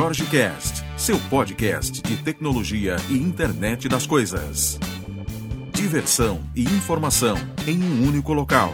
Jorge 0.00 0.24
Cast, 0.30 0.82
seu 0.96 1.18
podcast 1.28 2.00
de 2.00 2.24
tecnologia 2.24 2.96
e 3.10 3.18
internet 3.18 3.86
das 3.86 4.06
coisas. 4.06 4.78
Diversão 5.74 6.40
e 6.56 6.62
informação 6.62 7.36
em 7.68 7.84
um 7.84 8.08
único 8.08 8.32
local. 8.32 8.72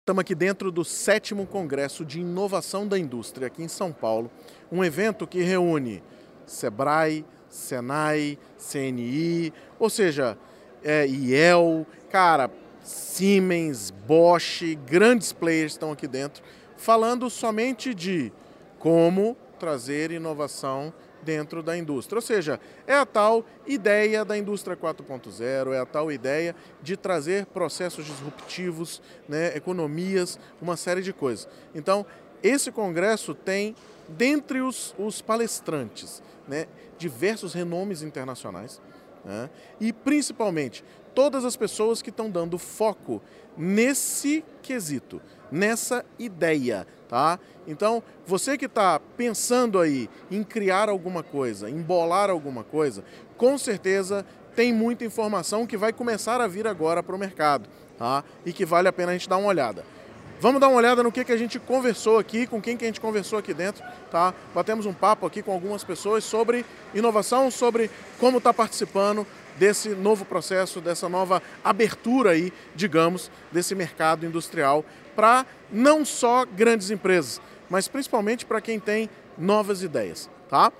Estamos 0.00 0.22
aqui 0.22 0.34
dentro 0.34 0.72
do 0.72 0.82
sétimo 0.82 1.46
Congresso 1.46 2.06
de 2.06 2.20
Inovação 2.20 2.88
da 2.88 2.98
Indústria 2.98 3.48
aqui 3.48 3.62
em 3.62 3.68
São 3.68 3.92
Paulo, 3.92 4.30
um 4.72 4.82
evento 4.82 5.26
que 5.26 5.42
reúne 5.42 6.02
Sebrae, 6.46 7.22
Senai, 7.50 8.38
CNI, 8.56 9.52
ou 9.78 9.90
seja, 9.90 10.38
é, 10.82 11.06
IEL, 11.06 11.86
cara, 12.08 12.50
Siemens, 12.82 13.90
Bosch, 13.90 14.74
grandes 14.86 15.34
players 15.34 15.72
estão 15.72 15.92
aqui 15.92 16.08
dentro, 16.08 16.42
falando 16.82 17.30
somente 17.30 17.94
de 17.94 18.32
como 18.80 19.36
trazer 19.56 20.10
inovação 20.10 20.92
dentro 21.22 21.62
da 21.62 21.76
indústria. 21.76 22.18
Ou 22.18 22.22
seja, 22.22 22.58
é 22.88 22.94
a 22.96 23.06
tal 23.06 23.46
ideia 23.64 24.24
da 24.24 24.36
indústria 24.36 24.76
4.0, 24.76 25.72
é 25.72 25.78
a 25.78 25.86
tal 25.86 26.10
ideia 26.10 26.56
de 26.82 26.96
trazer 26.96 27.46
processos 27.46 28.04
disruptivos, 28.04 29.00
né, 29.28 29.56
economias, 29.56 30.40
uma 30.60 30.76
série 30.76 31.02
de 31.02 31.12
coisas. 31.12 31.48
Então, 31.72 32.04
esse 32.42 32.72
congresso 32.72 33.32
tem, 33.32 33.76
dentre 34.08 34.60
os, 34.60 34.92
os 34.98 35.22
palestrantes, 35.22 36.20
né, 36.48 36.66
diversos 36.98 37.54
renomes 37.54 38.02
internacionais 38.02 38.82
né, 39.24 39.48
e, 39.80 39.92
principalmente, 39.92 40.84
todas 41.14 41.44
as 41.44 41.54
pessoas 41.54 42.02
que 42.02 42.10
estão 42.10 42.28
dando 42.28 42.58
foco 42.58 43.22
nesse 43.56 44.44
quesito, 44.62 45.22
nessa 45.52 46.04
ideia, 46.18 46.86
tá? 47.08 47.38
Então, 47.66 48.02
você 48.26 48.56
que 48.56 48.64
está 48.64 48.98
pensando 48.98 49.78
aí 49.78 50.08
em 50.30 50.42
criar 50.42 50.88
alguma 50.88 51.22
coisa, 51.22 51.68
em 51.68 51.80
bolar 51.80 52.30
alguma 52.30 52.64
coisa, 52.64 53.04
com 53.36 53.56
certeza 53.58 54.24
tem 54.56 54.72
muita 54.72 55.04
informação 55.04 55.66
que 55.66 55.76
vai 55.76 55.92
começar 55.92 56.40
a 56.40 56.48
vir 56.48 56.66
agora 56.66 57.02
para 57.02 57.14
o 57.14 57.18
mercado, 57.18 57.68
tá? 57.98 58.24
E 58.44 58.52
que 58.52 58.64
vale 58.64 58.88
a 58.88 58.92
pena 58.92 59.10
a 59.10 59.14
gente 59.14 59.28
dar 59.28 59.36
uma 59.36 59.48
olhada. 59.48 59.84
Vamos 60.40 60.60
dar 60.60 60.66
uma 60.66 60.76
olhada 60.76 61.04
no 61.04 61.12
que, 61.12 61.24
que 61.24 61.30
a 61.30 61.36
gente 61.36 61.60
conversou 61.60 62.18
aqui, 62.18 62.48
com 62.48 62.60
quem 62.60 62.76
que 62.76 62.84
a 62.84 62.88
gente 62.88 63.00
conversou 63.00 63.38
aqui 63.38 63.54
dentro, 63.54 63.84
tá? 64.10 64.34
Batemos 64.52 64.86
um 64.86 64.92
papo 64.92 65.24
aqui 65.24 65.40
com 65.40 65.52
algumas 65.52 65.84
pessoas 65.84 66.24
sobre 66.24 66.66
inovação, 66.92 67.48
sobre 67.48 67.88
como 68.18 68.38
está 68.38 68.52
participando 68.52 69.24
desse 69.58 69.90
novo 69.90 70.24
processo, 70.24 70.80
dessa 70.80 71.08
nova 71.08 71.42
abertura 71.62 72.30
aí, 72.30 72.52
digamos, 72.74 73.30
desse 73.50 73.74
mercado 73.74 74.26
industrial 74.26 74.84
para 75.14 75.46
não 75.70 76.04
só 76.04 76.44
grandes 76.44 76.90
empresas, 76.90 77.40
mas 77.68 77.88
principalmente 77.88 78.46
para 78.46 78.60
quem 78.60 78.80
tem 78.80 79.08
novas 79.36 79.82
ideias, 79.82 80.28
tá? 80.48 80.72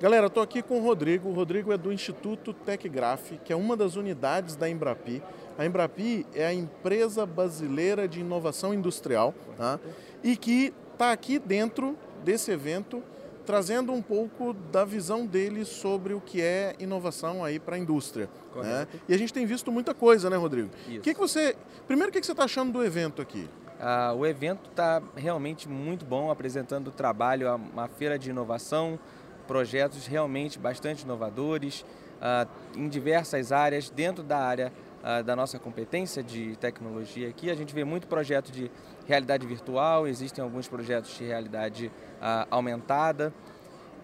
Galera, 0.00 0.28
estou 0.28 0.42
aqui 0.42 0.62
com 0.62 0.78
o 0.78 0.82
Rodrigo. 0.82 1.28
O 1.28 1.32
Rodrigo 1.32 1.72
é 1.72 1.76
do 1.76 1.92
Instituto 1.92 2.54
Tecgraf, 2.54 3.32
que 3.44 3.52
é 3.52 3.56
uma 3.56 3.76
das 3.76 3.96
unidades 3.96 4.54
da 4.54 4.70
Embrapi. 4.70 5.20
A 5.58 5.66
Embrapi 5.66 6.24
é 6.36 6.46
a 6.46 6.54
empresa 6.54 7.26
brasileira 7.26 8.06
de 8.06 8.20
inovação 8.20 8.72
industrial, 8.72 9.34
tá? 9.56 9.80
E 10.22 10.36
que 10.36 10.72
está 10.92 11.10
aqui 11.10 11.40
dentro 11.40 11.98
desse 12.22 12.52
evento 12.52 13.02
trazendo 13.48 13.94
um 13.94 14.02
pouco 14.02 14.52
da 14.52 14.84
visão 14.84 15.24
dele 15.24 15.64
sobre 15.64 16.12
o 16.12 16.20
que 16.20 16.42
é 16.42 16.76
inovação 16.78 17.42
aí 17.42 17.58
para 17.58 17.76
a 17.76 17.78
indústria. 17.78 18.28
Né? 18.54 18.86
E 19.08 19.14
a 19.14 19.16
gente 19.16 19.32
tem 19.32 19.46
visto 19.46 19.72
muita 19.72 19.94
coisa, 19.94 20.28
né, 20.28 20.36
Rodrigo? 20.36 20.68
Isso. 20.86 21.00
Que 21.00 21.14
que 21.14 21.18
você, 21.18 21.56
primeiro, 21.86 22.10
o 22.10 22.12
que, 22.12 22.20
que 22.20 22.26
você 22.26 22.32
está 22.32 22.44
achando 22.44 22.72
do 22.72 22.84
evento 22.84 23.22
aqui? 23.22 23.48
Ah, 23.80 24.12
o 24.14 24.26
evento 24.26 24.68
está 24.68 25.02
realmente 25.16 25.66
muito 25.66 26.04
bom, 26.04 26.30
apresentando 26.30 26.88
o 26.88 26.90
trabalho, 26.90 27.48
uma 27.72 27.88
feira 27.88 28.18
de 28.18 28.28
inovação, 28.28 28.98
projetos 29.46 30.06
realmente 30.06 30.58
bastante 30.58 31.04
inovadores, 31.04 31.86
ah, 32.20 32.46
em 32.76 32.86
diversas 32.86 33.50
áreas, 33.50 33.88
dentro 33.88 34.22
da 34.22 34.36
área 34.36 34.70
ah, 35.02 35.22
da 35.22 35.34
nossa 35.34 35.58
competência 35.58 36.22
de 36.22 36.54
tecnologia 36.56 37.30
aqui. 37.30 37.50
A 37.50 37.54
gente 37.54 37.74
vê 37.74 37.82
muito 37.82 38.08
projeto 38.08 38.52
de 38.52 38.70
realidade 39.08 39.46
virtual, 39.46 40.06
existem 40.06 40.44
alguns 40.44 40.68
projetos 40.68 41.16
de 41.16 41.24
realidade 41.24 41.90
ah, 42.20 42.46
aumentada. 42.50 43.32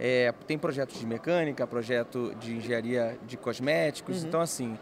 É, 0.01 0.33
tem 0.47 0.59
projetos 0.59 0.99
de 0.99 1.07
mecânica, 1.07 1.67
projeto 1.67 2.35
de 2.41 2.57
engenharia 2.57 3.17
de 3.27 3.37
cosméticos. 3.37 4.23
Uhum. 4.23 4.29
Então, 4.29 4.41
assim, 4.41 4.79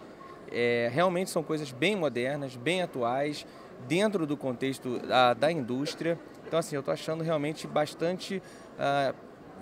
é, 0.51 0.89
realmente 0.93 1.29
são 1.29 1.43
coisas 1.43 1.73
bem 1.73 1.97
modernas, 1.97 2.57
bem 2.57 2.83
atuais, 2.83 3.45
dentro 3.89 4.25
do 4.27 4.37
contexto 4.37 5.01
ah, 5.11 5.35
da 5.35 5.51
indústria. 5.51 6.19
Então, 6.47 6.59
assim, 6.59 6.77
eu 6.77 6.81
estou 6.81 6.95
achando 6.95 7.25
realmente 7.25 7.67
bastante 7.67 8.41
ah, 8.79 9.13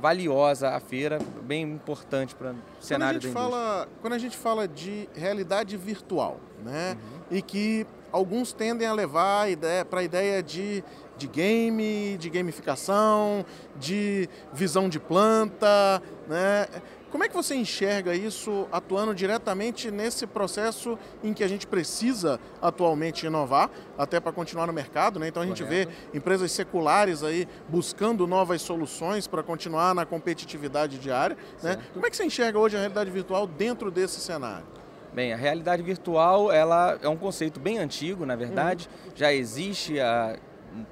valiosa 0.00 0.70
a 0.70 0.80
feira, 0.80 1.18
bem 1.42 1.62
importante 1.62 2.34
para 2.34 2.52
o 2.52 2.56
cenário 2.80 3.20
da 3.20 3.28
indústria. 3.28 3.50
Fala, 3.50 3.88
quando 4.00 4.12
a 4.12 4.18
gente 4.18 4.36
fala 4.36 4.68
de 4.68 5.08
realidade 5.14 5.76
virtual, 5.76 6.38
né, 6.62 6.96
uhum. 6.96 7.19
E 7.30 7.40
que 7.40 7.86
alguns 8.12 8.52
tendem 8.52 8.86
a 8.86 8.92
levar 8.92 9.46
para 9.88 10.00
a 10.00 10.02
ideia 10.02 10.42
de, 10.42 10.82
de 11.16 11.26
game, 11.26 12.16
de 12.18 12.28
gamificação, 12.30 13.44
de 13.78 14.28
visão 14.52 14.88
de 14.88 14.98
planta, 14.98 16.02
né? 16.28 16.66
Como 17.10 17.24
é 17.24 17.28
que 17.28 17.34
você 17.34 17.56
enxerga 17.56 18.14
isso 18.14 18.68
atuando 18.70 19.12
diretamente 19.12 19.90
nesse 19.90 20.28
processo 20.28 20.96
em 21.24 21.34
que 21.34 21.42
a 21.42 21.48
gente 21.48 21.66
precisa 21.66 22.38
atualmente 22.62 23.26
inovar, 23.26 23.68
até 23.98 24.20
para 24.20 24.30
continuar 24.30 24.68
no 24.68 24.72
mercado, 24.72 25.18
né? 25.18 25.26
Então 25.26 25.42
a 25.42 25.46
gente 25.46 25.64
Correto. 25.64 25.90
vê 25.90 26.16
empresas 26.16 26.52
seculares 26.52 27.24
aí 27.24 27.48
buscando 27.68 28.28
novas 28.28 28.62
soluções 28.62 29.26
para 29.26 29.42
continuar 29.42 29.92
na 29.92 30.06
competitividade 30.06 30.98
diária, 30.98 31.36
né? 31.62 31.80
Como 31.92 32.06
é 32.06 32.10
que 32.10 32.16
você 32.16 32.24
enxerga 32.24 32.58
hoje 32.60 32.76
a 32.76 32.78
realidade 32.78 33.10
virtual 33.10 33.44
dentro 33.44 33.90
desse 33.90 34.20
cenário? 34.20 34.79
Bem, 35.12 35.32
a 35.32 35.36
realidade 35.36 35.82
virtual 35.82 36.52
ela 36.52 36.96
é 37.02 37.08
um 37.08 37.16
conceito 37.16 37.58
bem 37.58 37.78
antigo, 37.78 38.24
na 38.24 38.36
verdade. 38.36 38.88
Uhum. 38.88 39.12
Já 39.16 39.32
existe 39.32 39.98
a, 39.98 40.36
ah, 40.36 40.50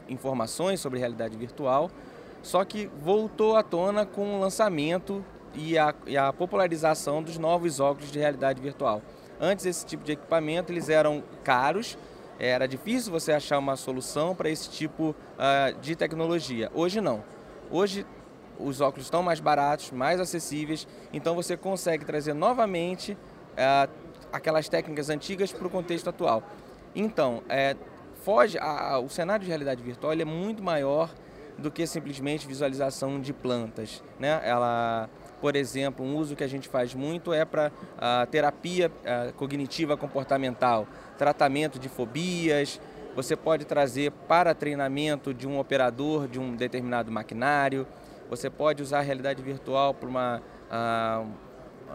informações 0.09 0.81
sobre 0.81 0.99
realidade 0.99 1.37
virtual, 1.37 1.89
só 2.43 2.65
que 2.65 2.91
voltou 3.01 3.57
à 3.57 3.63
tona 3.63 4.05
com 4.05 4.37
o 4.37 4.41
lançamento 4.41 5.25
e 5.55 5.79
a, 5.79 5.95
e 6.07 6.17
a 6.17 6.33
popularização 6.33 7.23
dos 7.23 7.39
novos 7.39 7.79
óculos 7.79 8.11
de 8.11 8.19
realidade 8.19 8.61
virtual. 8.61 9.03
Antes 9.41 9.67
esse 9.67 9.87
tipo 9.87 10.03
de 10.03 10.13
equipamento 10.13 10.73
eles 10.73 10.89
eram 10.89 11.23
caros, 11.45 11.97
era 12.41 12.67
difícil 12.67 13.13
você 13.13 13.33
achar 13.33 13.59
uma 13.59 13.77
solução 13.77 14.35
para 14.35 14.49
esse 14.51 14.69
tipo 14.69 15.11
uh, 15.11 15.79
de 15.81 15.95
tecnologia. 15.95 16.71
Hoje 16.75 17.01
não. 17.01 17.23
Hoje 17.71 18.05
os 18.59 18.81
óculos 18.81 19.07
estão 19.07 19.23
mais 19.23 19.39
baratos, 19.39 19.93
mais 19.93 20.19
acessíveis, 20.21 20.89
então 21.13 21.37
você 21.37 21.57
consegue 21.57 22.05
trazer 22.05 22.35
novamente 22.35 23.13
uh, 23.13 24.08
aquelas 24.33 24.69
técnicas 24.69 25.11
antigas 25.11 25.53
para 25.53 25.67
o 25.67 25.71
contexto 25.71 26.09
atual. 26.09 26.43
Então, 26.95 27.43
é, 27.49 27.77
foge 28.25 28.59
a, 28.59 28.95
a, 28.95 28.99
o 28.99 29.09
cenário 29.09 29.45
de 29.45 29.49
realidade 29.49 29.83
virtual 29.83 30.13
é 30.13 30.25
muito 30.25 30.63
maior 30.63 31.11
do 31.57 31.71
que 31.71 31.87
simplesmente 31.87 32.47
visualização 32.47 33.21
de 33.21 33.33
plantas. 33.33 34.03
Né? 34.19 34.41
Ela, 34.45 35.11
por 35.41 35.57
exemplo, 35.57 36.05
um 36.05 36.17
uso 36.17 36.37
que 36.37 36.45
a 36.45 36.49
gente 36.49 36.69
faz 36.69 36.95
muito 36.95 37.33
é 37.33 37.45
para 37.45 37.73
terapia 38.31 38.91
a, 39.05 39.33
cognitiva 39.33 39.97
comportamental, 39.97 40.87
tratamento 41.17 41.79
de 41.79 41.89
fobias. 41.89 42.81
Você 43.17 43.35
pode 43.35 43.65
trazer 43.65 44.13
para 44.29 44.55
treinamento 44.55 45.35
de 45.35 45.47
um 45.49 45.59
operador 45.59 46.29
de 46.29 46.39
um 46.39 46.55
determinado 46.55 47.11
maquinário. 47.11 47.87
Você 48.31 48.49
pode 48.49 48.83
usar 48.83 48.99
a 48.99 49.03
realidade 49.03 49.43
virtual 49.43 49.93
para 49.93 50.09
uma 50.09 50.43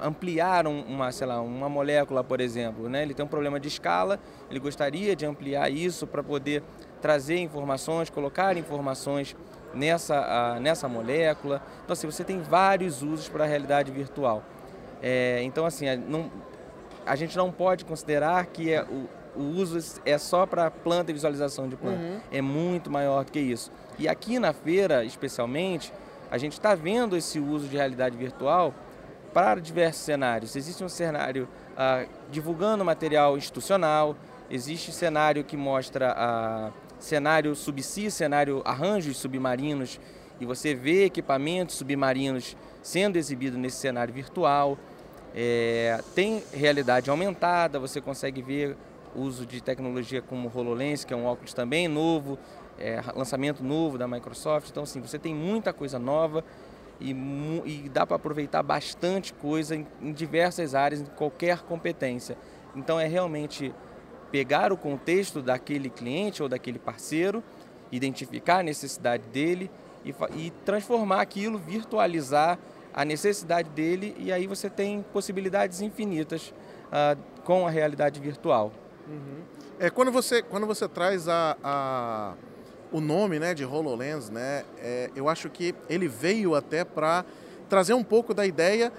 ampliar 0.01 0.67
uma, 0.67 1.11
sei 1.11 1.27
lá, 1.27 1.41
uma 1.41 1.69
molécula, 1.69 2.23
por 2.23 2.41
exemplo. 2.41 2.89
Né? 2.89 3.03
Ele 3.03 3.13
tem 3.13 3.25
um 3.25 3.27
problema 3.27 3.59
de 3.59 3.67
escala, 3.67 4.19
ele 4.49 4.59
gostaria 4.59 5.15
de 5.15 5.25
ampliar 5.25 5.71
isso 5.71 6.07
para 6.07 6.23
poder 6.23 6.63
trazer 7.01 7.37
informações, 7.37 8.09
colocar 8.09 8.57
informações 8.57 9.35
nessa, 9.73 10.59
nessa 10.59 10.87
molécula. 10.87 11.61
Então, 11.83 11.93
assim, 11.93 12.07
você 12.07 12.23
tem 12.23 12.41
vários 12.41 13.01
usos 13.01 13.29
para 13.29 13.43
a 13.43 13.47
realidade 13.47 13.91
virtual. 13.91 14.43
É, 15.01 15.41
então, 15.43 15.65
assim, 15.65 15.87
a, 15.87 15.97
não, 15.97 16.31
a 17.05 17.15
gente 17.15 17.35
não 17.35 17.51
pode 17.51 17.83
considerar 17.83 18.45
que 18.45 18.71
é, 18.71 18.83
o, 18.83 19.09
o 19.35 19.43
uso 19.43 19.99
é 20.05 20.17
só 20.17 20.45
para 20.45 20.71
planta 20.71 21.11
e 21.11 21.13
visualização 21.13 21.67
de 21.67 21.75
planta. 21.75 21.99
Uhum. 21.99 22.19
É 22.31 22.41
muito 22.41 22.89
maior 22.89 23.25
do 23.25 23.31
que 23.31 23.39
isso. 23.39 23.71
E 23.99 24.07
aqui 24.07 24.39
na 24.39 24.53
feira, 24.53 25.03
especialmente, 25.03 25.91
a 26.31 26.37
gente 26.37 26.53
está 26.53 26.73
vendo 26.73 27.17
esse 27.17 27.39
uso 27.39 27.67
de 27.67 27.75
realidade 27.75 28.17
virtual 28.17 28.73
para 29.33 29.59
diversos 29.59 30.03
cenários. 30.03 30.55
Existe 30.55 30.83
um 30.83 30.89
cenário 30.89 31.47
ah, 31.75 32.05
divulgando 32.31 32.85
material 32.85 33.37
institucional, 33.37 34.15
existe 34.49 34.91
cenário 34.91 35.43
que 35.43 35.57
mostra 35.57 36.13
ah, 36.15 36.71
cenário 36.99 37.55
subsea, 37.55 38.11
cenário 38.11 38.61
arranjos 38.63 39.17
submarinos, 39.17 39.99
e 40.39 40.45
você 40.45 40.73
vê 40.73 41.05
equipamentos 41.05 41.75
submarinos 41.75 42.55
sendo 42.81 43.17
exibidos 43.17 43.57
nesse 43.57 43.77
cenário 43.77 44.13
virtual. 44.13 44.77
É, 45.35 45.99
tem 46.13 46.43
realidade 46.53 47.09
aumentada, 47.09 47.79
você 47.79 47.99
consegue 47.99 48.41
ver 48.41 48.77
uso 49.15 49.45
de 49.45 49.61
tecnologia 49.61 50.21
como 50.21 50.51
HoloLens, 50.53 51.03
que 51.03 51.13
é 51.13 51.17
um 51.17 51.25
óculos 51.25 51.53
também 51.53 51.87
novo, 51.87 52.37
é, 52.79 53.01
lançamento 53.15 53.63
novo 53.63 53.97
da 53.97 54.07
Microsoft. 54.07 54.69
Então, 54.69 54.83
assim, 54.83 55.01
você 55.01 55.17
tem 55.17 55.33
muita 55.33 55.71
coisa 55.71 55.97
nova 55.97 56.43
e, 57.03 57.85
e 57.85 57.89
dá 57.89 58.07
para 58.07 58.15
aproveitar 58.15 58.63
bastante 58.63 59.33
coisa 59.33 59.75
em, 59.75 59.85
em 60.01 60.13
diversas 60.13 60.73
áreas, 60.73 61.01
em 61.01 61.05
qualquer 61.05 61.59
competência. 61.61 62.37
Então, 62.75 62.99
é 62.99 63.05
realmente 63.05 63.73
pegar 64.31 64.71
o 64.73 64.77
contexto 64.77 65.41
daquele 65.41 65.89
cliente 65.89 66.41
ou 66.41 66.49
daquele 66.49 66.79
parceiro, 66.79 67.43
identificar 67.91 68.59
a 68.59 68.63
necessidade 68.63 69.23
dele 69.27 69.69
e, 70.03 70.15
e 70.35 70.49
transformar 70.65 71.21
aquilo, 71.21 71.59
virtualizar 71.59 72.57
a 72.93 73.03
necessidade 73.03 73.69
dele 73.69 74.15
e 74.17 74.31
aí 74.31 74.47
você 74.47 74.69
tem 74.69 75.03
possibilidades 75.11 75.81
infinitas 75.81 76.53
uh, 76.87 77.19
com 77.43 77.67
a 77.67 77.69
realidade 77.69 78.19
virtual. 78.19 78.71
Uhum. 79.07 79.41
É, 79.79 79.89
quando, 79.89 80.11
você, 80.11 80.41
quando 80.41 80.67
você 80.67 80.87
traz 80.87 81.27
a, 81.27 81.57
a 81.63 82.33
o 82.93 83.01
nome 83.01 83.39
né, 83.39 83.53
de 83.53 83.65
HoloLens, 83.65 84.29
né, 84.29 84.63
é, 84.77 85.09
eu 85.15 85.27
acho 85.27 85.49
que 85.49 85.75
ele 85.89 86.07
veio 86.07 86.55
até 86.55 86.85
para 86.85 87.25
trazer 87.67 87.93
um 87.93 88.03
pouco 88.03 88.33
da 88.33 88.45
ideia 88.45 88.93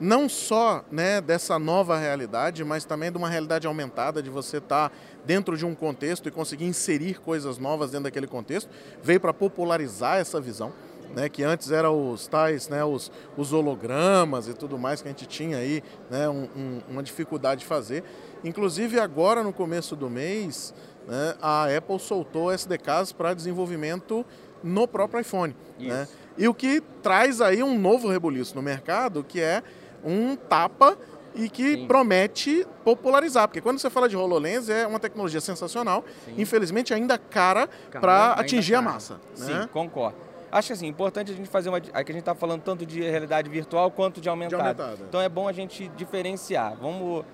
não 0.00 0.28
só 0.28 0.84
né, 0.90 1.20
dessa 1.20 1.58
nova 1.58 1.96
realidade, 1.96 2.64
mas 2.64 2.84
também 2.84 3.12
de 3.12 3.18
uma 3.18 3.28
realidade 3.28 3.66
aumentada, 3.66 4.22
de 4.22 4.30
você 4.30 4.56
estar 4.56 4.88
tá 4.88 4.96
dentro 5.24 5.56
de 5.56 5.64
um 5.64 5.74
contexto 5.74 6.28
e 6.28 6.32
conseguir 6.32 6.64
inserir 6.64 7.20
coisas 7.20 7.58
novas 7.58 7.90
dentro 7.90 8.04
daquele 8.04 8.26
contexto. 8.26 8.68
Veio 9.02 9.20
para 9.20 9.32
popularizar 9.32 10.18
essa 10.18 10.40
visão. 10.40 10.72
Né, 11.14 11.28
que 11.28 11.42
antes 11.42 11.70
eram 11.70 12.10
os 12.10 12.26
tais, 12.26 12.68
né, 12.68 12.84
os, 12.84 13.10
os, 13.36 13.52
hologramas 13.52 14.48
e 14.48 14.54
tudo 14.54 14.76
mais 14.76 15.00
que 15.00 15.08
a 15.08 15.10
gente 15.10 15.26
tinha 15.26 15.58
aí, 15.58 15.82
né, 16.10 16.28
um, 16.28 16.48
um, 16.56 16.80
uma 16.88 17.02
dificuldade 17.02 17.60
de 17.60 17.66
fazer. 17.66 18.02
Inclusive 18.42 18.98
agora 18.98 19.42
no 19.42 19.52
começo 19.52 19.94
do 19.94 20.10
mês, 20.10 20.74
né, 21.06 21.34
a 21.40 21.66
Apple 21.76 22.00
soltou 22.00 22.52
SDKs 22.52 23.12
para 23.12 23.32
desenvolvimento 23.32 24.26
no 24.62 24.88
próprio 24.88 25.20
iPhone. 25.20 25.54
Né? 25.78 26.08
E 26.36 26.48
o 26.48 26.54
que 26.54 26.80
traz 27.02 27.40
aí 27.40 27.62
um 27.62 27.78
novo 27.78 28.08
rebuliço 28.08 28.56
no 28.56 28.62
mercado, 28.62 29.22
que 29.22 29.40
é 29.40 29.62
um 30.02 30.34
tapa 30.34 30.98
e 31.34 31.48
que 31.48 31.74
Sim. 31.74 31.86
promete 31.86 32.66
popularizar. 32.84 33.48
Porque 33.48 33.60
quando 33.60 33.78
você 33.78 33.90
fala 33.90 34.08
de 34.08 34.16
HoloLens, 34.16 34.68
é 34.68 34.86
uma 34.86 35.00
tecnologia 35.00 35.40
sensacional, 35.40 36.04
Sim. 36.24 36.34
infelizmente 36.38 36.94
ainda 36.94 37.18
cara, 37.18 37.68
para 37.90 38.32
atingir 38.32 38.74
cara. 38.74 38.86
a 38.86 38.92
massa. 38.92 39.14
Né? 39.38 39.62
Sim, 39.62 39.68
concordo. 39.72 40.16
Acho 40.54 40.72
assim, 40.72 40.86
importante 40.86 41.32
a 41.32 41.34
gente 41.34 41.48
fazer 41.48 41.68
uma. 41.68 41.78
Aqui 41.78 41.90
a 41.92 42.00
gente 42.12 42.18
está 42.18 42.32
falando 42.32 42.62
tanto 42.62 42.86
de 42.86 43.00
realidade 43.00 43.50
virtual 43.50 43.90
quanto 43.90 44.20
de 44.20 44.28
aumentada. 44.28 44.62
de 44.62 44.80
aumentada. 44.80 45.04
Então 45.08 45.20
é 45.20 45.28
bom 45.28 45.48
a 45.48 45.52
gente 45.52 45.88
diferenciar. 45.96 46.76
Vamos 46.80 47.24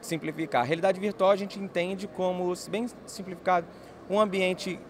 simplificar. 0.00 0.62
A 0.62 0.64
realidade 0.64 0.98
virtual 0.98 1.30
a 1.30 1.36
gente 1.36 1.56
entende 1.56 2.08
como, 2.08 2.52
bem 2.68 2.88
simplificado, 3.06 3.64
um 4.10 4.18
ambiente 4.18 4.80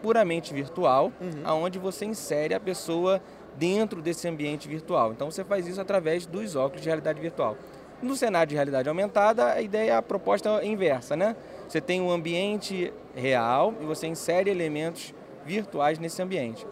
puramente 0.00 0.54
virtual, 0.54 1.10
uhum. 1.20 1.64
onde 1.64 1.80
você 1.80 2.04
insere 2.04 2.54
a 2.54 2.60
pessoa 2.60 3.20
dentro 3.56 4.00
desse 4.00 4.28
ambiente 4.28 4.68
virtual. 4.68 5.10
Então 5.10 5.28
você 5.28 5.42
faz 5.42 5.66
isso 5.66 5.80
através 5.80 6.24
dos 6.26 6.54
óculos 6.54 6.80
de 6.80 6.86
realidade 6.86 7.20
virtual. 7.20 7.56
No 8.00 8.14
cenário 8.14 8.50
de 8.50 8.54
realidade 8.54 8.88
aumentada, 8.88 9.52
a 9.52 9.60
ideia, 9.60 9.98
a 9.98 10.02
proposta 10.02 10.48
é 10.62 10.66
inversa, 10.66 11.16
né? 11.16 11.34
Você 11.66 11.80
tem 11.80 12.00
um 12.00 12.12
ambiente 12.12 12.92
real 13.16 13.74
e 13.80 13.84
você 13.84 14.06
insere 14.06 14.48
elementos 14.48 15.12
virtuais 15.44 15.98
nesse 15.98 16.22
ambiente. 16.22 16.64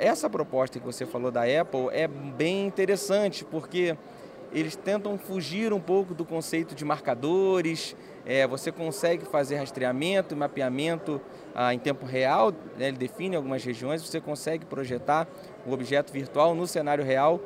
Essa 0.00 0.30
proposta 0.30 0.80
que 0.80 0.86
você 0.86 1.04
falou 1.04 1.30
da 1.30 1.42
Apple 1.42 1.88
é 1.92 2.08
bem 2.08 2.66
interessante 2.66 3.44
porque 3.44 3.94
eles 4.50 4.74
tentam 4.74 5.18
fugir 5.18 5.74
um 5.74 5.78
pouco 5.78 6.14
do 6.14 6.24
conceito 6.24 6.74
de 6.74 6.86
marcadores. 6.86 7.94
É, 8.24 8.46
você 8.46 8.72
consegue 8.72 9.26
fazer 9.26 9.56
rastreamento 9.56 10.34
e 10.34 10.38
mapeamento 10.38 11.20
ah, 11.54 11.74
em 11.74 11.78
tempo 11.78 12.06
real, 12.06 12.50
né, 12.78 12.88
ele 12.88 12.96
define 12.96 13.36
algumas 13.36 13.62
regiões, 13.62 14.02
você 14.02 14.22
consegue 14.22 14.64
projetar 14.64 15.28
o 15.66 15.72
objeto 15.72 16.10
virtual 16.14 16.54
no 16.54 16.66
cenário 16.66 17.04
real 17.04 17.38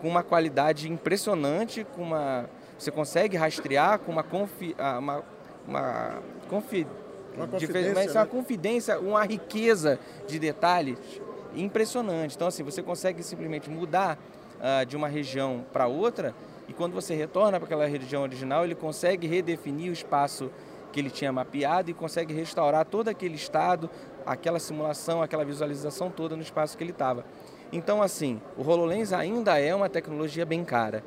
com 0.00 0.08
uma 0.08 0.22
qualidade 0.22 0.88
impressionante, 0.88 1.84
com 1.96 2.02
uma, 2.02 2.48
você 2.78 2.92
consegue 2.92 3.36
rastrear 3.36 3.98
com 3.98 4.12
uma, 4.12 4.22
confi, 4.22 4.72
ah, 4.78 5.00
uma, 5.00 5.24
uma, 5.66 6.22
confi, 6.48 6.86
uma 7.34 7.48
confidência, 7.48 7.94
né? 7.94 8.12
uma 8.12 8.26
confidência, 8.26 9.00
uma 9.00 9.24
riqueza 9.24 9.98
de 10.28 10.38
detalhes 10.38 11.20
impressionante. 11.54 12.34
Então, 12.36 12.48
assim, 12.48 12.62
você 12.62 12.82
consegue 12.82 13.22
simplesmente 13.22 13.70
mudar 13.70 14.18
uh, 14.56 14.84
de 14.86 14.96
uma 14.96 15.08
região 15.08 15.64
para 15.72 15.86
outra 15.86 16.34
e 16.68 16.72
quando 16.72 16.92
você 16.92 17.14
retorna 17.14 17.58
para 17.58 17.64
aquela 17.64 17.86
região 17.86 18.22
original, 18.22 18.64
ele 18.64 18.74
consegue 18.74 19.26
redefinir 19.26 19.90
o 19.90 19.92
espaço 19.92 20.50
que 20.92 21.00
ele 21.00 21.10
tinha 21.10 21.32
mapeado 21.32 21.90
e 21.90 21.94
consegue 21.94 22.34
restaurar 22.34 22.84
todo 22.84 23.08
aquele 23.08 23.36
estado, 23.36 23.88
aquela 24.26 24.58
simulação, 24.58 25.22
aquela 25.22 25.44
visualização 25.44 26.10
toda 26.10 26.36
no 26.36 26.42
espaço 26.42 26.76
que 26.76 26.84
ele 26.84 26.90
estava. 26.90 27.24
Então, 27.72 28.02
assim, 28.02 28.40
o 28.56 28.62
HoloLens 28.62 29.12
ainda 29.12 29.58
é 29.58 29.74
uma 29.74 29.88
tecnologia 29.88 30.44
bem 30.44 30.62
cara. 30.62 31.02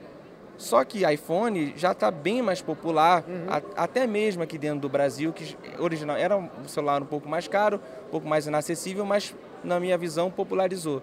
Só 0.58 0.84
que 0.84 1.10
iPhone 1.12 1.74
já 1.76 1.92
está 1.92 2.12
bem 2.12 2.42
mais 2.42 2.62
popular, 2.62 3.24
uhum. 3.28 3.46
a, 3.50 3.84
até 3.84 4.06
mesmo 4.06 4.44
aqui 4.44 4.58
dentro 4.58 4.80
do 4.80 4.90
Brasil, 4.90 5.34
que 5.34 5.58
original 5.80 6.18
era 6.18 6.38
um 6.38 6.50
celular 6.68 7.02
um 7.02 7.06
pouco 7.06 7.28
mais 7.28 7.48
caro, 7.48 7.80
um 8.08 8.12
pouco 8.12 8.28
mais 8.28 8.46
inacessível, 8.46 9.04
mas 9.04 9.36
na 9.64 9.80
minha 9.80 9.98
visão 9.98 10.30
popularizou. 10.32 11.02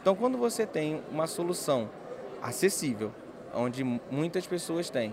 Então, 0.00 0.14
quando 0.14 0.38
você 0.38 0.66
tem 0.66 1.02
uma 1.10 1.26
solução 1.26 1.88
acessível, 2.42 3.12
onde 3.54 3.84
muitas 4.10 4.46
pessoas 4.46 4.88
têm, 4.88 5.12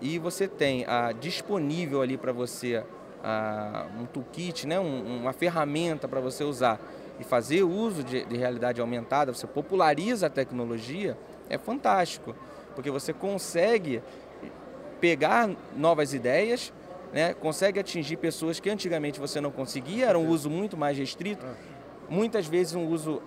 e 0.00 0.18
você 0.18 0.48
tem 0.48 0.84
ah, 0.86 1.12
disponível 1.12 2.02
ali 2.02 2.16
para 2.16 2.32
você 2.32 2.82
ah, 3.22 3.86
um 3.98 4.06
toolkit, 4.06 4.66
né, 4.66 4.78
um, 4.78 5.20
uma 5.20 5.32
ferramenta 5.32 6.08
para 6.08 6.20
você 6.20 6.44
usar 6.44 6.80
e 7.18 7.24
fazer 7.24 7.62
uso 7.62 8.02
de, 8.02 8.24
de 8.24 8.36
realidade 8.36 8.80
aumentada, 8.80 9.32
você 9.32 9.46
populariza 9.46 10.26
a 10.26 10.30
tecnologia, 10.30 11.16
é 11.48 11.56
fantástico, 11.56 12.34
porque 12.74 12.90
você 12.90 13.12
consegue 13.12 14.02
pegar 15.00 15.48
novas 15.76 16.12
ideias, 16.12 16.72
né, 17.12 17.32
consegue 17.34 17.78
atingir 17.78 18.16
pessoas 18.16 18.58
que 18.58 18.68
antigamente 18.68 19.20
você 19.20 19.40
não 19.40 19.52
conseguia, 19.52 20.06
era 20.06 20.18
um 20.18 20.28
uso 20.28 20.50
muito 20.50 20.76
mais 20.76 20.98
restrito, 20.98 21.46
ah. 21.46 21.54
Muitas 22.08 22.46
vezes 22.46 22.74
um 22.74 22.86
uso 22.88 23.22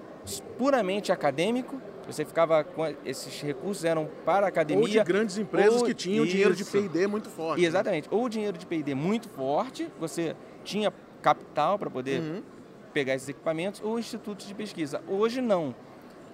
puramente 0.57 1.11
acadêmico, 1.11 1.81
você 2.07 2.23
ficava 2.23 2.63
com 2.63 2.85
esses 3.05 3.41
recursos 3.41 3.83
eram 3.83 4.09
para 4.25 4.45
a 4.45 4.49
academia. 4.49 4.83
Ou 4.83 4.89
de 4.89 5.03
grandes 5.03 5.37
empresas 5.37 5.81
ou, 5.81 5.85
que 5.85 5.93
tinham 5.93 6.23
isso. 6.23 6.31
dinheiro 6.31 6.55
de 6.55 6.63
P&D 6.63 7.07
muito 7.07 7.29
forte. 7.29 7.61
Né? 7.61 7.67
Exatamente. 7.67 8.09
Né? 8.09 8.17
Ou 8.17 8.29
dinheiro 8.29 8.57
de 8.57 8.65
P&D 8.65 8.95
muito 8.95 9.27
forte, 9.29 9.89
você 9.99 10.35
tinha 10.63 10.91
capital 11.21 11.77
para 11.77 11.89
poder 11.89 12.21
uhum. 12.21 12.41
pegar 12.93 13.13
esses 13.13 13.27
equipamentos, 13.27 13.81
ou 13.83 13.99
institutos 13.99 14.47
de 14.47 14.53
pesquisa. 14.53 15.01
Hoje 15.07 15.41
não. 15.41 15.75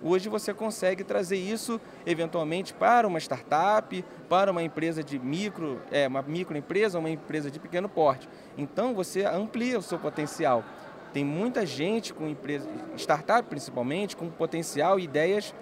Hoje 0.06 0.28
você 0.28 0.54
consegue 0.54 1.02
trazer 1.04 1.38
isso 1.38 1.80
eventualmente 2.06 2.74
para 2.74 3.08
uma 3.08 3.18
startup, 3.20 4.04
para 4.28 4.52
uma 4.52 4.62
empresa 4.62 5.02
de 5.02 5.18
micro, 5.18 5.82
é, 5.90 6.08
uma 6.08 6.22
microempresa, 6.22 7.00
uma 7.00 7.10
empresa 7.10 7.50
de 7.50 7.58
pequeno 7.58 7.88
porte. 7.88 8.28
Então 8.58 8.94
você 8.94 9.24
amplia 9.24 9.80
o 9.80 9.82
seu 9.82 9.98
potencial. 9.98 10.64
Tem 11.14 11.24
muita 11.24 11.66
gente 11.66 12.14
com 12.14 12.28
empresa, 12.28 12.68
startup 12.98 13.48
principalmente, 13.48 14.16
com 14.18 14.30
potencial 14.30 15.00
e 15.00 15.04
ideias 15.04 15.54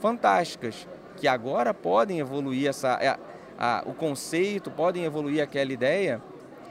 fantásticas, 0.00 0.86
que 1.16 1.26
agora 1.26 1.74
podem 1.74 2.20
evoluir 2.20 2.68
essa, 2.68 3.18
a, 3.58 3.78
a, 3.78 3.82
o 3.86 3.92
conceito, 3.92 4.70
podem 4.70 5.04
evoluir 5.04 5.42
aquela 5.42 5.72
ideia, 5.72 6.22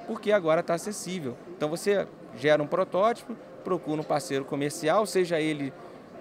porque 0.08 0.32
agora 0.32 0.62
está 0.62 0.76
acessível. 0.76 1.36
Então 1.56 1.68
você 1.68 2.08
gera 2.38 2.64
um 2.64 2.68
protótipo, 2.68 3.36
procura 3.64 4.02
um 4.02 4.04
parceiro 4.04 4.46
comercial, 4.46 5.06
seja 5.06 5.40
ele 5.40 5.74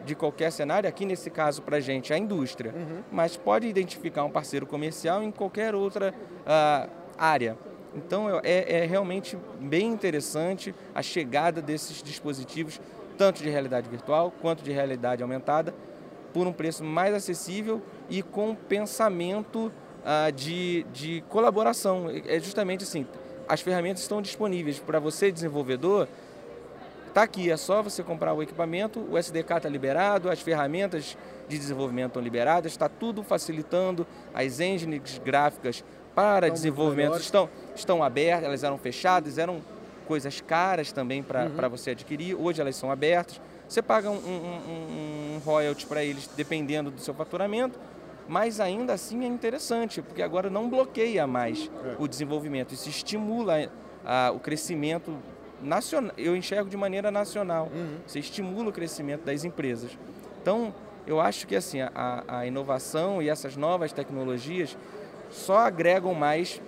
de 0.04 0.16
qualquer 0.16 0.50
cenário, 0.50 0.88
aqui 0.88 1.06
nesse 1.06 1.30
caso 1.30 1.62
para 1.62 1.76
a 1.76 1.80
gente 1.80 2.12
a 2.12 2.18
indústria, 2.18 2.72
uhum. 2.74 3.02
mas 3.12 3.36
pode 3.36 3.68
identificar 3.68 4.24
um 4.24 4.30
parceiro 4.30 4.66
comercial 4.66 5.22
em 5.22 5.30
qualquer 5.30 5.74
outra 5.74 6.12
uh, 6.12 6.90
área. 7.16 7.56
Então 7.94 8.40
é, 8.42 8.82
é 8.82 8.86
realmente 8.86 9.36
bem 9.60 9.86
interessante 9.86 10.74
a 10.94 11.02
chegada 11.02 11.60
desses 11.60 12.02
dispositivos, 12.02 12.80
tanto 13.18 13.42
de 13.42 13.50
realidade 13.50 13.88
virtual 13.88 14.32
quanto 14.40 14.62
de 14.62 14.72
realidade 14.72 15.22
aumentada, 15.22 15.74
por 16.32 16.46
um 16.46 16.52
preço 16.52 16.82
mais 16.82 17.14
acessível 17.14 17.82
e 18.08 18.22
com 18.22 18.54
pensamento 18.54 19.70
ah, 20.04 20.30
de, 20.30 20.84
de 20.92 21.22
colaboração. 21.28 22.06
É 22.26 22.40
justamente 22.40 22.84
assim, 22.84 23.06
as 23.46 23.60
ferramentas 23.60 24.02
estão 24.02 24.22
disponíveis 24.22 24.78
para 24.78 24.98
você, 24.98 25.30
desenvolvedor, 25.30 26.08
Está 27.12 27.24
aqui, 27.24 27.50
é 27.50 27.58
só 27.58 27.82
você 27.82 28.02
comprar 28.02 28.32
o 28.32 28.42
equipamento, 28.42 28.98
o 28.98 29.18
SDK 29.18 29.56
está 29.58 29.68
liberado, 29.68 30.30
as 30.30 30.40
ferramentas 30.40 31.14
de 31.46 31.58
desenvolvimento 31.58 32.12
estão 32.12 32.22
liberadas, 32.22 32.72
está 32.72 32.88
tudo 32.88 33.22
facilitando, 33.22 34.06
as 34.32 34.60
engines 34.60 35.20
gráficas 35.22 35.84
para 36.14 36.46
estão 36.46 36.54
desenvolvimento 36.54 37.16
estão, 37.16 37.48
estão 37.74 38.02
abertas, 38.02 38.44
elas 38.44 38.64
eram 38.64 38.78
fechadas, 38.78 39.38
eram 39.38 39.60
coisas 40.06 40.40
caras 40.40 40.92
também 40.92 41.22
para 41.22 41.46
uhum. 41.46 41.70
você 41.70 41.90
adquirir, 41.90 42.34
hoje 42.34 42.60
elas 42.60 42.76
são 42.76 42.90
abertas. 42.90 43.40
Você 43.68 43.80
paga 43.80 44.10
um, 44.10 44.16
um, 44.16 44.18
um, 44.18 45.36
um 45.36 45.38
royalty 45.44 45.86
para 45.86 46.04
eles 46.04 46.28
dependendo 46.36 46.90
do 46.90 47.00
seu 47.00 47.14
faturamento, 47.14 47.78
mas 48.28 48.60
ainda 48.60 48.92
assim 48.92 49.24
é 49.24 49.26
interessante, 49.26 50.02
porque 50.02 50.22
agora 50.22 50.50
não 50.50 50.68
bloqueia 50.68 51.26
mais 51.26 51.70
é. 51.84 51.96
o 51.98 52.06
desenvolvimento, 52.06 52.72
isso 52.74 52.88
estimula 52.88 53.70
a, 54.04 54.30
o 54.34 54.38
crescimento 54.38 55.16
nacional, 55.62 56.12
eu 56.18 56.36
enxergo 56.36 56.68
de 56.68 56.76
maneira 56.76 57.10
nacional. 57.10 57.70
Uhum. 57.72 57.96
Você 58.06 58.18
estimula 58.18 58.68
o 58.68 58.72
crescimento 58.72 59.24
das 59.24 59.44
empresas. 59.44 59.96
Então, 60.42 60.74
eu 61.06 61.20
acho 61.20 61.46
que 61.46 61.56
assim 61.56 61.80
a, 61.80 62.24
a 62.26 62.46
inovação 62.46 63.22
e 63.22 63.28
essas 63.28 63.56
novas 63.56 63.92
tecnologias 63.92 64.76
só 65.32 65.58
agregam 65.58 66.14
mais 66.14 66.60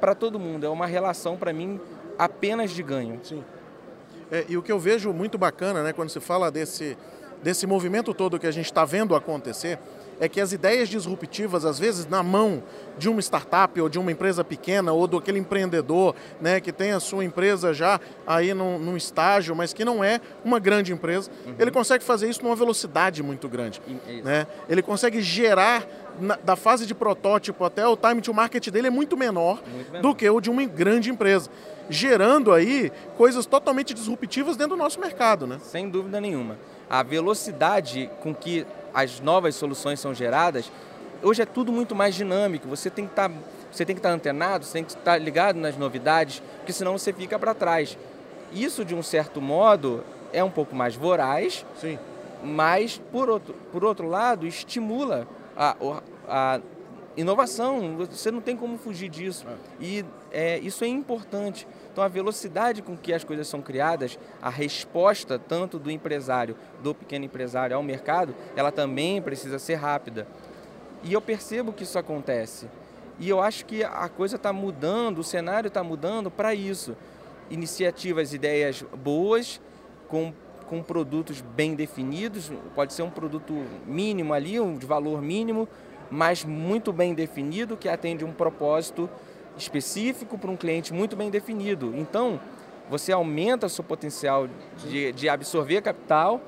para 0.00 0.14
todo 0.14 0.38
mundo. 0.38 0.64
É 0.64 0.68
uma 0.68 0.86
relação, 0.86 1.36
para 1.36 1.52
mim, 1.52 1.80
apenas 2.18 2.70
de 2.70 2.82
ganho. 2.82 3.18
Sim. 3.24 3.42
É, 4.30 4.44
e 4.48 4.56
o 4.56 4.62
que 4.62 4.70
eu 4.70 4.78
vejo 4.78 5.12
muito 5.12 5.38
bacana, 5.38 5.82
né, 5.82 5.92
quando 5.92 6.10
se 6.10 6.20
fala 6.20 6.50
desse, 6.50 6.96
desse 7.42 7.66
movimento 7.66 8.12
todo 8.12 8.38
que 8.38 8.46
a 8.46 8.50
gente 8.50 8.66
está 8.66 8.84
vendo 8.84 9.14
acontecer, 9.14 9.78
é 10.20 10.28
que 10.28 10.40
as 10.40 10.52
ideias 10.52 10.88
disruptivas, 10.88 11.64
às 11.64 11.78
vezes, 11.78 12.06
na 12.06 12.22
mão 12.22 12.62
de 12.98 13.08
uma 13.08 13.20
startup 13.20 13.78
ou 13.80 13.88
de 13.88 13.98
uma 13.98 14.10
empresa 14.10 14.42
pequena 14.42 14.92
ou 14.92 15.06
do 15.06 15.18
aquele 15.18 15.38
empreendedor 15.38 16.14
né, 16.40 16.60
que 16.60 16.72
tem 16.72 16.92
a 16.92 17.00
sua 17.00 17.24
empresa 17.24 17.74
já 17.74 18.00
aí 18.26 18.54
num, 18.54 18.78
num 18.78 18.96
estágio, 18.96 19.54
mas 19.54 19.72
que 19.72 19.84
não 19.84 20.02
é 20.02 20.20
uma 20.44 20.58
grande 20.58 20.92
empresa, 20.92 21.30
uhum. 21.46 21.54
ele 21.58 21.70
consegue 21.70 22.02
fazer 22.02 22.28
isso 22.28 22.42
numa 22.42 22.56
velocidade 22.56 23.22
muito 23.22 23.48
grande. 23.48 23.82
Né? 24.24 24.46
Ele 24.68 24.82
consegue 24.82 25.20
gerar, 25.20 25.86
na, 26.20 26.36
da 26.36 26.56
fase 26.56 26.86
de 26.86 26.94
protótipo 26.94 27.64
até 27.64 27.86
o 27.86 27.96
time 27.96 28.20
to 28.20 28.32
market 28.32 28.68
dele 28.70 28.88
é 28.88 28.90
muito 28.90 29.16
menor, 29.16 29.62
muito 29.70 29.92
menor. 29.92 30.02
do 30.02 30.14
que 30.14 30.28
o 30.28 30.40
de 30.40 30.50
uma 30.50 30.64
grande 30.64 31.10
empresa. 31.10 31.50
Gerando 31.88 32.52
aí 32.52 32.90
coisas 33.16 33.46
totalmente 33.46 33.94
disruptivas 33.94 34.56
dentro 34.56 34.76
do 34.76 34.82
nosso 34.82 35.00
mercado. 35.00 35.46
Né? 35.46 35.58
Sem 35.62 35.88
dúvida 35.88 36.20
nenhuma. 36.20 36.58
A 36.90 37.02
velocidade 37.02 38.10
com 38.20 38.34
que 38.34 38.66
as 38.92 39.20
novas 39.20 39.54
soluções 39.54 40.00
são 40.00 40.14
geradas, 40.14 40.70
hoje 41.22 41.42
é 41.42 41.46
tudo 41.46 41.70
muito 41.70 41.94
mais 41.94 42.14
dinâmico. 42.14 42.68
Você 42.68 42.88
tem 42.90 43.04
que 43.04 43.12
estar, 43.12 43.28
tá, 43.28 43.34
você 43.70 43.84
tem 43.84 43.94
que 43.94 44.00
estar 44.00 44.08
tá 44.08 44.14
antenado, 44.14 44.64
você 44.64 44.72
tem 44.72 44.84
que 44.84 44.92
estar 44.92 45.18
ligado 45.18 45.56
nas 45.56 45.76
novidades, 45.76 46.42
porque 46.58 46.72
senão 46.72 46.96
você 46.96 47.12
fica 47.12 47.38
para 47.38 47.54
trás. 47.54 47.96
Isso, 48.52 48.84
de 48.84 48.94
um 48.94 49.02
certo 49.02 49.40
modo, 49.40 50.02
é 50.32 50.42
um 50.42 50.50
pouco 50.50 50.74
mais 50.74 50.94
voraz, 50.94 51.64
Sim. 51.80 51.98
mas, 52.42 53.00
por 53.12 53.28
outro, 53.28 53.54
por 53.72 53.84
outro 53.84 54.08
lado, 54.08 54.46
estimula 54.46 55.26
a, 55.56 55.76
a 56.28 56.60
inovação. 57.16 57.96
Você 57.96 58.30
não 58.30 58.40
tem 58.40 58.56
como 58.56 58.76
fugir 58.76 59.08
disso. 59.08 59.46
É. 59.48 59.54
E 59.80 60.04
é, 60.30 60.58
isso 60.58 60.84
é 60.84 60.88
importante. 60.88 61.66
Então, 61.90 62.04
a 62.04 62.08
velocidade 62.08 62.82
com 62.82 62.96
que 62.96 63.12
as 63.12 63.24
coisas 63.24 63.48
são 63.48 63.62
criadas, 63.62 64.18
a 64.40 64.50
resposta 64.50 65.38
tanto 65.38 65.78
do 65.78 65.90
empresário, 65.90 66.56
do 66.82 66.94
pequeno 66.94 67.24
empresário 67.24 67.74
ao 67.74 67.82
mercado, 67.82 68.34
ela 68.54 68.70
também 68.70 69.22
precisa 69.22 69.58
ser 69.58 69.76
rápida. 69.76 70.26
E 71.02 71.12
eu 71.12 71.20
percebo 71.20 71.72
que 71.72 71.84
isso 71.84 71.98
acontece. 71.98 72.68
E 73.18 73.28
eu 73.28 73.40
acho 73.40 73.64
que 73.64 73.82
a 73.82 74.08
coisa 74.08 74.36
está 74.36 74.52
mudando, 74.52 75.20
o 75.20 75.24
cenário 75.24 75.68
está 75.68 75.82
mudando 75.82 76.30
para 76.30 76.54
isso. 76.54 76.94
Iniciativas, 77.48 78.34
ideias 78.34 78.82
boas, 78.82 79.60
com, 80.08 80.34
com 80.68 80.82
produtos 80.82 81.40
bem 81.40 81.74
definidos, 81.74 82.52
pode 82.74 82.92
ser 82.92 83.02
um 83.02 83.10
produto 83.10 83.54
mínimo 83.86 84.34
ali, 84.34 84.58
um 84.60 84.76
de 84.76 84.86
valor 84.86 85.22
mínimo, 85.22 85.68
mas 86.10 86.44
muito 86.44 86.92
bem 86.92 87.14
definido, 87.14 87.76
que 87.76 87.88
atende 87.88 88.24
um 88.24 88.32
propósito 88.32 89.08
específico 89.56 90.36
para 90.38 90.50
um 90.50 90.56
cliente 90.56 90.92
muito 90.92 91.16
bem 91.16 91.30
definido. 91.30 91.92
Então, 91.96 92.40
você 92.88 93.12
aumenta 93.12 93.66
o 93.66 93.70
seu 93.70 93.82
potencial 93.82 94.48
de, 94.84 95.12
de 95.12 95.28
absorver 95.28 95.82
capital 95.82 96.40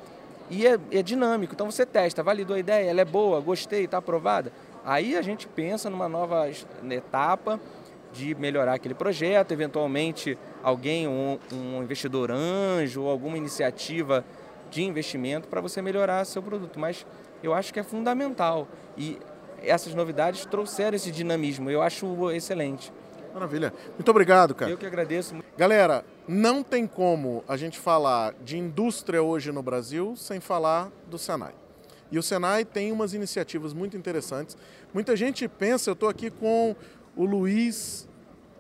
e 0.51 0.67
é, 0.67 0.79
é, 0.91 1.03
dinâmico. 1.03 1.55
Então, 1.55 1.71
você 1.71 1.85
testa, 1.85 2.23
validou 2.23 2.57
a 2.57 2.59
ideia, 2.59 2.91
ela 2.91 3.01
é 3.01 3.05
boa, 3.05 3.41
gostei, 3.41 3.85
está 3.85 3.99
aprovada. 3.99 4.53
Aí 4.85 5.17
a 5.17 5.23
gente 5.23 5.47
pensa 5.47 5.91
numa 5.91 6.09
nova 6.09 6.49
etapa 6.91 7.61
de 8.13 8.35
melhorar 8.35 8.75
aquele 8.75 8.95
projeto, 8.95 9.53
eventualmente 9.53 10.39
alguém, 10.63 11.07
um, 11.07 11.39
um 11.53 11.83
investidor 11.83 12.31
anjo 12.31 13.03
ou 13.03 13.11
alguma 13.11 13.37
iniciativa 13.37 14.25
de 14.71 14.83
investimento 14.83 15.49
para 15.49 15.61
você 15.61 15.81
melhorar 15.81 16.25
seu 16.25 16.43
produto. 16.43 16.79
Mas 16.79 17.07
eu 17.43 17.55
acho 17.55 17.73
que 17.73 17.81
é 17.81 17.83
fundamental. 17.83 18.69
E 18.97 19.19
essas 19.63 19.95
novidades 19.95 20.45
trouxeram 20.47 20.97
esse 20.97 21.11
dinamismo. 21.11 21.71
Eu 21.71 21.83
acho 21.83 22.31
excelente. 22.31 22.93
Maravilha. 23.33 23.73
Muito 23.95 24.11
obrigado, 24.11 24.55
cara. 24.55 24.71
Eu 24.71 24.79
que 24.79 24.87
agradeço. 24.87 25.35
Galera, 25.57 26.05
não 26.27 26.63
tem 26.63 26.87
como 26.87 27.45
a 27.47 27.57
gente 27.57 27.79
falar 27.79 28.35
de 28.43 28.59
indústria 28.59 29.23
hoje 29.23 29.53
no 29.53 29.63
Brasil 29.63 30.15
sem 30.17 30.41
falar 30.41 30.91
do 31.07 31.19
Senai. 31.19 31.53
E 32.11 32.19
o 32.19 32.23
Senai 32.23 32.65
tem 32.65 32.91
umas 32.91 33.13
iniciativas 33.13 33.75
muito 33.75 33.97
interessantes. 33.97 34.57
Muita 34.95 35.15
gente 35.15 35.47
pensa, 35.47 35.91
eu 35.91 35.93
estou 35.93 36.09
aqui 36.09 36.31
com 36.31 36.75
o 37.19 37.25
Luiz 37.25 38.09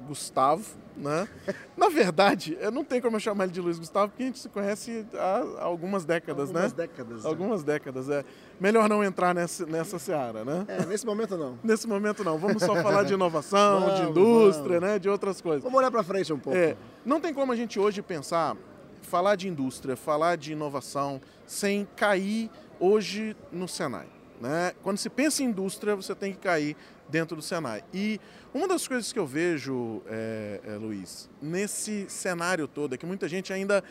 Gustavo, 0.06 0.64
né? 0.96 1.28
Na 1.76 1.88
verdade, 1.88 2.58
eu 2.60 2.72
não 2.72 2.82
tenho 2.82 3.00
como 3.00 3.16
eu 3.16 3.20
chamar 3.20 3.44
ele 3.44 3.52
de 3.52 3.60
Luiz 3.60 3.78
Gustavo, 3.78 4.08
porque 4.08 4.24
a 4.24 4.26
gente 4.26 4.40
se 4.40 4.48
conhece 4.48 5.06
há 5.14 5.62
algumas 5.62 6.04
décadas, 6.04 6.48
algumas 6.48 6.72
né? 6.72 6.76
Décadas, 6.76 7.24
algumas 7.24 7.62
décadas. 7.62 8.10
é. 8.10 8.24
Melhor 8.60 8.88
não 8.88 9.04
entrar 9.04 9.32
nessa, 9.32 9.64
nessa 9.64 9.96
seara, 9.96 10.44
né? 10.44 10.64
É, 10.66 10.84
nesse 10.86 11.06
momento 11.06 11.36
não. 11.36 11.56
nesse 11.62 11.86
momento 11.86 12.24
não. 12.24 12.36
Vamos 12.36 12.60
só 12.62 12.74
falar 12.82 13.04
de 13.04 13.14
inovação, 13.14 13.80
vamos, 13.80 14.00
de 14.00 14.10
indústria, 14.10 14.80
vamos. 14.80 14.94
né? 14.94 14.98
De 14.98 15.08
outras 15.08 15.40
coisas. 15.40 15.62
Vamos 15.62 15.78
olhar 15.78 15.90
para 15.90 16.02
frente 16.02 16.32
um 16.32 16.38
pouco. 16.38 16.58
É, 16.58 16.76
não 17.06 17.20
tem 17.20 17.32
como 17.32 17.52
a 17.52 17.56
gente 17.56 17.78
hoje 17.78 18.02
pensar, 18.02 18.56
falar 19.02 19.36
de 19.36 19.46
indústria, 19.46 19.96
falar 19.96 20.36
de 20.36 20.52
inovação, 20.52 21.20
sem 21.46 21.86
cair 21.94 22.50
hoje 22.80 23.36
no 23.52 23.68
Senai. 23.68 24.08
Né? 24.40 24.72
Quando 24.82 24.98
se 24.98 25.08
pensa 25.08 25.42
em 25.42 25.46
indústria, 25.46 25.96
você 25.96 26.14
tem 26.14 26.32
que 26.32 26.38
cair 26.38 26.76
dentro 27.08 27.36
do 27.36 27.42
Senai. 27.42 27.82
E 27.92 28.20
uma 28.55 28.67
das 28.67 28.88
coisas 28.88 29.12
que 29.12 29.19
eu 29.19 29.26
vejo, 29.26 30.02
é, 30.07 30.61
é, 30.64 30.71
Luiz, 30.76 31.28
nesse 31.40 32.07
cenário 32.09 32.67
todo, 32.67 32.95
é 32.95 32.99
que 32.99 33.05
muita 33.05 33.28
gente 33.28 33.52
ainda 33.52 33.85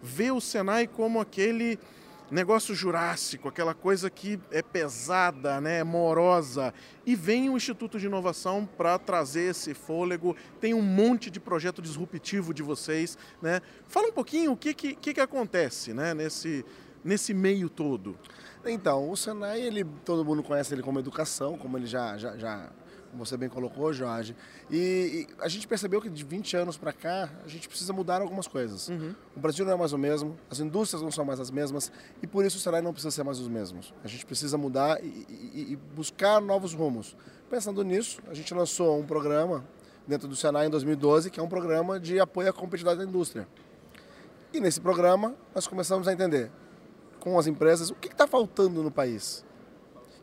vê 0.00 0.30
o 0.30 0.40
Senai 0.40 0.86
como 0.86 1.20
aquele 1.20 1.78
negócio 2.30 2.74
jurássico, 2.74 3.48
aquela 3.48 3.74
coisa 3.74 4.08
que 4.08 4.38
é 4.50 4.62
pesada, 4.62 5.60
né, 5.60 5.78
é 5.78 5.84
morosa. 5.84 6.72
E 7.04 7.14
vem 7.14 7.50
o 7.50 7.56
Instituto 7.56 7.98
de 7.98 8.06
Inovação 8.06 8.68
para 8.76 8.98
trazer 8.98 9.50
esse 9.50 9.74
fôlego. 9.74 10.36
Tem 10.60 10.74
um 10.74 10.82
monte 10.82 11.30
de 11.30 11.40
projeto 11.40 11.80
disruptivo 11.80 12.52
de 12.52 12.62
vocês. 12.62 13.16
Né? 13.40 13.60
Fala 13.86 14.08
um 14.08 14.12
pouquinho 14.12 14.52
o 14.52 14.56
que, 14.56 14.74
que, 14.74 14.94
que 14.94 15.20
acontece 15.20 15.92
né, 15.92 16.14
nesse, 16.14 16.64
nesse 17.04 17.32
meio 17.32 17.68
todo. 17.68 18.16
Então, 18.64 19.10
o 19.10 19.16
Senai, 19.16 19.60
ele, 19.60 19.84
todo 20.04 20.24
mundo 20.24 20.42
conhece 20.42 20.74
ele 20.74 20.82
como 20.82 20.98
educação, 20.98 21.56
como 21.56 21.76
ele 21.76 21.86
já, 21.86 22.18
já, 22.18 22.36
já 22.36 22.70
você 23.16 23.36
bem 23.36 23.48
colocou, 23.48 23.92
Jorge. 23.92 24.36
E, 24.70 25.26
e, 25.28 25.42
a 25.42 25.48
gente 25.48 25.66
percebeu 25.66 26.00
que 26.00 26.08
de 26.08 26.24
20 26.24 26.56
anos 26.56 26.76
para 26.76 26.92
cá, 26.92 27.30
a 27.44 27.48
gente 27.48 27.68
precisa 27.68 27.92
mudar 27.92 28.20
algumas 28.20 28.46
coisas. 28.46 28.88
Uhum. 28.88 29.14
O 29.36 29.40
Brasil 29.40 29.64
não 29.64 29.72
é 29.72 29.76
mais 29.76 29.92
o 29.92 29.98
mesmo, 29.98 30.36
as 30.50 30.60
indústrias 30.60 31.02
não 31.02 31.10
são 31.10 31.24
mais 31.24 31.40
as 31.40 31.50
mesmas, 31.50 31.90
e 32.22 32.26
por 32.26 32.44
isso 32.44 32.56
o 32.56 32.60
Senai 32.60 32.82
não 32.82 32.92
precisa 32.92 33.10
ser 33.10 33.24
mais 33.24 33.38
os 33.38 33.48
mesmos. 33.48 33.94
A 34.04 34.08
gente 34.08 34.26
precisa 34.26 34.58
mudar 34.58 35.02
e, 35.02 35.26
e, 35.28 35.72
e 35.72 35.76
buscar 35.94 36.40
novos 36.40 36.74
rumos. 36.74 37.16
Pensando 37.48 37.82
nisso, 37.82 38.20
a 38.28 38.34
gente 38.34 38.52
lançou 38.52 38.98
um 38.98 39.06
programa 39.06 39.64
dentro 40.06 40.28
do 40.28 40.36
Senai 40.36 40.66
em 40.66 40.70
2012, 40.70 41.30
que 41.30 41.40
é 41.40 41.42
um 41.42 41.48
programa 41.48 41.98
de 41.98 42.20
apoio 42.20 42.50
à 42.50 42.52
competitividade 42.52 42.98
da 42.98 43.04
indústria. 43.04 43.48
E 44.52 44.60
nesse 44.60 44.80
programa, 44.80 45.34
nós 45.54 45.66
começamos 45.66 46.08
a 46.08 46.12
entender 46.12 46.50
com 47.20 47.38
as 47.38 47.46
empresas 47.46 47.90
o 47.90 47.94
que 47.94 48.08
está 48.08 48.26
faltando 48.26 48.82
no 48.82 48.90
país. 48.90 49.45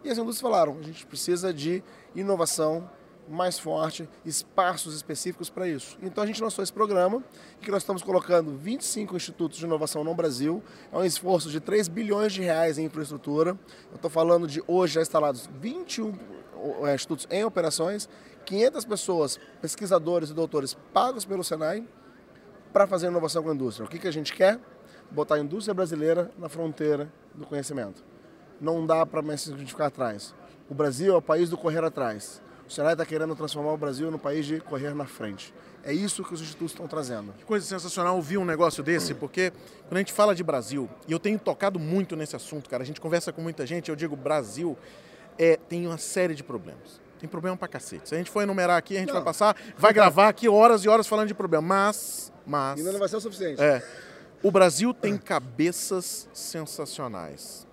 E 0.03 0.09
as 0.09 0.17
indústrias 0.17 0.41
falaram: 0.41 0.77
a 0.79 0.83
gente 0.83 1.05
precisa 1.05 1.53
de 1.53 1.83
inovação 2.15 2.89
mais 3.27 3.57
forte, 3.57 4.07
espaços 4.25 4.93
específicos 4.93 5.49
para 5.49 5.67
isso. 5.67 5.97
Então 6.01 6.23
a 6.23 6.27
gente 6.27 6.43
lançou 6.43 6.61
esse 6.61 6.73
programa, 6.73 7.23
que 7.61 7.71
nós 7.71 7.81
estamos 7.81 8.03
colocando 8.03 8.57
25 8.57 9.15
institutos 9.15 9.57
de 9.57 9.65
inovação 9.65 10.03
no 10.03 10.13
Brasil. 10.13 10.61
É 10.91 10.97
um 10.97 11.05
esforço 11.05 11.49
de 11.49 11.61
3 11.61 11.87
bilhões 11.87 12.33
de 12.33 12.41
reais 12.41 12.77
em 12.77 12.85
infraestrutura. 12.85 13.57
Eu 13.91 13.95
estou 13.95 14.09
falando 14.09 14.45
de 14.45 14.61
hoje 14.67 14.95
já 14.95 15.01
instalados 15.01 15.49
21 15.59 16.13
é, 16.85 16.95
institutos 16.95 17.25
em 17.31 17.45
operações, 17.45 18.09
500 18.45 18.85
pessoas, 18.85 19.39
pesquisadores 19.61 20.29
e 20.29 20.33
doutores 20.33 20.73
pagos 20.93 21.23
pelo 21.23 21.45
Senai 21.45 21.87
para 22.73 22.85
fazer 22.85 23.07
inovação 23.07 23.41
com 23.41 23.51
a 23.51 23.53
indústria. 23.53 23.85
O 23.85 23.89
que, 23.89 23.99
que 23.99 24.07
a 24.07 24.11
gente 24.11 24.33
quer? 24.33 24.59
botar 25.13 25.35
a 25.35 25.39
indústria 25.39 25.73
brasileira 25.73 26.31
na 26.37 26.49
fronteira 26.49 27.11
do 27.33 27.45
conhecimento. 27.45 28.03
Não 28.63 28.85
dá 28.85 29.05
para 29.05 29.21
mais 29.21 29.45
ficar 29.45 29.87
atrás. 29.87 30.33
O 30.69 30.73
Brasil 30.73 31.13
é 31.13 31.17
o 31.17 31.21
país 31.21 31.49
do 31.49 31.57
correr 31.57 31.83
atrás. 31.83 32.41
O 32.65 32.71
Senai 32.71 32.93
está 32.93 33.05
querendo 33.05 33.35
transformar 33.35 33.73
o 33.73 33.77
Brasil 33.77 34.09
no 34.09 34.17
país 34.17 34.45
de 34.45 34.61
correr 34.61 34.95
na 34.95 35.05
frente. 35.05 35.53
É 35.83 35.91
isso 35.91 36.23
que 36.23 36.33
os 36.33 36.39
institutos 36.39 36.71
estão 36.71 36.87
trazendo. 36.87 37.33
Que 37.33 37.43
coisa 37.43 37.65
sensacional 37.65 38.15
ouvir 38.15 38.37
um 38.37 38.45
negócio 38.45 38.81
desse, 38.81 39.13
porque 39.13 39.51
quando 39.89 39.97
a 39.97 39.99
gente 39.99 40.13
fala 40.13 40.33
de 40.33 40.41
Brasil, 40.45 40.89
e 41.05 41.11
eu 41.11 41.19
tenho 41.19 41.37
tocado 41.37 41.77
muito 41.77 42.15
nesse 42.15 42.37
assunto, 42.37 42.69
cara, 42.69 42.83
a 42.83 42.85
gente 42.85 43.01
conversa 43.01 43.33
com 43.33 43.41
muita 43.41 43.65
gente, 43.65 43.89
eu 43.89 43.97
digo, 43.97 44.15
Brasil 44.15 44.77
é, 45.37 45.57
tem 45.57 45.85
uma 45.85 45.97
série 45.97 46.33
de 46.33 46.41
problemas. 46.41 47.01
Tem 47.19 47.27
problema 47.27 47.57
pra 47.57 47.67
cacete. 47.67 48.07
Se 48.07 48.15
a 48.15 48.17
gente 48.17 48.31
for 48.31 48.43
enumerar 48.43 48.77
aqui, 48.77 48.95
a 48.95 48.99
gente 49.01 49.09
não. 49.09 49.15
vai 49.15 49.25
passar, 49.25 49.57
vai 49.77 49.91
gravar 49.91 50.29
aqui 50.29 50.47
horas 50.47 50.85
e 50.85 50.89
horas 50.89 51.05
falando 51.05 51.27
de 51.27 51.33
problema. 51.33 51.67
Mas, 51.67 52.31
mas... 52.47 52.79
Ainda 52.79 52.93
não 52.93 52.99
vai 52.99 53.09
ser 53.09 53.17
o 53.17 53.21
suficiente. 53.21 53.61
É. 53.61 53.85
O 54.41 54.49
Brasil 54.49 54.93
tem 54.93 55.17
cabeças 55.17 56.29
sensacionais. 56.31 57.67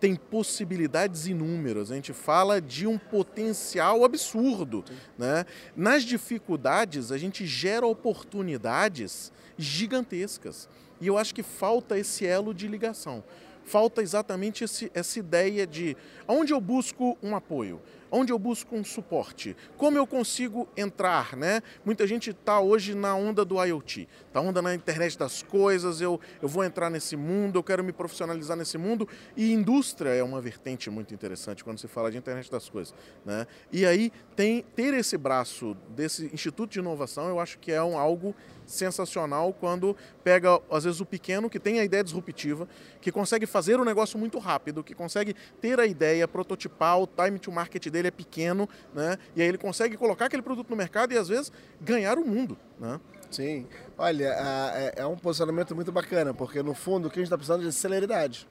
Tem 0.00 0.14
possibilidades 0.14 1.26
inúmeras. 1.26 1.90
A 1.90 1.94
gente 1.94 2.12
fala 2.12 2.60
de 2.60 2.86
um 2.86 2.98
potencial 2.98 4.04
absurdo. 4.04 4.84
Né? 5.18 5.44
Nas 5.74 6.02
dificuldades, 6.02 7.10
a 7.10 7.18
gente 7.18 7.46
gera 7.46 7.86
oportunidades 7.86 9.32
gigantescas. 9.56 10.68
E 11.00 11.06
eu 11.06 11.18
acho 11.18 11.34
que 11.34 11.42
falta 11.42 11.98
esse 11.98 12.26
elo 12.26 12.54
de 12.54 12.68
ligação. 12.68 13.22
Falta 13.64 14.00
exatamente 14.00 14.62
esse, 14.62 14.90
essa 14.94 15.18
ideia 15.18 15.66
de 15.66 15.96
onde 16.28 16.52
eu 16.52 16.60
busco 16.60 17.18
um 17.20 17.34
apoio, 17.34 17.80
onde 18.10 18.32
eu 18.32 18.38
busco 18.38 18.74
um 18.76 18.84
suporte, 18.84 19.56
como 19.76 19.98
eu 19.98 20.06
consigo 20.06 20.68
entrar, 20.76 21.36
né? 21.36 21.62
Muita 21.84 22.06
gente 22.06 22.30
está 22.30 22.60
hoje 22.60 22.94
na 22.94 23.14
onda 23.14 23.44
do 23.44 23.62
IoT, 23.62 24.08
está 24.26 24.40
onda 24.40 24.62
na 24.62 24.74
internet 24.74 25.18
das 25.18 25.42
coisas, 25.42 26.00
eu, 26.00 26.20
eu 26.40 26.48
vou 26.48 26.64
entrar 26.64 26.90
nesse 26.90 27.16
mundo, 27.16 27.58
eu 27.58 27.62
quero 27.62 27.82
me 27.82 27.92
profissionalizar 27.92 28.56
nesse 28.56 28.78
mundo, 28.78 29.08
e 29.36 29.52
indústria 29.52 30.10
é 30.10 30.22
uma 30.22 30.40
vertente 30.40 30.90
muito 30.90 31.14
interessante 31.14 31.64
quando 31.64 31.78
se 31.78 31.88
fala 31.88 32.10
de 32.10 32.18
internet 32.18 32.50
das 32.50 32.68
coisas, 32.68 32.94
né? 33.24 33.46
E 33.72 33.84
aí 33.86 34.12
tem 34.34 34.62
ter 34.74 34.94
esse 34.94 35.16
braço 35.16 35.76
desse 35.90 36.26
Instituto 36.32 36.70
de 36.70 36.78
Inovação, 36.78 37.28
eu 37.28 37.40
acho 37.40 37.58
que 37.58 37.72
é 37.72 37.82
um, 37.82 37.98
algo 37.98 38.34
sensacional 38.66 39.52
quando 39.52 39.96
pega, 40.22 40.60
às 40.70 40.84
vezes, 40.84 41.00
o 41.00 41.06
pequeno 41.06 41.48
que 41.48 41.58
tem 41.58 41.80
a 41.80 41.84
ideia 41.84 42.02
disruptiva, 42.02 42.68
que 43.00 43.12
consegue 43.12 43.46
fazer 43.46 43.78
o 43.80 43.84
negócio 43.84 44.18
muito 44.18 44.38
rápido, 44.38 44.82
que 44.82 44.94
consegue 44.94 45.34
ter 45.60 45.78
a 45.80 45.86
ideia, 45.86 46.26
prototipar, 46.26 47.00
o 47.00 47.06
time 47.06 47.38
to 47.38 47.52
market 47.52 47.88
dele 47.88 48.08
é 48.08 48.10
pequeno, 48.10 48.68
né? 48.94 49.16
E 49.34 49.42
aí 49.42 49.48
ele 49.48 49.58
consegue 49.58 49.96
colocar 49.96 50.26
aquele 50.26 50.42
produto 50.42 50.68
no 50.68 50.76
mercado 50.76 51.12
e, 51.12 51.18
às 51.18 51.28
vezes, 51.28 51.52
ganhar 51.80 52.18
o 52.18 52.26
mundo, 52.26 52.58
né? 52.78 53.00
Sim. 53.30 53.66
Olha, 53.98 54.34
é, 54.74 54.94
é 54.96 55.06
um 55.06 55.16
posicionamento 55.16 55.74
muito 55.74 55.90
bacana, 55.92 56.34
porque, 56.34 56.62
no 56.62 56.74
fundo, 56.74 57.08
o 57.08 57.10
que 57.10 57.18
a 57.18 57.20
gente 57.20 57.26
está 57.26 57.36
precisando 57.36 57.62
é 57.62 57.68
de 57.68 57.72
celeridade. 57.72 58.48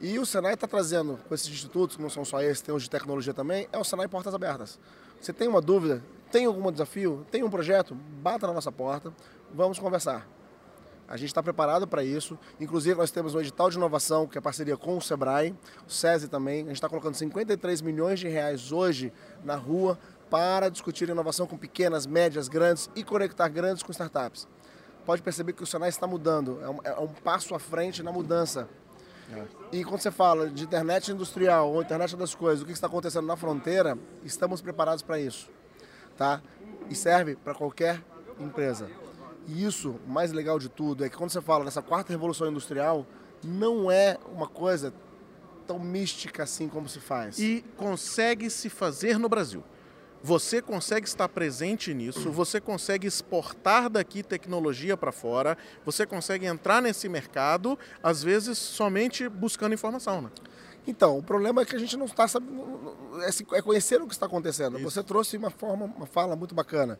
E 0.00 0.18
o 0.18 0.26
Senai 0.26 0.54
está 0.54 0.66
trazendo, 0.66 1.18
com 1.28 1.34
esses 1.34 1.48
institutos, 1.48 1.96
que 1.96 2.02
não 2.02 2.10
são 2.10 2.24
só 2.24 2.42
esses, 2.42 2.60
tem 2.60 2.74
os 2.74 2.82
de 2.82 2.90
tecnologia 2.90 3.32
também, 3.32 3.68
é 3.72 3.78
o 3.78 3.84
Senai 3.84 4.08
Portas 4.08 4.34
Abertas. 4.34 4.78
Você 5.20 5.32
tem 5.32 5.48
uma 5.48 5.60
dúvida, 5.60 6.02
tem 6.34 6.46
algum 6.46 6.72
desafio, 6.72 7.24
tem 7.30 7.44
um 7.44 7.48
projeto, 7.48 7.94
bata 7.94 8.44
na 8.48 8.52
nossa 8.52 8.72
porta, 8.72 9.12
vamos 9.54 9.78
conversar. 9.78 10.26
A 11.06 11.16
gente 11.16 11.28
está 11.28 11.40
preparado 11.40 11.86
para 11.86 12.02
isso. 12.02 12.36
Inclusive, 12.58 12.98
nós 12.98 13.12
temos 13.12 13.36
um 13.36 13.40
edital 13.40 13.70
de 13.70 13.76
inovação, 13.76 14.26
que 14.26 14.36
é 14.36 14.40
parceria 14.40 14.76
com 14.76 14.96
o 14.96 15.00
Sebrae, 15.00 15.54
o 15.86 15.92
SESI 15.92 16.26
também. 16.26 16.62
A 16.62 16.66
gente 16.66 16.72
está 16.72 16.88
colocando 16.88 17.14
53 17.14 17.80
milhões 17.82 18.18
de 18.18 18.26
reais 18.26 18.72
hoje 18.72 19.12
na 19.44 19.54
rua 19.54 19.96
para 20.28 20.68
discutir 20.68 21.08
inovação 21.08 21.46
com 21.46 21.56
pequenas, 21.56 22.04
médias, 22.04 22.48
grandes 22.48 22.90
e 22.96 23.04
conectar 23.04 23.46
grandes 23.46 23.84
com 23.84 23.92
startups. 23.92 24.48
Pode 25.06 25.22
perceber 25.22 25.52
que 25.52 25.62
o 25.62 25.66
Senai 25.66 25.90
está 25.90 26.08
mudando, 26.08 26.58
é 26.60 26.68
um, 26.68 26.78
é 26.82 26.98
um 26.98 27.14
passo 27.14 27.54
à 27.54 27.60
frente 27.60 28.02
na 28.02 28.10
mudança. 28.10 28.68
É. 29.32 29.44
E 29.70 29.84
quando 29.84 30.00
você 30.00 30.10
fala 30.10 30.50
de 30.50 30.64
internet 30.64 31.12
industrial 31.12 31.72
ou 31.72 31.80
internet 31.80 32.16
das 32.16 32.34
coisas, 32.34 32.60
o 32.60 32.66
que 32.66 32.72
está 32.72 32.88
acontecendo 32.88 33.24
na 33.24 33.36
fronteira, 33.36 33.96
estamos 34.24 34.60
preparados 34.60 35.00
para 35.00 35.20
isso. 35.20 35.53
Tá? 36.16 36.42
E 36.88 36.94
serve 36.94 37.36
para 37.36 37.54
qualquer 37.54 38.02
empresa. 38.38 38.90
E 39.46 39.64
isso, 39.64 39.98
o 40.06 40.10
mais 40.10 40.32
legal 40.32 40.58
de 40.58 40.68
tudo, 40.68 41.04
é 41.04 41.08
que 41.08 41.16
quando 41.16 41.30
você 41.30 41.40
fala 41.40 41.64
dessa 41.64 41.82
quarta 41.82 42.12
revolução 42.12 42.48
industrial, 42.48 43.06
não 43.42 43.90
é 43.90 44.18
uma 44.32 44.46
coisa 44.46 44.92
tão 45.66 45.78
mística 45.78 46.42
assim 46.42 46.68
como 46.68 46.88
se 46.88 47.00
faz. 47.00 47.38
E 47.38 47.64
consegue 47.76 48.48
se 48.50 48.68
fazer 48.68 49.18
no 49.18 49.28
Brasil. 49.28 49.62
Você 50.22 50.62
consegue 50.62 51.06
estar 51.06 51.28
presente 51.28 51.92
nisso, 51.92 52.30
você 52.30 52.58
consegue 52.58 53.06
exportar 53.06 53.90
daqui 53.90 54.22
tecnologia 54.22 54.96
para 54.96 55.12
fora, 55.12 55.54
você 55.84 56.06
consegue 56.06 56.46
entrar 56.46 56.80
nesse 56.80 57.10
mercado, 57.10 57.78
às 58.02 58.22
vezes 58.22 58.56
somente 58.56 59.28
buscando 59.28 59.74
informação. 59.74 60.22
Né? 60.22 60.30
Então, 60.86 61.18
o 61.18 61.22
problema 61.22 61.62
é 61.62 61.64
que 61.64 61.74
a 61.74 61.78
gente 61.78 61.96
não 61.96 62.06
está 62.06 62.28
sabendo, 62.28 62.94
é, 63.22 63.58
é 63.58 63.62
conhecer 63.62 64.00
o 64.02 64.06
que 64.06 64.12
está 64.12 64.26
acontecendo. 64.26 64.78
Isso. 64.78 64.90
Você 64.90 65.02
trouxe 65.02 65.36
uma 65.36 65.50
forma, 65.50 65.86
uma 65.86 66.06
fala 66.06 66.36
muito 66.36 66.54
bacana. 66.54 66.98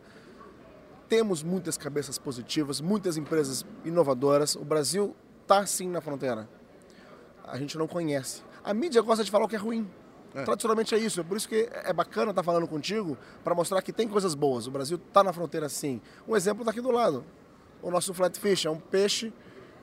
Temos 1.07 1.43
muitas 1.43 1.77
cabeças 1.77 2.17
positivas, 2.17 2.81
muitas 2.81 3.15
empresas 3.15 3.63
inovadoras. 3.83 4.55
O 4.55 4.65
Brasil 4.65 5.15
está 5.43 5.65
sim 5.65 5.87
na 5.87 6.01
fronteira. 6.01 6.49
A 7.43 7.57
gente 7.57 7.77
não 7.77 7.87
conhece. 7.87 8.41
A 8.63 8.73
mídia 8.73 9.01
gosta 9.03 9.23
de 9.23 9.29
falar 9.29 9.45
o 9.45 9.47
que 9.47 9.55
é 9.55 9.59
ruim. 9.59 9.87
É. 10.33 10.43
Tradicionalmente 10.43 10.93
é 10.93 10.97
isso, 10.97 11.21
é 11.21 11.23
por 11.23 11.37
isso 11.37 11.47
que 11.47 11.69
é 11.71 11.93
bacana 11.93 12.31
estar 12.31 12.43
falando 12.43 12.67
contigo 12.67 13.17
para 13.41 13.55
mostrar 13.55 13.81
que 13.81 13.93
tem 13.93 14.05
coisas 14.05 14.35
boas. 14.35 14.67
O 14.67 14.71
Brasil 14.71 14.97
está 14.97 15.23
na 15.23 15.31
fronteira 15.31 15.69
sim. 15.69 16.01
Um 16.27 16.35
exemplo 16.35 16.63
está 16.63 16.71
aqui 16.71 16.81
do 16.81 16.91
lado. 16.91 17.23
O 17.81 17.89
nosso 17.89 18.13
Flatfish 18.13 18.65
é 18.65 18.69
um 18.69 18.79
peixe, 18.79 19.31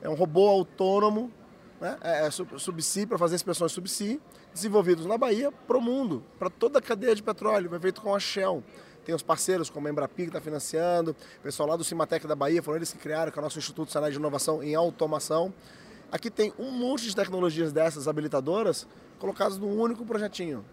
é 0.01 0.09
um 0.09 0.13
robô 0.13 0.47
autônomo, 0.47 1.31
né? 1.79 1.97
é, 2.01 2.27
é 2.27 2.31
subsea 2.31 3.07
para 3.07 3.17
fazer 3.17 3.35
inspeções 3.35 3.71
subsea, 3.71 4.19
desenvolvidos 4.53 5.05
na 5.05 5.17
Bahia 5.17 5.51
para 5.51 5.77
o 5.77 5.81
mundo, 5.81 6.23
para 6.37 6.49
toda 6.49 6.79
a 6.79 6.81
cadeia 6.81 7.15
de 7.15 7.23
petróleo, 7.23 7.69
foi 7.69 7.79
feito 7.79 8.01
com 8.01 8.13
a 8.13 8.19
Shell. 8.19 8.63
Tem 9.05 9.13
os 9.13 9.21
parceiros 9.21 9.69
como 9.69 9.87
a 9.87 9.91
Embrapi 9.91 10.23
que 10.23 10.29
está 10.29 10.39
financiando, 10.39 11.11
o 11.11 11.43
pessoal 11.43 11.67
lá 11.69 11.75
do 11.75 11.83
Cimatec 11.83 12.25
da 12.25 12.35
Bahia, 12.35 12.63
foram 12.63 12.77
eles 12.77 12.91
que 12.91 12.97
criaram, 12.97 13.31
que 13.31 13.37
é 13.37 13.41
o 13.41 13.43
nosso 13.43 13.59
Instituto 13.59 13.91
Senai 13.91 14.11
de 14.11 14.17
Inovação 14.17 14.63
em 14.63 14.75
Automação. 14.75 15.53
Aqui 16.11 16.29
tem 16.29 16.53
um 16.57 16.71
monte 16.71 17.05
de 17.05 17.15
tecnologias 17.15 17.73
dessas 17.73 18.07
habilitadoras 18.07 18.87
colocadas 19.19 19.57
num 19.57 19.77
único 19.79 20.05
projetinho. 20.05 20.63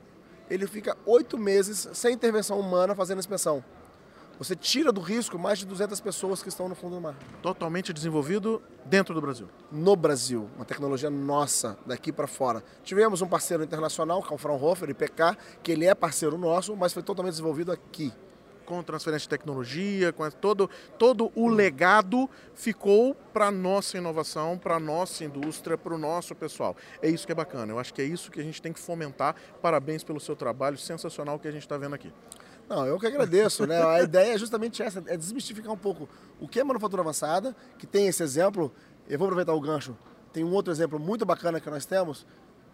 Ele 0.49 0.67
fica 0.67 0.97
oito 1.07 1.39
meses 1.39 1.89
sem 1.93 2.15
intervenção 2.15 2.59
humana 2.59 2.95
fazendo 2.95 3.19
inspeção. 3.19 3.65
Você 4.41 4.57
tira 4.57 4.91
do 4.91 5.03
risco 5.03 5.39
mais 5.39 5.59
de 5.59 5.67
200 5.67 6.01
pessoas 6.01 6.43
que 6.43 6.49
estão 6.49 6.67
no 6.67 6.75
fundo 6.75 6.95
do 6.95 7.01
mar. 7.03 7.15
Totalmente 7.43 7.93
desenvolvido 7.93 8.63
dentro 8.87 9.13
do 9.15 9.21
Brasil. 9.21 9.51
No 9.71 9.95
Brasil, 9.95 10.49
uma 10.57 10.65
tecnologia 10.65 11.11
nossa, 11.11 11.79
daqui 11.85 12.11
para 12.11 12.27
fora. 12.27 12.65
Tivemos 12.83 13.21
um 13.21 13.29
parceiro 13.29 13.63
internacional, 13.63 14.23
que 14.23 14.33
é 14.33 14.35
o 14.35 14.39
Fraunhofer, 14.39 14.89
IPK, 14.89 15.37
que 15.63 15.73
ele 15.73 15.85
é 15.85 15.95
parceiro 15.95 16.39
nosso, 16.39 16.75
mas 16.75 16.91
foi 16.91 17.03
totalmente 17.03 17.33
desenvolvido 17.33 17.71
aqui 17.71 18.15
com 18.65 18.83
transferência 18.83 19.25
de 19.25 19.29
tecnologia, 19.29 20.11
com 20.11 20.31
todo, 20.31 20.71
todo 20.97 21.31
o 21.35 21.47
legado 21.47 22.31
ficou 22.55 23.15
para 23.35 23.49
a 23.49 23.51
nossa 23.51 23.99
inovação, 23.99 24.57
para 24.57 24.77
a 24.77 24.81
nossa 24.81 25.23
indústria, 25.23 25.77
para 25.77 25.93
o 25.93 25.99
nosso 25.99 26.35
pessoal. 26.35 26.75
É 27.03 27.11
isso 27.11 27.27
que 27.27 27.33
é 27.33 27.35
bacana. 27.35 27.73
Eu 27.73 27.79
acho 27.79 27.93
que 27.93 28.01
é 28.01 28.07
isso 28.07 28.31
que 28.31 28.41
a 28.41 28.45
gente 28.45 28.63
tem 28.63 28.73
que 28.73 28.81
fomentar. 28.81 29.35
Parabéns 29.61 30.03
pelo 30.03 30.19
seu 30.19 30.35
trabalho 30.35 30.79
sensacional 30.79 31.39
que 31.39 31.47
a 31.47 31.51
gente 31.51 31.63
está 31.63 31.77
vendo 31.77 31.95
aqui. 31.95 32.11
Não, 32.71 32.87
eu 32.87 32.99
que 32.99 33.07
agradeço, 33.07 33.67
né? 33.67 33.83
A 33.83 34.01
ideia 34.03 34.35
é 34.35 34.39
justamente 34.39 34.83
essa, 34.83 35.03
é 35.07 35.17
desmistificar 35.17 35.73
um 35.73 35.77
pouco 35.77 36.09
o 36.41 36.49
que 36.49 36.59
é 36.59 36.65
manufatura 36.65 37.03
avançada, 37.03 37.55
que 37.77 37.87
tem 37.87 38.07
esse 38.07 38.23
exemplo. 38.23 38.73
Eu 39.09 39.19
vou 39.19 39.27
aproveitar 39.27 39.53
o 39.53 39.61
gancho. 39.61 39.95
Tem 40.33 40.45
um 40.45 40.53
outro 40.53 40.73
exemplo 40.73 40.99
muito 40.99 41.27
bacana 41.27 41.61
que 41.61 41.69
nós 41.69 41.85
temos. 41.85 42.25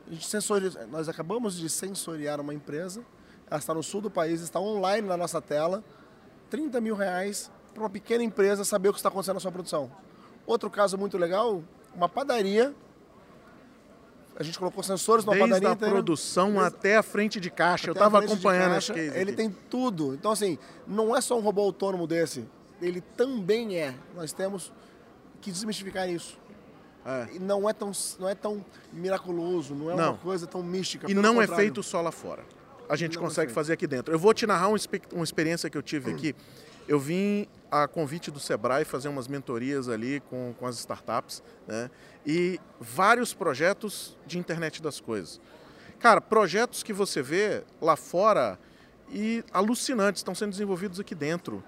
A 0.06 0.12
gente 0.12 0.28
sensori... 0.28 0.70
Nós 0.90 1.08
acabamos 1.08 1.56
de 1.56 1.68
sensoriar 1.68 2.40
uma 2.40 2.54
empresa 2.54 3.02
ela 3.48 3.58
está 3.58 3.72
no 3.72 3.82
sul 3.82 4.00
do 4.00 4.10
país, 4.10 4.40
está 4.40 4.58
online 4.60 5.06
na 5.06 5.16
nossa 5.16 5.40
tela. 5.40 5.82
30 6.50 6.80
mil 6.80 6.94
reais 6.94 7.50
para 7.72 7.82
uma 7.82 7.90
pequena 7.90 8.22
empresa 8.22 8.64
saber 8.64 8.88
o 8.88 8.92
que 8.92 8.98
está 8.98 9.08
acontecendo 9.08 9.34
na 9.34 9.40
sua 9.40 9.52
produção. 9.52 9.90
Outro 10.46 10.70
caso 10.70 10.98
muito 10.98 11.16
legal, 11.16 11.62
uma 11.94 12.08
padaria. 12.08 12.74
A 14.38 14.42
gente 14.42 14.58
colocou 14.58 14.82
sensores 14.82 15.24
Desde 15.24 15.40
padaria. 15.40 15.68
Desde 15.68 15.84
a 15.84 15.88
produção 15.88 16.60
até 16.60 16.96
a 16.96 17.02
frente 17.02 17.40
de 17.40 17.50
caixa. 17.50 17.88
Eu 17.88 17.92
estava 17.92 18.18
acompanhando 18.18 18.72
caixa, 18.72 18.92
Ele 18.98 19.30
aqui. 19.30 19.32
tem 19.32 19.50
tudo. 19.70 20.14
Então, 20.14 20.30
assim, 20.30 20.58
não 20.86 21.16
é 21.16 21.20
só 21.20 21.38
um 21.38 21.40
robô 21.40 21.62
autônomo 21.62 22.06
desse. 22.06 22.46
Ele 22.80 23.00
também 23.00 23.78
é. 23.78 23.94
Nós 24.14 24.32
temos 24.32 24.72
que 25.40 25.50
desmistificar 25.50 26.08
isso. 26.08 26.38
É. 27.08 27.38
não 27.38 27.70
é 27.70 27.72
tão 27.72 27.92
não 28.18 28.28
é 28.28 28.34
tão 28.34 28.66
miraculoso, 28.92 29.76
não 29.76 29.92
é 29.92 29.94
não. 29.94 30.08
uma 30.08 30.18
coisa 30.18 30.44
tão 30.44 30.60
mística. 30.60 31.08
E 31.08 31.14
não 31.14 31.40
é 31.40 31.46
feito 31.46 31.80
só 31.80 32.00
lá 32.00 32.10
fora 32.10 32.42
a 32.88 32.96
gente 32.96 33.18
consegue 33.18 33.52
fazer 33.52 33.72
aqui 33.72 33.86
dentro. 33.86 34.14
Eu 34.14 34.18
vou 34.18 34.32
te 34.32 34.46
narrar 34.46 34.68
uma 34.68 35.24
experiência 35.24 35.68
que 35.68 35.76
eu 35.76 35.82
tive 35.82 36.12
aqui. 36.12 36.34
Eu 36.88 37.00
vim 37.00 37.48
a 37.70 37.88
convite 37.88 38.30
do 38.30 38.38
Sebrae 38.38 38.84
fazer 38.84 39.08
umas 39.08 39.26
mentorias 39.26 39.88
ali 39.88 40.20
com, 40.30 40.54
com 40.58 40.66
as 40.66 40.78
startups, 40.78 41.42
né? 41.66 41.90
E 42.26 42.60
vários 42.80 43.32
projetos 43.32 44.16
de 44.26 44.38
internet 44.38 44.82
das 44.82 45.00
coisas. 45.00 45.40
Cara, 46.00 46.20
projetos 46.20 46.82
que 46.82 46.92
você 46.92 47.22
vê 47.22 47.62
lá 47.80 47.96
fora 47.96 48.58
e 49.10 49.44
alucinantes 49.52 50.20
estão 50.20 50.34
sendo 50.34 50.50
desenvolvidos 50.50 50.98
aqui 50.98 51.14
dentro 51.14 51.62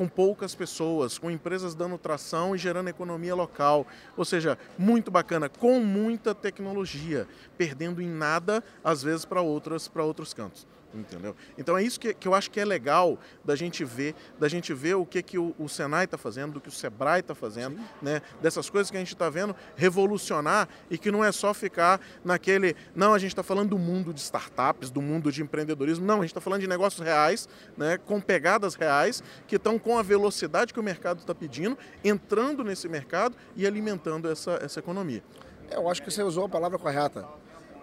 com 0.00 0.08
poucas 0.08 0.54
pessoas, 0.54 1.18
com 1.18 1.30
empresas 1.30 1.74
dando 1.74 1.98
tração 1.98 2.56
e 2.56 2.58
gerando 2.58 2.88
economia 2.88 3.34
local. 3.34 3.86
Ou 4.16 4.24
seja, 4.24 4.58
muito 4.78 5.10
bacana, 5.10 5.46
com 5.46 5.78
muita 5.80 6.34
tecnologia, 6.34 7.28
perdendo 7.58 8.00
em 8.00 8.08
nada, 8.08 8.64
às 8.82 9.02
vezes, 9.02 9.26
para 9.26 9.42
outros 9.42 10.32
cantos. 10.34 10.66
Entendeu? 10.92 11.36
Então 11.56 11.78
é 11.78 11.82
isso 11.82 12.00
que, 12.00 12.12
que 12.12 12.26
eu 12.26 12.34
acho 12.34 12.50
que 12.50 12.58
é 12.58 12.64
legal 12.64 13.16
da 13.44 13.54
gente 13.54 13.84
ver, 13.84 14.14
da 14.40 14.48
gente 14.48 14.74
ver 14.74 14.94
o 14.94 15.06
que, 15.06 15.22
que 15.22 15.38
o, 15.38 15.54
o 15.56 15.68
Senai 15.68 16.04
está 16.04 16.18
fazendo, 16.18 16.54
do 16.54 16.60
que 16.60 16.68
o 16.68 16.72
Sebrae 16.72 17.20
está 17.20 17.32
fazendo, 17.32 17.78
né? 18.02 18.20
dessas 18.42 18.68
coisas 18.68 18.90
que 18.90 18.96
a 18.96 19.00
gente 19.00 19.14
está 19.14 19.30
vendo 19.30 19.54
revolucionar 19.76 20.68
e 20.90 20.98
que 20.98 21.12
não 21.12 21.24
é 21.24 21.30
só 21.30 21.54
ficar 21.54 22.00
naquele. 22.24 22.74
Não, 22.94 23.14
a 23.14 23.18
gente 23.18 23.30
está 23.30 23.42
falando 23.42 23.70
do 23.70 23.78
mundo 23.78 24.12
de 24.12 24.20
startups, 24.20 24.90
do 24.90 25.00
mundo 25.00 25.30
de 25.30 25.42
empreendedorismo. 25.42 26.04
Não, 26.04 26.16
a 26.16 26.22
gente 26.22 26.30
está 26.30 26.40
falando 26.40 26.60
de 26.60 26.66
negócios 26.66 27.04
reais, 27.04 27.48
né? 27.76 27.96
com 27.96 28.20
pegadas 28.20 28.74
reais, 28.74 29.22
que 29.46 29.56
estão 29.56 29.78
com 29.78 29.96
a 29.96 30.02
velocidade 30.02 30.74
que 30.74 30.80
o 30.80 30.82
mercado 30.82 31.20
está 31.20 31.34
pedindo, 31.34 31.78
entrando 32.02 32.64
nesse 32.64 32.88
mercado 32.88 33.36
e 33.54 33.64
alimentando 33.64 34.28
essa, 34.28 34.58
essa 34.60 34.80
economia. 34.80 35.22
Eu 35.70 35.88
acho 35.88 36.02
que 36.02 36.10
você 36.10 36.20
usou 36.24 36.46
a 36.46 36.48
palavra 36.48 36.80
correta 36.80 37.28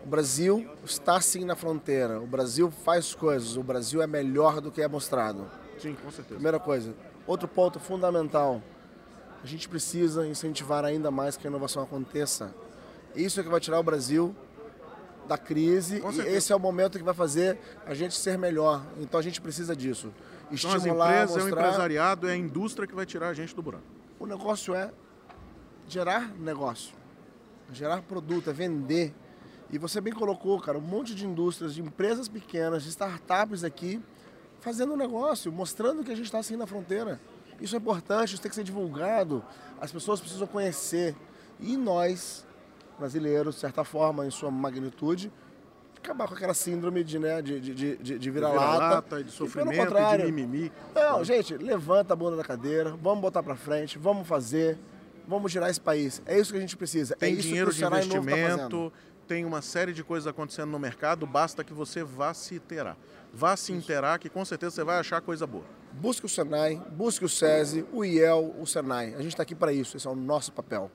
O 0.08 0.10
Brasil 0.10 0.66
está 0.86 1.20
sim 1.20 1.44
na 1.44 1.54
fronteira, 1.54 2.22
o 2.22 2.26
Brasil 2.26 2.72
faz 2.72 3.14
coisas, 3.14 3.58
o 3.58 3.62
Brasil 3.62 4.02
é 4.02 4.08
melhor 4.08 4.62
do 4.62 4.72
que 4.72 4.82
é 4.82 4.88
mostrado. 4.88 5.52
Sim, 5.78 5.98
com 6.02 6.10
certeza. 6.10 6.36
Primeira 6.36 6.62
coisa. 6.62 6.96
Outro 7.28 7.46
ponto 7.46 7.78
fundamental, 7.78 8.64
a 9.44 9.46
gente 9.46 9.68
precisa 9.68 10.26
incentivar 10.26 10.86
ainda 10.86 11.12
mais 11.12 11.36
que 11.36 11.46
a 11.46 11.50
inovação 11.50 11.84
aconteça. 11.84 12.56
Isso 13.18 13.42
é 13.42 13.44
que 13.44 13.50
vai 13.50 13.60
tirar 13.60 13.82
o 13.82 13.84
Brasil 13.84 14.34
da 15.28 15.38
crise 15.38 16.02
e 16.02 16.22
esse 16.22 16.54
é 16.54 16.56
o 16.56 16.60
momento 16.60 16.98
que 16.98 17.04
vai 17.04 17.14
fazer 17.14 17.60
a 17.86 17.94
gente 17.94 18.16
ser 18.16 18.38
melhor. 18.38 18.86
Então 19.02 19.20
a 19.20 19.24
gente 19.24 19.42
precisa 19.42 19.76
disso. 19.76 20.14
São 20.56 20.72
as 20.72 20.78
Estimular, 20.78 21.24
empresas, 21.24 21.36
é 21.36 21.40
o 21.40 21.44
mostrar. 21.44 21.62
empresariado, 21.64 22.30
é 22.30 22.32
a 22.32 22.38
indústria 22.38 22.88
que 22.88 22.96
vai 22.96 23.06
tirar 23.06 23.28
a 23.28 23.34
gente 23.34 23.54
do 23.54 23.62
buraco. 23.62 23.84
O 24.18 24.26
negócio 24.26 24.74
é 24.74 24.90
gerar 25.86 26.34
negócio, 26.40 26.96
gerar 27.74 28.02
produto, 28.04 28.50
é 28.50 28.54
vender. 28.54 29.14
E 29.72 29.78
você 29.78 30.00
bem 30.00 30.14
colocou, 30.14 30.60
cara, 30.62 30.78
um 30.78 30.82
monte 30.82 31.14
de 31.14 31.26
indústrias, 31.26 31.74
de 31.74 31.82
empresas 31.82 32.28
pequenas, 32.28 32.84
de 32.84 32.90
startups 32.90 33.64
aqui, 33.64 34.02
fazendo 34.62 34.96
negócio, 34.96 35.52
mostrando 35.52 36.04
que 36.04 36.12
a 36.12 36.16
gente 36.16 36.26
está 36.26 36.40
assim 36.40 36.56
na 36.56 36.66
fronteira. 36.66 37.20
Isso 37.60 37.76
é 37.76 37.78
importante, 37.80 38.34
isso 38.34 38.42
tem 38.42 38.50
que 38.50 38.56
ser 38.56 38.64
divulgado, 38.64 39.44
as 39.82 39.92
pessoas 39.92 40.20
precisam 40.22 40.48
conhecer. 40.48 41.16
E 41.60 41.76
nós, 41.76 42.46
brasileiros, 43.00 43.56
de 43.56 43.62
certa 43.62 43.84
forma, 43.84 44.26
em 44.26 44.32
sua 44.32 44.50
magnitude, 44.52 45.32
acabar 45.98 46.28
com 46.28 46.36
aquela 46.36 46.54
síndrome 46.54 47.04
de, 47.04 47.20
né, 47.20 47.42
de, 47.42 47.60
de, 47.60 47.74
de, 47.74 47.98
de 47.98 48.20
De 48.20 48.32
vira-lata. 48.32 48.72
vira-lata, 48.78 49.16
de 49.16 49.22
E, 49.22 49.24
pelo 49.26 49.32
sofrimento, 49.32 49.72
de 49.74 49.78
contrário, 49.88 50.26
mimimi. 50.26 50.72
não, 50.96 51.24
gente, 51.24 51.58
levanta 51.58 52.14
a 52.14 52.16
bunda 52.16 52.38
da 52.38 52.44
cadeira, 52.44 52.92
vamos 53.02 53.20
botar 53.22 53.42
pra 53.44 53.56
frente, 53.56 53.98
vamos 53.98 54.26
fazer, 54.28 54.78
vamos 55.28 55.52
girar 55.52 55.70
esse 55.70 55.82
país. 55.82 56.22
É 56.26 56.40
isso 56.40 56.52
que 56.52 56.58
a 56.58 56.62
gente 56.62 56.78
precisa. 56.78 57.16
é 57.16 57.18
Tem 57.18 57.34
isso 57.34 57.42
dinheiro 57.42 57.74
de 57.74 57.82
tá 57.82 57.88
investimento, 57.88 58.94
tem 59.28 59.44
uma 59.46 59.62
série 59.62 59.94
de 59.94 60.04
coisas 60.04 60.26
acontecendo 60.26 60.72
no 60.72 60.80
mercado, 60.80 61.28
basta 61.28 61.64
que 61.64 61.74
você 61.74 62.04
vá 62.04 62.34
se 62.34 62.56
inteirar. 62.56 62.98
Vá 63.34 63.58
se 63.58 63.74
inteirar 63.74 64.18
que 64.20 64.30
com 64.30 64.44
certeza 64.46 64.76
você 64.76 64.84
vai 64.84 64.98
achar 64.98 65.22
coisa 65.22 65.46
boa. 65.46 65.66
Busque 65.92 66.26
o 66.26 66.30
Senai, 66.30 66.82
busque 66.92 67.26
o 67.26 67.30
SESI, 67.30 67.86
o 67.92 68.06
IEL, 68.06 68.56
o 68.60 68.66
Senai. 68.66 69.14
A 69.16 69.22
gente 69.22 69.30
está 69.30 69.44
aqui 69.44 69.54
para 69.54 69.74
isso, 69.74 69.98
esse 69.98 70.08
é 70.08 70.10
o 70.10 70.16
nosso 70.16 70.52
papel. 70.54 70.90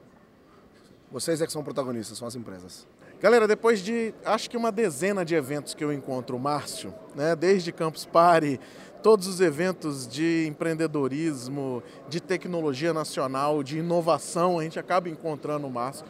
Vocês 1.10 1.42
é 1.42 1.46
que 1.46 1.52
são 1.52 1.62
protagonistas, 1.62 2.16
são 2.16 2.26
as 2.26 2.34
empresas. 2.34 2.86
Galera, 3.20 3.46
depois 3.46 3.80
de 3.80 4.14
acho 4.24 4.48
que 4.50 4.56
uma 4.56 4.72
dezena 4.72 5.24
de 5.24 5.34
eventos 5.34 5.74
que 5.74 5.84
eu 5.84 5.92
encontro 5.92 6.36
o 6.36 6.40
Márcio, 6.40 6.92
né, 7.14 7.36
desde 7.36 7.70
Campus 7.70 8.04
Party, 8.06 8.58
todos 9.02 9.26
os 9.26 9.40
eventos 9.40 10.08
de 10.08 10.46
empreendedorismo, 10.48 11.82
de 12.08 12.20
tecnologia 12.20 12.92
nacional, 12.92 13.62
de 13.62 13.78
inovação, 13.78 14.58
a 14.58 14.62
gente 14.64 14.78
acaba 14.78 15.08
encontrando 15.08 15.66
o 15.66 15.70
Márcio. 15.70 16.06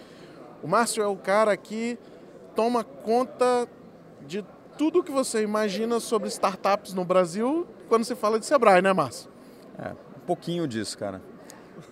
O 0.62 0.68
Márcio 0.68 1.02
é 1.02 1.06
o 1.06 1.16
cara 1.16 1.56
que 1.56 1.98
toma 2.54 2.84
conta 2.84 3.68
de 4.26 4.44
tudo 4.76 5.02
que 5.02 5.12
você 5.12 5.42
imagina 5.42 6.00
sobre 6.00 6.28
startups 6.28 6.94
no 6.94 7.04
Brasil 7.04 7.66
quando 7.88 8.04
se 8.04 8.14
fala 8.14 8.38
de 8.38 8.46
Sebrae, 8.46 8.80
né, 8.80 8.92
Márcio? 8.92 9.30
É, 9.78 9.90
um 9.90 10.26
pouquinho 10.26 10.66
disso, 10.66 10.96
cara. 10.96 11.20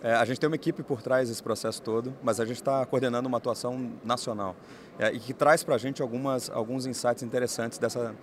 É, 0.02 0.14
a 0.14 0.24
gente 0.24 0.38
tem 0.38 0.46
uma 0.46 0.56
equipe 0.56 0.82
por 0.82 1.02
trás 1.02 1.28
desse 1.28 1.42
processo 1.42 1.82
todo, 1.82 2.14
mas 2.22 2.40
a 2.40 2.44
gente 2.44 2.56
está 2.56 2.84
coordenando 2.86 3.28
uma 3.28 3.38
atuação 3.38 3.92
nacional 4.04 4.54
é, 4.98 5.12
e 5.12 5.18
que 5.18 5.32
traz 5.32 5.64
para 5.64 5.74
a 5.74 5.78
gente 5.78 6.00
algumas, 6.00 6.50
alguns 6.50 6.86
insights 6.86 7.22
interessantes 7.22 7.78
dessa, 7.78 8.14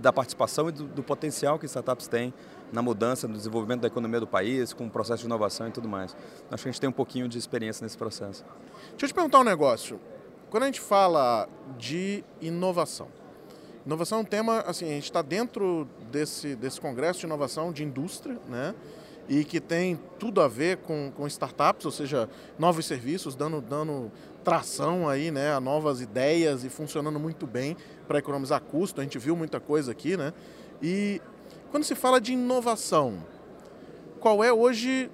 da 0.00 0.12
participação 0.12 0.68
e 0.68 0.72
do, 0.72 0.84
do 0.84 1.02
potencial 1.02 1.58
que 1.58 1.66
startups 1.66 2.08
têm 2.08 2.34
na 2.72 2.82
mudança, 2.82 3.28
no 3.28 3.34
desenvolvimento 3.34 3.82
da 3.82 3.86
economia 3.86 4.20
do 4.20 4.26
país, 4.26 4.72
com 4.72 4.86
o 4.86 4.90
processo 4.90 5.20
de 5.20 5.26
inovação 5.26 5.68
e 5.68 5.70
tudo 5.70 5.88
mais. 5.88 6.16
Acho 6.50 6.62
que 6.62 6.68
a 6.68 6.72
gente 6.72 6.80
tem 6.80 6.90
um 6.90 6.92
pouquinho 6.92 7.28
de 7.28 7.38
experiência 7.38 7.84
nesse 7.84 7.96
processo. 7.96 8.44
Deixa 8.90 9.04
eu 9.04 9.08
te 9.08 9.14
perguntar 9.14 9.40
um 9.40 9.44
negócio. 9.44 10.00
Quando 10.54 10.62
a 10.62 10.66
gente 10.66 10.80
fala 10.80 11.48
de 11.76 12.22
inovação, 12.40 13.08
inovação 13.84 14.18
é 14.18 14.20
um 14.20 14.24
tema, 14.24 14.60
assim, 14.60 14.84
a 14.84 14.90
gente 14.90 15.02
está 15.02 15.20
dentro 15.20 15.84
desse, 16.12 16.54
desse 16.54 16.80
congresso 16.80 17.18
de 17.18 17.26
inovação 17.26 17.72
de 17.72 17.82
indústria, 17.82 18.38
né? 18.48 18.72
E 19.28 19.42
que 19.42 19.60
tem 19.60 19.98
tudo 20.16 20.40
a 20.40 20.46
ver 20.46 20.76
com, 20.76 21.10
com 21.10 21.26
startups, 21.26 21.84
ou 21.84 21.90
seja, 21.90 22.30
novos 22.56 22.86
serviços, 22.86 23.34
dando, 23.34 23.60
dando 23.60 24.12
tração 24.44 25.08
aí, 25.08 25.32
né, 25.32 25.52
a 25.52 25.58
novas 25.58 26.00
ideias 26.00 26.62
e 26.62 26.68
funcionando 26.68 27.18
muito 27.18 27.48
bem 27.48 27.76
para 28.06 28.20
economizar 28.20 28.60
custo. 28.60 29.00
A 29.00 29.02
gente 29.02 29.18
viu 29.18 29.34
muita 29.34 29.58
coisa 29.58 29.90
aqui, 29.90 30.16
né? 30.16 30.32
E 30.80 31.20
quando 31.72 31.82
se 31.82 31.96
fala 31.96 32.20
de 32.20 32.32
inovação, 32.32 33.24
qual 34.20 34.44
é 34.44 34.52
hoje 34.52 35.10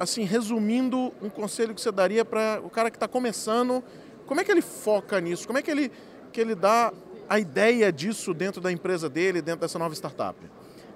assim, 0.00 0.24
resumindo 0.24 1.12
um 1.20 1.28
conselho 1.28 1.74
que 1.74 1.80
você 1.80 1.92
daria 1.92 2.24
para 2.24 2.58
o 2.64 2.70
cara 2.70 2.90
que 2.90 2.96
está 2.96 3.06
começando, 3.06 3.84
como 4.30 4.40
é 4.40 4.44
que 4.44 4.52
ele 4.52 4.62
foca 4.62 5.20
nisso? 5.20 5.44
Como 5.44 5.58
é 5.58 5.62
que 5.62 5.68
ele, 5.68 5.90
que 6.32 6.40
ele 6.40 6.54
dá 6.54 6.92
a 7.28 7.40
ideia 7.40 7.92
disso 7.92 8.32
dentro 8.32 8.60
da 8.60 8.70
empresa 8.70 9.08
dele, 9.08 9.42
dentro 9.42 9.62
dessa 9.62 9.76
nova 9.76 9.92
startup? 9.92 10.38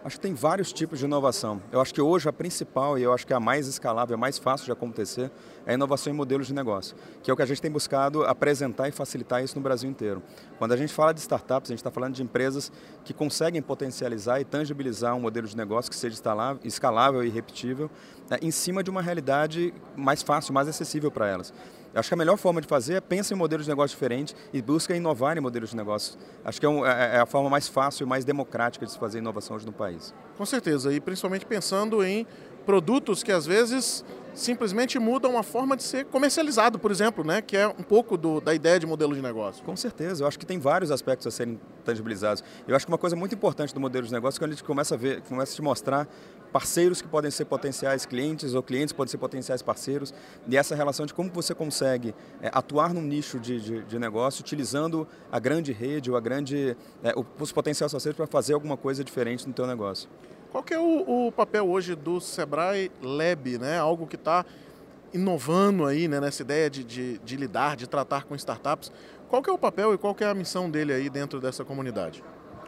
Acho 0.05 0.18
que 0.18 0.23
tem 0.23 0.35
vários 0.35 0.73
tipos 0.73 1.01
de 1.01 1.05
inovação. 1.05 1.61
Eu 1.73 1.81
acho 1.81 1.92
que 1.92 2.01
hoje 2.01 2.29
a 2.29 2.33
principal 2.33 2.97
e 2.97 3.03
eu 3.03 3.12
acho 3.12 3.27
que 3.27 3.35
a 3.35 3.40
mais 3.40 3.66
escalável, 3.66 4.14
a 4.14 4.16
mais 4.16 4.38
fácil 4.38 4.66
de 4.66 4.70
acontecer, 4.70 5.33
é 5.66 5.73
a 5.73 5.75
inovação 5.75 6.12
em 6.12 6.16
modelos 6.16 6.47
de 6.47 6.55
negócio, 6.55 6.94
que 7.25 7.29
é 7.29 7.35
o 7.35 7.37
que 7.37 7.42
a 7.42 7.47
gente 7.47 7.61
tem 7.61 7.73
buscado 7.73 8.23
apresentar 8.23 8.88
e 8.88 8.92
facilitar 8.92 9.42
isso 9.42 9.57
no 9.57 9.62
Brasil 9.62 9.90
inteiro. 9.90 10.23
Quando 10.57 10.70
a 10.70 10.77
gente 10.77 10.92
fala 10.92 11.12
de 11.12 11.18
startups, 11.18 11.70
a 11.70 11.73
gente 11.73 11.81
está 11.81 11.90
falando 11.90 12.14
de 12.14 12.23
empresas 12.23 12.70
que 13.05 13.12
conseguem 13.12 13.61
potencializar 13.61 14.40
e 14.40 14.44
tangibilizar 14.44 15.12
um 15.16 15.20
modelo 15.20 15.49
de 15.49 15.57
negócio 15.57 15.90
que 15.90 15.97
seja 15.97 16.16
escalável 16.62 17.25
e 17.25 17.31
repetível 17.31 17.90
né, 18.31 18.38
em 18.40 18.53
cima 18.53 18.81
de 18.81 18.90
uma 18.90 19.03
realidade 19.03 19.75
mais 19.97 20.23
fácil, 20.23 20.55
mais 20.55 20.68
acessível 20.68 21.11
para 21.11 21.27
elas. 21.27 21.53
Acho 21.95 22.09
que 22.09 22.15
a 22.15 22.17
melhor 22.17 22.37
forma 22.37 22.61
de 22.61 22.67
fazer 22.67 22.95
é 22.95 23.01
pensar 23.01 23.35
em 23.35 23.39
modelos 23.39 23.67
de 23.67 23.71
negócio 23.71 23.95
diferentes 23.95 24.35
e 24.53 24.61
busca 24.61 24.95
inovar 24.97 25.37
em 25.37 25.41
modelos 25.41 25.71
de 25.71 25.77
negócio. 25.77 26.19
Acho 26.45 26.59
que 26.59 26.67
é, 26.67 26.69
um, 26.69 26.85
é, 26.85 27.21
a 27.21 27.27
forma 27.27 27.49
mais 27.49 27.69
fácil 27.69 28.05
e 28.05 28.09
mais 28.09 28.25
democrática 28.25 28.85
de 28.85 28.93
se 28.93 28.99
fazer 28.99 29.19
inovação 29.19 29.57
hoje 29.57 29.65
no 29.65 29.73
país. 29.73 30.13
Com 30.37 30.45
certeza, 30.45 30.93
e 30.93 31.01
principalmente 31.01 31.47
pensando 31.47 32.05
em 32.05 32.27
produtos 32.64 33.22
que 33.22 33.33
às 33.33 33.46
vezes 33.46 34.05
simplesmente 34.35 34.98
mudam 34.98 35.38
a 35.38 35.42
forma 35.42 35.77
de 35.77 35.83
ser 35.83 36.07
comercializado, 36.07 36.79
por 36.79 36.90
exemplo, 36.90 37.24
né? 37.24 37.40
que 37.40 37.57
é 37.57 37.68
um 37.68 37.83
pouco 37.83 38.16
do, 38.16 38.40
da 38.40 38.53
ideia 38.53 38.79
de 38.79 38.87
modelo 38.87 39.14
de 39.14 39.22
negócio. 39.22 39.64
Com 39.64 39.77
certeza, 39.77 40.24
eu 40.24 40.29
acho 40.29 40.38
que 40.38 40.44
tem 40.44 40.59
vários 40.59 40.90
aspectos 40.90 41.27
a 41.27 41.31
serem 41.31 41.59
tangibilizados. 41.85 42.42
Eu 42.66 42.74
acho 42.74 42.85
que 42.85 42.90
uma 42.90 42.98
coisa 42.98 43.14
muito 43.14 43.35
importante 43.35 43.72
do 43.72 43.81
modelo 43.81 44.07
de 44.07 44.12
negócio 44.12 44.38
é 44.38 44.40
quando 44.40 44.50
a 44.50 44.55
gente 44.55 44.64
começa 44.64 44.94
a 44.94 44.98
ver, 44.98 45.22
começa 45.22 45.53
a 45.53 45.55
te 45.55 45.62
mostrar 45.62 46.09
parceiros 46.53 47.03
que 47.03 47.09
podem 47.09 47.33
ser 47.33 47.46
potenciais 47.46 48.07
clientes 48.07 48.55
ou 48.55 48.62
clientes 48.62 48.92
podem 48.92 49.11
ser 49.11 49.18
potenciais 49.18 49.61
parceiros 49.61 50.14
e 50.46 50.57
essa 50.57 50.77
relação 50.77 51.05
de 51.05 51.12
como 51.12 51.29
você 51.31 51.53
consegue 51.53 52.14
é, 52.40 52.48
atuar 52.53 52.94
num 52.94 53.03
nicho 53.03 53.40
de, 53.40 53.61
de, 53.61 53.83
de, 53.83 53.98
negócio 53.98 54.40
utilizando 54.40 55.05
a 55.33 55.40
grande 55.40 55.72
rede 55.72 56.12
ou 56.12 56.16
a 56.16 56.20
grande, 56.20 56.77
é, 57.03 57.12
os 57.40 57.50
potenciais 57.50 57.90
parceiros 57.90 58.16
para 58.16 58.29
fazer 58.29 58.55
alguma 58.55 58.77
coisa 58.77 59.03
diferente 59.03 59.48
no 59.48 59.53
teu 59.53 59.66
negócio. 59.66 60.09
Qual 60.55 60.62
que 60.62 60.73
é 60.73 60.79
o, 60.79 61.27
o, 61.27 61.33
papel 61.33 61.69
hoje 61.69 61.97
do 61.97 62.21
Sebrae 62.21 62.88
Lab, 63.03 63.59
né? 63.59 63.77
Algo 63.77 64.07
que 64.07 64.14
está 64.14 64.47
inovando 65.12 65.85
aí 65.85 66.07
né? 66.07 66.21
nessa 66.21 66.43
ideia 66.43 66.71
de, 66.71 66.85
de, 66.85 67.19
de, 67.19 67.37
lidar, 67.37 67.75
de 67.75 67.88
tratar 67.88 68.23
com 68.23 68.37
startups. 68.37 68.93
Qual 69.29 69.43
que 69.43 69.51
é 69.51 69.53
o 69.53 69.59
papel 69.59 69.93
e 69.93 69.99
qual 69.99 70.14
que 70.14 70.23
é 70.23 70.29
a 70.29 70.33
missão 70.33 70.71
dele 70.71 70.93
aí 70.93 71.11
dentro 71.11 71.40
dessa 71.40 71.64
comunidade? 71.64 72.23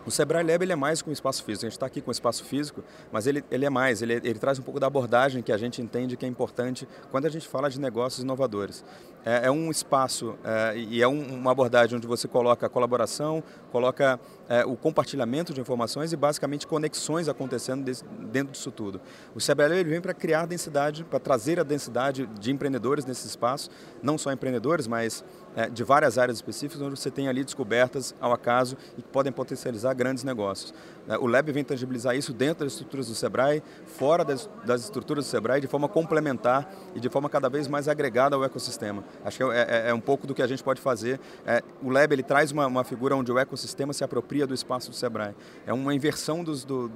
O 0.04 0.10
Sebrae 0.10 0.44
Lab 0.44 0.64
ele 0.64 0.72
é 0.72 0.76
mais 0.76 1.00
que 1.00 1.08
um 1.08 1.12
espaço 1.12 1.44
físico. 1.44 1.66
A 1.66 1.68
gente 1.68 1.76
está 1.76 1.86
aqui 1.86 2.00
com 2.00 2.08
o 2.08 2.12
espaço 2.12 2.44
físico, 2.44 2.82
mas 3.12 3.28
ele, 3.28 3.44
ele 3.52 3.64
é 3.64 3.70
mais. 3.70 4.02
Ele, 4.02 4.14
ele, 4.14 4.38
traz 4.38 4.58
um 4.58 4.62
pouco 4.62 4.80
da 4.80 4.88
abordagem 4.88 5.40
que 5.40 5.52
a 5.52 5.56
gente 5.56 5.80
entende 5.80 6.16
que 6.16 6.26
é 6.26 6.28
importante 6.28 6.88
quando 7.12 7.26
a 7.26 7.28
gente 7.28 7.46
fala 7.46 7.70
de 7.70 7.80
negócios 7.80 8.22
inovadores. 8.22 8.84
É, 9.24 9.46
é 9.46 9.50
um 9.50 9.70
espaço 9.70 10.36
é, 10.44 10.76
e 10.76 11.02
é 11.02 11.08
um, 11.08 11.34
uma 11.34 11.50
abordagem 11.50 11.96
onde 11.96 12.06
você 12.06 12.28
coloca 12.28 12.66
a 12.66 12.68
colaboração, 12.68 13.42
coloca 13.70 14.20
é, 14.48 14.64
o 14.64 14.76
compartilhamento 14.76 15.52
de 15.52 15.60
informações 15.60 16.12
e 16.12 16.16
basicamente 16.16 16.66
conexões 16.66 17.28
acontecendo 17.28 17.84
desse, 17.84 18.04
dentro 18.04 18.52
disso 18.52 18.70
tudo. 18.70 19.00
O 19.34 19.40
ele 19.80 19.90
vem 19.90 20.00
para 20.00 20.14
criar 20.14 20.46
densidade, 20.46 21.04
para 21.04 21.18
trazer 21.18 21.58
a 21.58 21.62
densidade 21.62 22.26
de 22.26 22.50
empreendedores 22.52 23.04
nesse 23.04 23.26
espaço, 23.26 23.70
não 24.02 24.16
só 24.16 24.32
empreendedores, 24.32 24.86
mas 24.86 25.24
é, 25.56 25.68
de 25.68 25.82
várias 25.82 26.18
áreas 26.18 26.38
específicas, 26.38 26.80
onde 26.82 26.98
você 26.98 27.10
tem 27.10 27.28
ali 27.28 27.42
descobertas 27.42 28.14
ao 28.20 28.32
acaso 28.32 28.76
e 28.96 29.02
que 29.02 29.08
podem 29.08 29.32
potencializar 29.32 29.94
grandes 29.94 30.22
negócios. 30.22 30.72
É, 31.08 31.16
o 31.18 31.26
Lab 31.26 31.50
vem 31.52 31.64
tangibilizar 31.64 32.16
isso 32.16 32.32
dentro 32.32 32.64
das 32.64 32.72
estruturas 32.72 33.06
do 33.06 33.14
Sebrae, 33.14 33.62
fora 33.84 34.24
das, 34.24 34.48
das, 34.64 34.82
estruturas 34.82 35.24
do 35.24 35.28
Sebrae, 35.28 35.60
de 35.60 35.66
forma 35.66 35.88
complementar 35.88 36.72
e 36.94 37.00
de 37.00 37.08
forma 37.08 37.28
cada 37.28 37.48
vez 37.48 37.68
mais 37.68 37.88
agregada 37.88 38.36
ao 38.36 38.44
ecossistema. 38.44 39.04
Acho 39.24 39.38
que 39.38 39.44
é, 39.44 39.86
é, 39.86 39.90
é 39.90 39.94
um 39.94 40.00
pouco 40.00 40.26
do 40.26 40.34
que 40.34 40.42
a 40.42 40.46
gente 40.46 40.62
pode 40.62 40.80
fazer. 40.80 41.20
É, 41.46 41.62
o 41.82 41.90
Lab 41.90 42.12
ele 42.12 42.22
traz 42.22 42.52
uma, 42.52 42.66
uma, 42.66 42.84
figura 42.84 43.16
onde 43.16 43.30
o 43.32 43.38
ecossistema 43.38 43.92
se 43.92 44.04
apropria 44.04 44.46
do 44.46 44.54
espaço 44.54 44.90
do 44.90 44.96
Sebrae. 44.96 45.34
É 45.66 45.72
uma 45.72 45.94
inversão 45.94 46.44
dos, 46.44 46.64
do, 46.64 46.90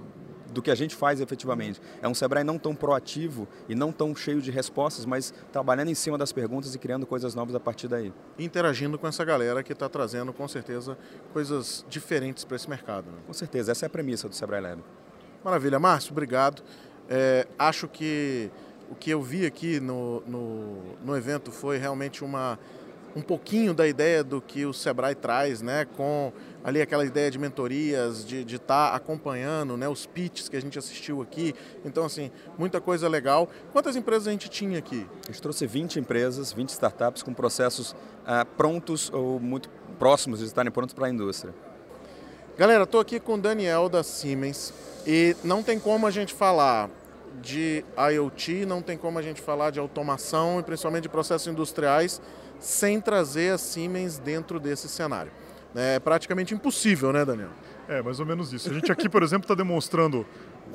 do 0.53 0.61
que 0.61 0.71
a 0.71 0.75
gente 0.75 0.95
faz 0.95 1.21
efetivamente. 1.21 1.81
É 2.03 2.09
um 2.09 2.15
Sebrae 2.15 2.45
não 2.45 2.59
tão 2.59 2.75
proativo 2.75 3.49
e 3.69 3.75
não 3.75 3.93
tão 3.93 4.15
cheio 4.15 4.41
de 4.41 4.51
respostas, 4.51 5.05
mas 5.05 5.33
trabalhando 5.53 5.91
em 5.91 5.95
cima 5.95 6.19
das 6.19 6.33
perguntas 6.33 6.75
e 6.75 6.79
criando 6.79 7.07
coisas 7.07 7.35
novas 7.35 7.55
a 7.55 7.61
partir 7.61 7.89
daí. 7.89 8.13
Interagindo 8.39 8.99
com 8.99 9.07
essa 9.07 9.25
galera 9.25 9.63
que 9.63 9.73
está 9.73 9.89
trazendo, 9.89 10.33
com 10.33 10.47
certeza, 10.49 10.99
coisas 11.33 11.85
diferentes 11.89 12.45
para 12.45 12.57
esse 12.57 12.69
mercado. 12.69 13.11
Né? 13.11 13.19
Com 13.27 13.33
certeza, 13.33 13.73
essa 13.73 13.87
é 13.87 13.89
a 13.89 13.91
premissa 13.91 14.29
do 14.29 14.35
Sebrae 14.35 14.61
Lab. 14.61 14.83
Maravilha. 15.45 15.79
Márcio, 15.79 16.13
obrigado. 16.13 16.63
É, 17.09 17.47
acho 17.59 17.89
que 17.89 18.51
o 18.91 18.95
que 18.95 19.11
eu 19.11 19.23
vi 19.23 19.47
aqui 19.47 19.79
no, 19.81 20.21
no, 20.27 20.97
no 21.05 21.17
evento 21.17 21.53
foi 21.53 21.79
realmente 21.79 22.25
uma 22.25 22.59
um 23.15 23.21
pouquinho 23.21 23.75
da 23.75 23.87
ideia 23.87 24.23
do 24.23 24.41
que 24.41 24.65
o 24.65 24.73
Sebrae 24.73 25.15
traz, 25.15 25.63
né, 25.63 25.85
com 25.97 26.33
ali 26.63 26.81
aquela 26.81 27.05
ideia 27.05 27.31
de 27.31 27.39
mentorias, 27.39 28.25
de 28.25 28.43
estar 28.43 28.91
tá 28.91 28.95
acompanhando 28.95 29.77
né, 29.77 29.89
os 29.89 30.07
pitches 30.07 30.49
que 30.49 30.57
a 30.57 30.61
gente 30.61 30.79
assistiu 30.79 31.23
aqui. 31.23 31.55
Então, 31.85 32.05
assim, 32.05 32.31
muita 32.59 32.81
coisa 32.81 33.09
legal. 33.09 33.49
Quantas 33.73 33.97
empresas 33.97 34.29
a 34.29 34.31
gente 34.31 34.49
tinha 34.49 34.79
aqui? 34.79 35.07
A 35.29 35.33
gente 35.33 35.43
trouxe 35.43 35.67
20 35.67 35.99
empresas, 35.99 36.53
20 36.53 36.69
startups 36.69 37.23
com 37.23 37.33
processos 37.33 37.97
ah, 38.27 38.45
prontos 38.45 39.11
ou 39.13 39.41
muito 39.41 39.69
próximos 39.99 40.41
de 40.41 40.47
estarem 40.47 40.71
prontos 40.71 40.95
para 40.95 41.07
a 41.07 41.11
indústria. 41.11 41.55
Galera, 42.57 42.85
estou 42.85 43.01
aqui 43.01 43.19
com 43.19 43.35
o 43.35 43.39
Daniel 43.39 43.89
da 43.89 44.03
Siemens 44.03 44.75
e 45.07 45.35
não 45.43 45.63
tem 45.63 45.79
como 45.79 46.07
a 46.07 46.11
gente 46.11 46.35
falar 46.35 46.91
de 47.41 47.85
IoT, 48.13 48.67
não 48.67 48.83
tem 48.83 48.99
como 48.99 49.19
a 49.19 49.23
gente 49.23 49.41
falar 49.41 49.71
de 49.71 49.79
automação 49.79 50.61
e 50.61 50.63
principalmente 50.63 51.05
de 51.05 51.09
processos 51.09 51.47
industriais 51.47 52.21
sem 52.61 53.01
trazer 53.01 53.55
a 53.55 53.59
Siemens 53.59 54.19
dentro 54.19 54.61
desse 54.61 54.89
cenário. 54.89 55.33
É 55.75 55.99
praticamente 55.99 56.55
impossível, 56.55 57.13
né, 57.13 57.25
Daniel? 57.25 57.51
É, 57.89 58.03
mais 58.03 58.21
ou 58.21 58.27
menos 58.27 58.53
isso. 58.53 58.71
A 58.71 58.73
gente 58.73 58.93
aqui, 58.93 59.09
por 59.09 59.23
exemplo, 59.23 59.45
está 59.45 59.55
demonstrando 59.55 60.25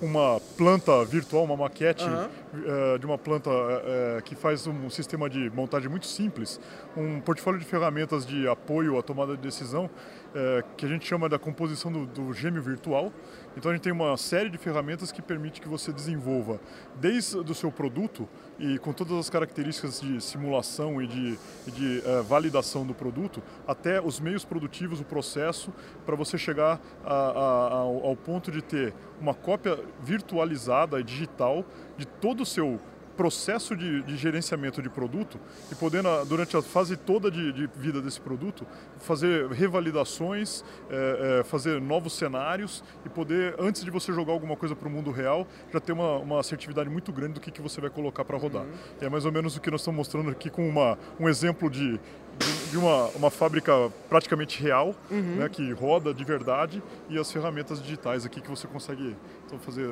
uma 0.01 0.41
planta 0.57 1.05
virtual, 1.05 1.45
uma 1.45 1.55
maquete 1.55 2.03
uhum. 2.03 2.97
de 2.99 3.05
uma 3.05 3.17
planta 3.17 3.49
é, 3.49 4.21
que 4.23 4.35
faz 4.35 4.67
um 4.67 4.89
sistema 4.89 5.29
de 5.29 5.49
montagem 5.51 5.89
muito 5.89 6.05
simples, 6.05 6.59
um 6.97 7.21
portfólio 7.21 7.59
de 7.59 7.65
ferramentas 7.65 8.25
de 8.25 8.47
apoio 8.47 8.97
à 8.99 9.01
tomada 9.01 9.35
de 9.35 9.41
decisão, 9.41 9.89
é, 10.35 10.63
que 10.75 10.85
a 10.85 10.89
gente 10.89 11.07
chama 11.07 11.29
da 11.29 11.39
composição 11.39 11.89
do, 11.89 12.05
do 12.05 12.33
gêmeo 12.33 12.61
virtual. 12.61 13.11
Então 13.55 13.71
a 13.71 13.73
gente 13.73 13.83
tem 13.83 13.93
uma 13.93 14.17
série 14.17 14.49
de 14.49 14.57
ferramentas 14.57 15.09
que 15.09 15.21
permite 15.21 15.61
que 15.61 15.67
você 15.69 15.93
desenvolva 15.93 16.59
desde 16.99 17.37
o 17.37 17.55
seu 17.55 17.71
produto 17.71 18.27
e 18.59 18.77
com 18.79 18.91
todas 18.91 19.17
as 19.17 19.29
características 19.29 20.01
de 20.01 20.21
simulação 20.21 21.01
e 21.01 21.07
de, 21.07 21.39
de 21.67 21.99
uh, 21.99 22.21
validação 22.23 22.85
do 22.85 22.93
produto, 22.93 23.41
até 23.65 24.01
os 24.01 24.19
meios 24.19 24.43
produtivos, 24.43 24.99
o 24.99 25.05
processo, 25.05 25.73
para 26.05 26.17
você 26.17 26.37
chegar 26.37 26.81
a, 27.05 27.13
a, 27.13 27.73
ao, 27.73 28.05
ao 28.05 28.15
ponto 28.17 28.51
de 28.51 28.61
ter 28.61 28.93
uma 29.21 29.33
cópia 29.33 29.79
virtualizada 30.01 30.99
e 30.99 31.03
digital 31.03 31.65
de 31.97 32.05
todo 32.05 32.41
o 32.41 32.45
seu 32.45 32.79
processo 33.15 33.75
de, 33.75 34.01
de, 34.03 34.17
gerenciamento 34.17 34.81
de 34.81 34.89
produto 34.89 35.39
e 35.71 35.75
podendo, 35.75 36.09
durante 36.25 36.55
a 36.55 36.61
fase 36.61 36.95
toda 36.95 37.31
de, 37.31 37.51
de 37.51 37.67
vida 37.75 38.01
desse 38.01 38.19
produto, 38.19 38.65
fazer 38.99 39.47
revalidações, 39.47 40.63
é, 40.89 41.39
é, 41.39 41.43
fazer 41.43 41.81
novos 41.81 42.13
cenários 42.13 42.83
e 43.05 43.09
poder, 43.09 43.55
antes 43.59 43.83
de 43.83 43.91
você 43.91 44.11
jogar 44.11 44.33
alguma 44.33 44.55
coisa 44.55 44.75
para 44.75 44.87
o 44.87 44.91
mundo 44.91 45.11
real, 45.11 45.47
já 45.71 45.79
ter 45.79 45.93
uma, 45.93 46.17
uma 46.17 46.39
assertividade 46.39 46.89
muito 46.89 47.11
grande 47.11 47.33
do 47.33 47.39
que, 47.39 47.51
que 47.51 47.61
você 47.61 47.79
vai 47.81 47.89
colocar 47.89 48.25
para 48.25 48.37
rodar. 48.37 48.63
Uhum. 48.63 48.71
É 49.01 49.09
mais 49.09 49.25
ou 49.25 49.31
menos 49.31 49.55
o 49.55 49.61
que 49.61 49.71
nós 49.71 49.81
estamos 49.81 49.97
mostrando 49.97 50.29
aqui 50.29 50.49
com 50.49 50.67
uma, 50.67 50.97
um 51.19 51.29
exemplo 51.29 51.69
de, 51.69 51.99
de, 52.37 52.71
de 52.71 52.77
uma, 52.77 53.07
uma 53.09 53.29
fábrica 53.29 53.71
praticamente 54.09 54.61
real, 54.61 54.93
uhum. 55.09 55.37
né, 55.37 55.49
que 55.49 55.71
roda 55.71 56.13
de 56.13 56.23
verdade, 56.23 56.83
e 57.09 57.17
as 57.17 57.31
ferramentas 57.31 57.81
digitais 57.81 58.25
aqui 58.25 58.41
que 58.41 58.49
você 58.49 58.67
consegue 58.67 59.15
então, 59.55 59.59
fazer, 59.59 59.87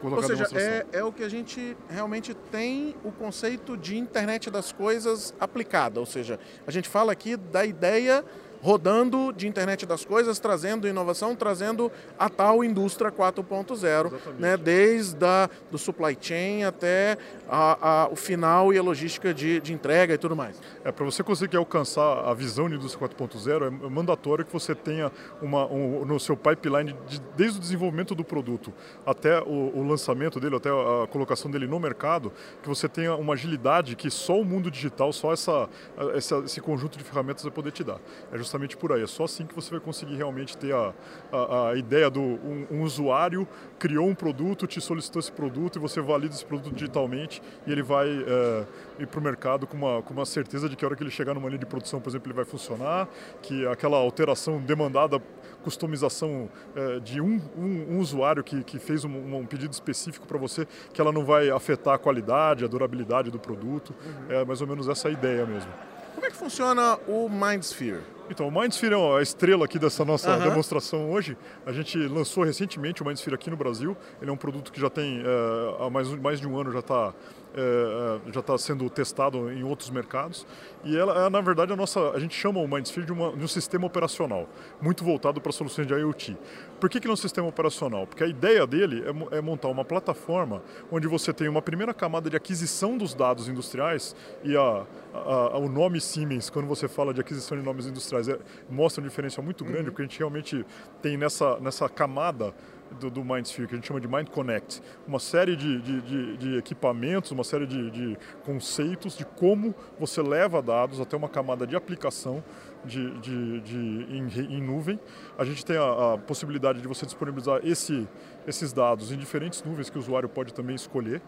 colocar 0.00 0.22
Ou 0.22 0.22
seja, 0.22 0.48
é, 0.54 0.86
é 0.92 1.04
o 1.04 1.12
que 1.12 1.22
a 1.22 1.28
gente 1.28 1.76
realmente 1.88 2.34
tem 2.34 2.94
o 3.04 3.12
conceito 3.12 3.76
de 3.76 3.96
internet 3.96 4.50
das 4.50 4.72
coisas 4.72 5.34
aplicada. 5.38 6.00
Ou 6.00 6.06
seja, 6.06 6.38
a 6.66 6.70
gente 6.70 6.88
fala 6.88 7.12
aqui 7.12 7.36
da 7.36 7.64
ideia 7.64 8.24
rodando 8.64 9.30
de 9.30 9.46
internet 9.46 9.84
das 9.84 10.06
coisas, 10.06 10.38
trazendo 10.38 10.88
inovação, 10.88 11.36
trazendo 11.36 11.92
a 12.18 12.30
tal 12.30 12.64
indústria 12.64 13.12
4.0, 13.12 14.10
né, 14.38 14.56
desde 14.56 15.22
a, 15.22 15.50
do 15.70 15.76
supply 15.76 16.16
chain 16.18 16.64
até 16.64 17.18
a, 17.46 18.04
a, 18.04 18.08
o 18.08 18.16
final 18.16 18.72
e 18.72 18.78
a 18.78 18.82
logística 18.82 19.34
de, 19.34 19.60
de 19.60 19.74
entrega 19.74 20.14
e 20.14 20.18
tudo 20.18 20.34
mais. 20.34 20.58
É, 20.82 20.90
para 20.90 21.04
você 21.04 21.22
conseguir 21.22 21.58
alcançar 21.58 22.26
a 22.26 22.32
visão 22.32 22.66
de 22.70 22.76
indústria 22.76 23.06
4.0, 23.06 23.66
é 23.66 23.90
mandatório 23.90 24.46
que 24.46 24.52
você 24.52 24.74
tenha 24.74 25.12
uma, 25.42 25.66
um, 25.66 26.06
no 26.06 26.18
seu 26.18 26.34
pipeline, 26.34 26.96
de, 27.06 27.20
desde 27.36 27.58
o 27.58 27.60
desenvolvimento 27.60 28.14
do 28.14 28.24
produto 28.24 28.72
até 29.04 29.42
o, 29.42 29.72
o 29.74 29.86
lançamento 29.86 30.40
dele, 30.40 30.56
até 30.56 30.70
a 30.70 31.06
colocação 31.08 31.50
dele 31.50 31.66
no 31.66 31.78
mercado, 31.78 32.32
que 32.62 32.68
você 32.70 32.88
tenha 32.88 33.14
uma 33.14 33.34
agilidade 33.34 33.94
que 33.94 34.10
só 34.10 34.40
o 34.40 34.44
mundo 34.44 34.70
digital, 34.70 35.12
só 35.12 35.34
essa, 35.34 35.68
essa 36.14 36.38
esse 36.38 36.62
conjunto 36.62 36.96
de 36.96 37.04
ferramentas 37.04 37.42
vai 37.42 37.52
poder 37.52 37.70
te 37.70 37.84
dar. 37.84 38.00
É 38.32 38.38
justamente 38.54 38.76
por 38.76 38.92
aí. 38.92 39.02
É 39.02 39.06
só 39.06 39.24
assim 39.24 39.46
que 39.46 39.54
você 39.54 39.70
vai 39.70 39.80
conseguir 39.80 40.16
realmente 40.16 40.56
ter 40.56 40.74
a, 40.74 40.92
a, 41.32 41.70
a 41.70 41.76
ideia 41.76 42.08
do 42.08 42.20
um, 42.20 42.66
um, 42.70 42.82
usuário 42.82 43.46
criou 43.78 44.06
um 44.06 44.14
produto, 44.14 44.66
te 44.66 44.80
solicitou 44.80 45.20
esse 45.20 45.32
produto 45.32 45.76
e 45.76 45.78
você 45.80 46.00
valida 46.00 46.34
esse 46.34 46.44
produto 46.44 46.72
digitalmente 46.72 47.42
e 47.66 47.72
ele 47.72 47.82
vai 47.82 48.08
é, 48.08 48.66
ir 49.00 49.06
para 49.06 49.20
o 49.20 49.22
mercado 49.22 49.66
com 49.66 49.76
uma, 49.76 50.02
com 50.02 50.14
uma 50.14 50.24
certeza 50.24 50.68
de 50.68 50.76
que 50.76 50.84
a 50.84 50.88
hora 50.88 50.96
que 50.96 51.02
ele 51.02 51.10
chegar 51.10 51.34
numa 51.34 51.48
linha 51.48 51.58
de 51.58 51.66
produção, 51.66 52.00
por 52.00 52.08
exemplo, 52.08 52.28
ele 52.28 52.36
vai 52.36 52.44
funcionar, 52.44 53.08
que 53.42 53.66
aquela 53.66 53.96
alteração 53.96 54.60
demandada 54.60 55.20
customização 55.62 56.48
é, 56.76 57.00
de 57.00 57.20
um, 57.20 57.40
um, 57.56 57.94
um, 57.94 57.98
usuário 57.98 58.44
que, 58.44 58.62
que 58.62 58.78
fez 58.78 59.04
um, 59.04 59.36
um 59.36 59.46
pedido 59.46 59.72
específico 59.72 60.26
para 60.26 60.38
você, 60.38 60.66
que 60.92 61.00
ela 61.00 61.10
não 61.10 61.24
vai 61.24 61.48
afetar 61.50 61.94
a 61.94 61.98
qualidade, 61.98 62.64
a 62.64 62.68
durabilidade 62.68 63.30
do 63.30 63.38
produto. 63.38 63.94
Uhum. 64.04 64.36
É 64.36 64.44
mais 64.44 64.60
ou 64.60 64.66
menos 64.66 64.88
essa 64.88 65.08
a 65.08 65.10
ideia 65.10 65.46
mesmo. 65.46 65.72
Como 66.14 66.26
é 66.26 66.30
que 66.30 66.36
funciona 66.36 66.98
o 67.08 67.28
MindSphere? 67.28 68.13
Então, 68.30 68.48
o 68.48 68.50
Mindsphere 68.50 68.94
é 68.94 69.18
a 69.18 69.22
estrela 69.22 69.66
aqui 69.66 69.78
dessa 69.78 70.04
nossa 70.04 70.38
demonstração 70.38 71.10
hoje. 71.10 71.36
A 71.66 71.72
gente 71.72 71.98
lançou 72.08 72.42
recentemente 72.42 73.02
o 73.02 73.06
Mindsphere 73.06 73.34
aqui 73.34 73.50
no 73.50 73.56
Brasil. 73.56 73.94
Ele 74.20 74.30
é 74.30 74.32
um 74.32 74.36
produto 74.36 74.72
que 74.72 74.80
já 74.80 74.88
tem, 74.88 75.20
é, 75.20 75.84
há 75.84 75.90
mais, 75.90 76.08
mais 76.14 76.40
de 76.40 76.48
um 76.48 76.58
ano 76.58 76.72
já 76.72 76.78
está 76.78 77.12
é, 77.56 78.32
já 78.32 78.40
está 78.40 78.58
sendo 78.58 78.88
testado 78.90 79.50
em 79.50 79.62
outros 79.62 79.90
mercados. 79.90 80.46
E 80.84 80.96
ela 80.96 81.26
é, 81.26 81.30
na 81.30 81.40
verdade, 81.40 81.72
a 81.72 81.76
nossa, 81.76 82.10
a 82.10 82.18
gente 82.18 82.34
chama 82.34 82.60
o 82.60 82.68
Mindsphere 82.68 83.06
de, 83.06 83.12
uma, 83.12 83.32
de 83.32 83.44
um 83.44 83.48
sistema 83.48 83.86
operacional, 83.86 84.48
muito 84.80 85.04
voltado 85.04 85.40
para 85.40 85.52
soluções 85.52 85.86
de 85.86 85.94
IoT. 85.94 86.36
Por 86.80 86.90
que, 86.90 87.00
que 87.00 87.06
não 87.06 87.12
é 87.12 87.14
um 87.14 87.16
sistema 87.16 87.48
operacional? 87.48 88.06
Porque 88.06 88.24
a 88.24 88.26
ideia 88.26 88.66
dele 88.66 89.04
é, 89.32 89.38
é 89.38 89.40
montar 89.40 89.68
uma 89.68 89.84
plataforma 89.84 90.62
onde 90.90 91.06
você 91.06 91.32
tem 91.32 91.48
uma 91.48 91.62
primeira 91.62 91.94
camada 91.94 92.28
de 92.28 92.36
aquisição 92.36 92.98
dos 92.98 93.14
dados 93.14 93.48
industriais 93.48 94.14
e 94.42 94.56
a, 94.56 94.84
a, 95.14 95.58
o 95.58 95.68
nome 95.68 96.00
Siemens, 96.00 96.50
quando 96.50 96.66
você 96.66 96.88
fala 96.88 97.14
de 97.14 97.20
aquisição 97.20 97.56
de 97.56 97.64
nomes 97.64 97.86
industriais, 97.86 98.28
é, 98.28 98.38
mostra 98.68 99.02
um 99.02 99.06
diferencial 99.06 99.44
muito 99.44 99.64
grande, 99.64 99.84
uhum. 99.84 99.84
porque 99.86 100.02
a 100.02 100.04
gente 100.04 100.18
realmente 100.18 100.66
tem 101.00 101.16
nessa, 101.16 101.58
nessa 101.60 101.88
camada 101.88 102.52
do, 102.94 103.10
do 103.10 103.24
MindSphere, 103.24 103.68
que 103.68 103.74
a 103.74 103.76
gente 103.76 103.86
chama 103.86 104.00
de 104.00 104.08
Mind 104.08 104.28
Connect. 104.28 104.82
Uma 105.06 105.18
série 105.18 105.56
de, 105.56 105.80
de, 105.80 106.00
de, 106.00 106.36
de 106.36 106.56
equipamentos, 106.56 107.30
uma 107.30 107.44
série 107.44 107.66
de, 107.66 107.90
de, 107.90 108.18
conceitos 108.44 109.16
de 109.16 109.24
como 109.24 109.74
você 109.98 110.22
leva 110.22 110.62
dados 110.62 111.00
até 111.00 111.16
uma 111.16 111.28
camada 111.28 111.66
de 111.66 111.76
aplicação 111.76 112.42
de, 112.84 113.18
de, 113.20 113.60
de 113.60 113.76
em, 113.76 114.56
em, 114.56 114.62
nuvem. 114.62 114.98
A 115.38 115.44
gente 115.44 115.64
tem 115.64 115.76
a, 115.76 116.14
a 116.14 116.18
possibilidade 116.18 116.80
de 116.80 116.88
você 116.88 117.06
disponibilizar 117.06 117.60
esse, 117.64 118.06
esses 118.46 118.72
dados 118.72 119.10
em 119.10 119.16
diferentes 119.16 119.62
nuvens 119.62 119.90
que 119.90 119.96
o 119.96 120.00
usuário 120.00 120.28
pode 120.28 120.52
também 120.52 120.76
escolher. 120.76 121.22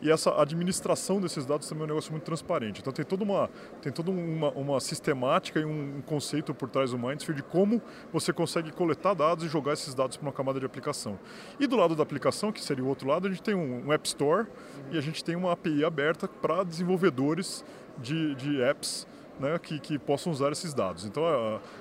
E 0.00 0.10
essa 0.10 0.40
administração 0.40 1.20
desses 1.20 1.44
dados 1.44 1.68
também 1.68 1.82
é 1.82 1.84
um 1.84 1.88
negócio 1.88 2.10
muito 2.10 2.24
transparente. 2.24 2.80
Então 2.80 2.92
tem 2.92 3.04
toda 3.04 3.22
uma, 3.22 3.50
tem 3.82 3.92
toda 3.92 4.10
uma, 4.10 4.50
uma 4.52 4.80
sistemática 4.80 5.60
e 5.60 5.64
um 5.64 6.00
conceito 6.06 6.54
por 6.54 6.68
trás 6.68 6.92
do 6.92 6.98
Mindsphere 6.98 7.36
de 7.36 7.42
como 7.42 7.82
você 8.12 8.32
consegue 8.32 8.72
coletar 8.72 9.14
dados 9.14 9.44
e 9.44 9.48
jogar 9.48 9.74
esses 9.74 9.94
dados 9.94 10.16
para 10.16 10.26
uma 10.26 10.32
camada 10.32 10.58
de 10.58 10.64
aplicação. 10.64 11.18
E 11.58 11.66
do 11.66 11.76
lado 11.76 11.94
da 11.94 12.02
aplicação, 12.02 12.50
que 12.50 12.62
seria 12.62 12.82
o 12.82 12.88
outro 12.88 13.06
lado, 13.06 13.26
a 13.26 13.30
gente 13.30 13.42
tem 13.42 13.54
um, 13.54 13.86
um 13.86 13.92
App 13.92 14.06
Store 14.08 14.46
e 14.90 14.96
a 14.96 15.00
gente 15.00 15.22
tem 15.22 15.36
uma 15.36 15.52
API 15.52 15.84
aberta 15.84 16.26
para 16.26 16.64
desenvolvedores 16.64 17.64
de, 17.98 18.34
de 18.36 18.62
apps 18.62 19.06
né, 19.40 19.58
que, 19.58 19.80
que, 19.80 19.98
possam 19.98 20.30
usar 20.30 20.52
esses 20.52 20.74
dados. 20.74 21.06
Então, 21.06 21.22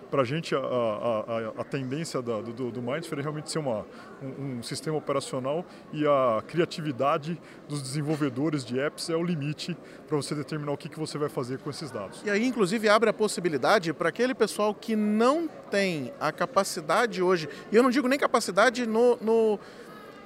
para 0.10 0.22
a 0.22 0.26
gente, 0.26 0.56
a, 0.56 0.60
a, 0.60 1.62
a, 1.62 1.64
tendência 1.66 2.22
da, 2.22 2.40
do, 2.40 2.72
do 2.72 2.82
Mindsphere 2.82 3.20
é 3.20 3.22
realmente 3.22 3.52
ser 3.52 3.60
uma, 3.60 3.86
um, 4.24 4.60
um, 4.60 4.64
sistema 4.64 4.98
operacional 4.98 5.66
e 5.92 6.08
a 6.08 6.42
criatividade 6.48 7.40
dos 7.68 7.82
desenvolvedores 7.82 8.64
de 8.64 8.80
apps 8.80 9.10
é 9.10 9.16
o 9.16 9.24
limite 9.24 9.78
para 10.08 10.16
você 10.16 10.34
determinar 10.34 10.72
o 10.72 10.78
que, 10.78 10.88
que 10.88 10.98
você 10.98 11.18
vai 11.18 11.28
fazer 11.28 11.60
com 11.60 11.70
esses 11.70 11.92
dados. 11.92 12.22
E 12.26 12.30
aí, 12.30 12.48
inclusive, 12.48 12.88
abre 12.88 13.10
a 13.10 13.14
possibilidade 13.14 13.92
para 13.92 14.08
aquele 14.08 14.34
pessoal 14.34 14.74
que 14.74 14.96
não 14.96 15.48
tem 15.70 16.14
a 16.20 16.32
capacidade 16.32 17.22
hoje, 17.22 17.50
e 17.72 17.76
eu 17.76 17.84
não 17.84 17.90
digo 17.90 18.08
nem 18.08 18.18
capacidade 18.18 18.88
no, 18.88 19.18
no 19.18 19.60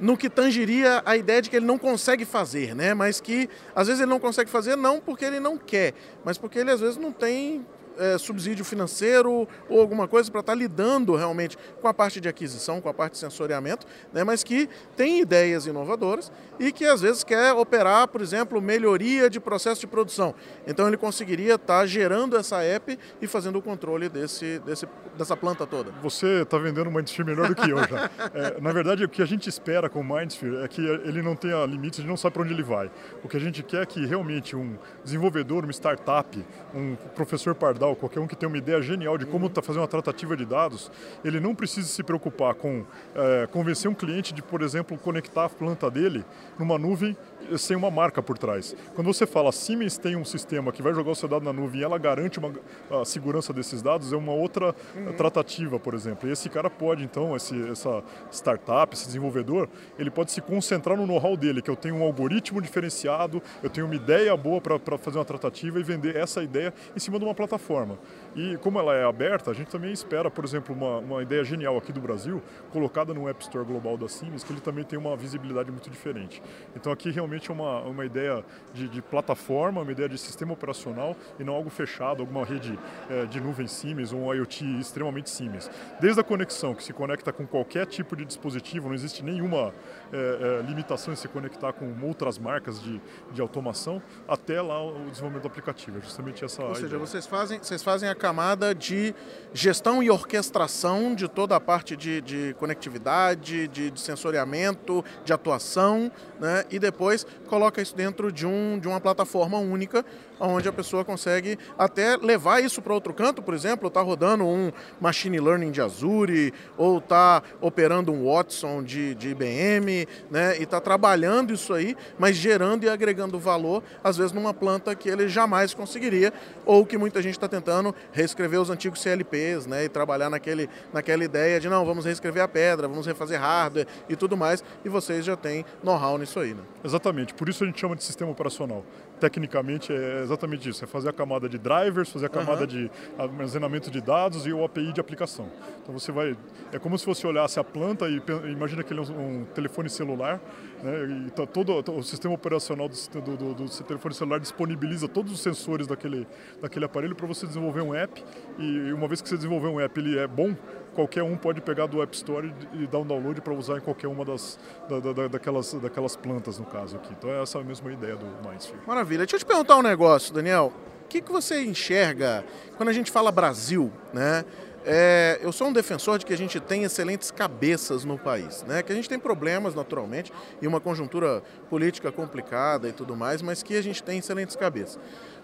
no 0.04 0.18
que 0.18 0.30
tangiria 0.30 1.02
a 1.06 1.16
ideia 1.16 1.42
de 1.42 1.50
que 1.50 1.56
ele 1.56 1.66
não 1.66 1.78
consegue 1.78 2.26
fazer, 2.26 2.76
né? 2.76 2.94
Mas 2.94 3.22
que 3.22 3.50
às 3.74 3.88
vezes 3.88 4.02
ele 4.02 4.10
não 4.10 4.20
consegue 4.20 4.50
fazer 4.52 4.76
não 4.76 5.00
porque 5.00 5.24
ele 5.24 5.39
não 5.39 5.58
quer, 5.58 5.94
mas 6.26 6.38
porque 6.38 6.60
ele 6.60 6.70
às 6.70 6.82
vezes 6.82 6.98
não 6.98 7.13
tem 7.13 7.66
é, 7.97 8.17
subsídio 8.17 8.65
financeiro 8.65 9.47
ou 9.69 9.79
alguma 9.79 10.08
coisa 10.08 10.29
para 10.32 10.39
estar 10.41 10.53
tá 10.53 10.58
lidando 10.58 11.15
realmente 11.15 11.58
com 11.82 11.88
a 11.88 11.93
parte 11.93 12.19
de 12.19 12.27
aquisição, 12.27 12.82
com 12.82 12.89
a 12.89 12.93
parte 12.93 13.13
de 13.13 13.19
sensoriamento, 13.19 13.86
né, 14.12 14.23
mas 14.23 14.43
que 14.43 14.69
tem 14.95 15.21
ideias 15.21 15.65
inovadoras 15.65 16.32
e 16.60 16.71
que 16.71 16.86
às 16.86 17.01
vezes 17.01 17.23
quer 17.23 17.53
operar, 17.53 18.08
por 18.08 18.21
exemplo, 18.21 18.62
melhoria 18.62 19.29
de 19.29 19.39
processo 19.39 19.82
de 19.82 19.88
produção. 19.88 20.34
Então 20.65 20.88
ele 20.88 20.97
conseguiria 20.97 21.56
estar 21.56 21.79
tá 21.79 21.86
gerando 21.86 22.38
essa 22.38 22.62
app 22.62 22.97
e 23.21 23.27
fazendo 23.27 23.58
o 23.58 23.62
controle 23.62 24.10
desse, 24.10 24.60
desse, 24.60 24.88
dessa 25.17 25.36
planta 25.36 25.65
toda. 25.65 25.91
Você 26.01 26.43
está 26.43 26.58
vendendo 26.58 26.88
o 26.88 26.91
Mindsphere 26.91 27.27
melhor 27.27 27.47
do 27.47 27.56
que 27.56 27.69
eu 27.69 27.77
já. 27.79 28.10
É, 28.34 28.60
na 28.60 28.71
verdade, 28.71 29.03
o 29.03 29.10
que 29.10 29.21
a 29.21 29.25
gente 29.25 29.47
espera 29.47 29.89
com 29.89 29.99
o 29.99 30.03
Mindsphere 30.03 30.63
é 30.63 30.67
que 30.67 30.82
ele 30.82 31.21
não 31.21 31.36
tenha 31.36 31.65
limites, 31.65 31.99
ele 31.99 32.08
não 32.08 32.17
sabe 32.17 32.34
para 32.34 32.43
onde 32.43 32.53
ele 32.53 32.63
vai. 32.63 32.89
O 33.23 33.27
que 33.27 33.38
a 33.38 33.39
gente 33.39 33.62
quer 33.62 33.84
é 33.84 33.86
que 33.86 34.06
realmente 34.06 34.56
um 34.56 34.77
desenvolvedor, 35.03 35.63
uma 35.63 35.73
startup, 35.73 36.45
um 36.73 36.95
professor 37.15 37.53
pardal, 37.53 37.83
qualquer 37.96 38.19
um 38.19 38.28
que 38.28 38.36
tem 38.36 38.48
uma 38.48 38.58
ideia 38.58 38.82
genial 38.82 39.17
de 39.17 39.26
como 39.26 39.48
está 39.48 39.62
fazendo 39.62 39.82
uma 39.82 39.88
tratativa 39.88 40.36
de 40.38 40.46
dados, 40.46 40.91
ele 41.24 41.39
não 41.39 41.54
precisa 41.54 41.88
se 41.88 42.04
preocupar 42.04 42.56
com 42.56 42.86
é, 43.15 43.48
convencer 43.48 43.89
um 43.89 43.93
cliente 43.93 44.34
de, 44.34 44.41
por 44.41 44.62
exemplo, 44.62 44.98
conectar 44.98 45.46
a 45.46 45.50
planta 45.50 45.89
dele 45.89 46.24
numa 46.58 46.78
nuvem 46.78 47.17
sem 47.58 47.75
uma 47.75 47.91
marca 47.91 48.21
por 48.21 48.38
trás. 48.38 48.75
Quando 48.95 49.08
você 49.08 49.25
fala 49.25 49.51
Siemens 49.51 49.97
tem 49.97 50.15
um 50.15 50.25
sistema 50.25 50.71
que 50.71 50.82
vai 50.82 50.93
jogar 50.93 51.12
o 51.12 51.15
seu 51.15 51.27
dado 51.27 51.43
na 51.43 51.53
nuvem 51.53 51.82
e 51.82 51.84
ela 51.84 51.97
garante 51.97 52.39
uma, 52.39 52.53
a 52.91 53.06
segurança 53.06 53.53
desses 53.53 53.82
dados, 53.82 54.12
é 54.12 54.15
uma 54.15 54.34
outra 54.34 54.75
uhum. 54.95 55.13
tratativa, 55.13 55.79
por 55.79 55.93
exemplo. 55.93 56.27
E 56.27 56.32
esse 56.32 56.49
cara 56.49 56.69
pode, 56.69 57.03
então, 57.03 57.36
esse, 57.36 57.69
essa 57.69 58.03
startup, 58.32 58.93
esse 58.95 59.06
desenvolvedor, 59.06 59.67
ele 59.97 60.10
pode 60.10 60.32
se 60.32 60.41
concentrar 60.41 60.97
no 60.97 61.06
know-how 61.06 61.36
dele, 61.38 61.62
que 61.62 61.69
eu 61.69 61.75
tenho 61.75 61.95
um 61.95 62.03
algoritmo 62.03 62.62
diferenciado, 62.62 63.41
eu 63.62 63.69
tenho 63.69 63.86
uma 63.86 63.95
ideia 63.95 64.36
boa 64.36 64.62
para 64.62 64.97
fazer 64.97 65.17
uma 65.17 65.25
tratativa 65.25 65.79
e 65.79 65.84
vender 65.84 66.15
essa 66.15 66.43
ideia 66.43 66.73
em 66.95 66.99
cima 66.99 67.17
de 67.17 67.25
uma 67.25 67.34
plataforma. 67.34 67.97
E 68.36 68.58
como 68.58 68.80
ela 68.80 68.96
é 68.96 69.04
aberta, 69.04 69.52
a 69.52 69.54
gente 69.54 69.69
também 69.69 69.91
espera, 69.91 70.30
por 70.30 70.43
exemplo, 70.43 70.76
uma, 70.76 70.98
uma 70.98 71.22
ideia 71.22 71.43
genial 71.43 71.78
aqui 71.78 71.91
do 71.91 72.02
Brasil, 72.02 72.41
colocada 72.72 73.13
no 73.13 73.30
App 73.30 73.43
Store 73.43 73.65
global 73.65 73.98
da 73.98 74.08
Siemens, 74.08 74.43
que 74.43 74.52
ele 74.52 74.62
também 74.62 74.84
tem 74.84 74.98
uma 74.98 75.15
visibilidade 75.15 75.72
muito 75.72 75.89
diferente. 75.89 76.41
Então 76.76 76.91
aqui 76.91 77.12
realmente 77.12 77.52
é 77.52 77.54
uma, 77.54 77.82
uma 77.82 78.06
ideia 78.06 78.43
de, 78.74 78.88
de 78.89 79.02
plataforma, 79.02 79.82
uma 79.82 79.91
ideia 79.91 80.10
de 80.10 80.17
sistema 80.17 80.54
operacional 80.54 81.15
e 81.39 81.43
não 81.43 81.54
algo 81.54 81.69
fechado, 81.69 82.22
alguma 82.22 82.43
rede 82.43 82.78
é, 83.10 83.26
de 83.26 83.39
nuvem 83.39 83.67
Siemens 83.67 84.12
ou 84.12 84.22
um 84.22 84.34
IoT 84.34 84.80
extremamente 84.80 85.30
Siemens. 85.30 85.69
Desde 86.00 86.19
a 86.19 86.24
conexão, 86.24 86.74
que 86.74 86.84
se 86.84 86.93
conecta 86.93 87.32
com 87.32 87.46
qualquer 87.46 87.86
tipo 87.86 88.15
de 88.15 88.26
dispositivo, 88.26 88.88
não 88.88 88.96
existe 88.96 89.24
nenhuma 89.24 89.74
é, 90.12 90.62
é, 90.62 90.62
limitação 90.67 91.13
em 91.13 91.15
se 91.15 91.28
conectar 91.28 91.74
com 91.74 91.93
outras 92.02 92.39
marcas 92.39 92.82
de, 92.82 93.00
de 93.32 93.41
automação, 93.41 94.02
até 94.28 94.62
lá 94.62 94.84
o 94.84 95.10
desenvolvimento 95.10 95.43
do 95.43 95.48
aplicativo. 95.48 95.98
É 96.00 96.02
justamente 96.02 96.43
essa 96.43 96.63
Ou 96.63 96.76
seja, 96.76 96.88
ideia. 96.88 97.00
vocês 97.00 97.28
fazem, 97.28 97.60
vocês 97.60 97.84
fazem 97.84 98.10
a 98.10 98.15
camada 98.24 98.74
de 98.74 99.14
gestão 99.54 100.02
e 100.02 100.10
orquestração 100.10 101.14
de 101.14 101.28
toda 101.28 101.58
a 101.58 101.60
parte 101.60 101.94
de, 101.98 102.22
de 102.22 102.56
conectividade, 102.58 103.68
de, 103.68 103.92
de, 103.92 104.00
sensoriamento, 104.00 105.04
de 105.26 105.34
atuação, 105.34 106.10
né? 106.40 106.64
e 106.72 106.80
depois 106.80 107.28
coloca 107.48 107.82
isso 107.82 107.94
dentro 107.94 108.32
de, 108.32 108.48
um, 108.48 108.80
de 108.80 108.88
uma 108.88 109.02
plataforma 109.02 109.58
única, 109.58 110.06
onde 110.47 110.67
a 110.67 110.73
pessoa 110.73 111.06
consegue 111.06 111.58
até 111.77 112.17
levar 112.17 112.62
isso 112.62 112.82
para 112.82 112.93
outro 112.93 113.13
canto, 113.13 113.41
por 113.41 113.53
exemplo, 113.53 113.88
está 113.88 114.01
rodando 114.01 114.43
um 114.43 114.71
machine 114.99 115.39
learning 115.39 115.71
de 115.71 115.82
Azure, 115.82 116.53
ou 116.77 116.97
está 116.97 117.41
operando 117.62 118.12
um 118.12 118.25
Watson 118.25 118.84
de, 118.84 119.15
de 119.15 119.29
IBM, 119.29 120.08
né? 120.29 120.58
e 120.60 120.63
está 120.63 120.82
trabalhando 120.82 121.53
isso 121.53 121.73
aí, 121.73 121.95
mas 122.17 122.36
gerando 122.36 122.84
e 122.84 122.89
agregando 122.89 123.39
valor, 123.39 123.82
às 124.03 124.17
vezes 124.17 124.32
numa 124.32 124.53
planta 124.53 124.93
que 124.95 125.10
ele 125.10 125.27
jamais 125.29 125.73
conseguiria, 125.73 126.34
ou 126.65 126.86
que 126.86 126.97
muita 126.97 127.21
gente 127.21 127.36
está 127.36 127.47
tentando 127.47 127.95
reescrever 128.12 128.60
os 128.60 128.69
antigos 128.69 129.01
CLPs, 129.01 129.65
né? 129.65 129.86
e 129.86 129.89
trabalhar 129.89 130.29
naquele, 130.29 130.69
naquela 130.91 131.23
ideia 131.23 131.60
de 131.60 131.69
não, 131.69 131.86
vamos 131.86 132.06
reescrever 132.06 132.43
a 132.43 132.47
pedra, 132.47 132.88
vamos 132.88 133.06
refazer 133.06 133.39
hardware 133.39 133.88
e 134.10 134.15
tudo 134.15 134.36
mais, 134.36 134.63
e 134.84 134.89
vocês 134.89 135.23
já 135.23 135.38
têm 135.38 135.63
know-how 135.82 136.17
nisso 136.17 136.39
aí. 136.39 136.53
Né? 136.53 136.62
Exatamente, 136.84 137.34
por 137.34 137.47
isso 137.47 137.63
a 137.63 137.67
gente 137.67 137.79
chama 137.79 137.95
de 137.95 138.03
sistema 138.03 138.32
operacional. 138.32 138.84
Tecnicamente 139.24 139.94
é 139.94 140.22
exatamente 140.22 140.68
isso, 140.68 140.84
é 140.84 140.88
fazer 140.88 141.08
a 141.08 141.14
camada 141.14 141.48
de 141.48 141.58
drivers, 141.58 142.10
fazer 142.10 142.26
a 142.26 142.30
camada 142.30 142.64
uhum. 142.64 142.68
de 142.68 142.92
armazenamento 143.18 143.90
de 143.90 144.02
dados 144.02 144.46
e 144.46 144.52
o 144.52 144.66
API 144.66 144.92
de 144.92 145.00
aplicação. 145.00 145.50
Então 145.82 145.98
você 145.98 146.12
vai, 146.12 146.36
é 146.74 146.78
como 146.78 146.98
se 146.98 147.06
você 147.06 147.26
olhasse 147.26 147.58
a 147.58 147.64
planta 147.64 148.10
e 148.10 148.22
imagina 148.52 148.84
que 148.84 148.92
ele 148.92 149.00
é 149.00 149.04
um, 149.04 149.44
um 149.44 149.46
telefone 149.46 149.90
celular, 149.90 150.42
né? 150.84 151.26
E 151.26 151.32
tá 151.32 151.46
todo 151.46 151.82
o 151.90 152.04
sistema 152.04 152.36
operacional 152.36 152.90
do, 152.90 153.22
do, 153.22 153.38
do, 153.38 153.54
do, 153.54 153.84
telefone 153.86 154.14
celular 154.14 154.42
disponibiliza 154.42 155.08
todos 155.08 155.32
os 155.32 155.40
sensores 155.40 155.88
daquele, 155.88 156.28
daquele 156.62 156.84
aparelho 156.84 157.16
para 157.16 157.26
você 157.26 157.48
desenvolver 157.48 157.80
um 157.80 157.96
app 157.96 158.22
e 158.60 158.92
uma 158.92 159.08
vez 159.08 159.22
que 159.22 159.30
você 159.30 159.38
desenvolver 159.38 159.70
um 159.70 159.80
app 159.80 159.98
ele 160.02 160.20
é 160.20 160.28
bom, 160.28 160.54
qualquer 160.93 161.23
um 161.23 161.36
pode 161.36 161.62
pegar 161.62 161.88
do 161.88 162.01
App 162.01 162.15
Store 162.15 162.53
e 162.73 162.88
dar 162.88 162.99
um 162.99 163.06
download 163.06 163.41
para 163.41 163.53
usar 163.53 163.77
em 163.77 163.82
qualquer 163.82 164.08
uma 164.08 164.23
das, 164.23 164.60
da, 164.89 164.99
da, 164.99 165.27
daquelas, 165.27 165.73
daquelas 165.73 166.15
plantas, 166.15 166.58
no 166.58 166.65
caso 166.65 166.95
aqui. 166.95 167.13
Então 167.17 167.29
é 167.29 167.41
essa 167.41 167.60
a 167.60 167.63
mesma 167.63 167.91
ideia 167.91 168.15
do 168.15 168.25
Mindsphere. 168.47 168.79
Maravilha. 168.86 169.19
Deixa 169.19 169.36
eu 169.36 169.39
te 169.39 169.45
perguntar 169.45 169.77
um 169.77 169.82
negócio, 169.82 170.34
Daniel. 170.34 170.71
O 171.06 171.08
que, 171.08 171.21
que 171.21 171.32
você 171.32 171.63
enxerga 171.63 172.43
quando 172.77 172.89
a 172.89 172.93
gente 172.93 173.12
fala 173.12 173.32
Brasil, 173.32 173.91
né? 174.13 174.45
É, 174.86 175.39
eu 175.41 175.53
sou 175.53 175.67
um 175.67 175.73
defensor 175.73 176.19
de 176.19 176.25
que 176.25 176.34
a 176.34 176.38
gente 176.38 176.60
tem 176.60 176.84
excelentes 176.84 177.32
cabeças 177.32 178.03
no 178.03 178.17
país, 178.17 178.63
né? 178.63 178.84
que 178.84 178.91
a 178.91 178.95
gente 178.95 179.08
tem 179.08 179.17
problemas 179.17 179.73
naturalmente 179.73 180.34
e 180.62 180.67
uma 180.67 180.82
conjuntura 180.82 181.41
política 181.69 182.12
complicada 182.12 182.89
e 182.89 182.91
tudo 182.91 183.15
mais, 183.15 183.41
mas 183.41 183.63
que 183.63 183.77
a 183.77 183.82
gente 183.82 184.03
tem 184.03 184.19
excelentes 184.19 184.58
cabeças. 184.58 184.99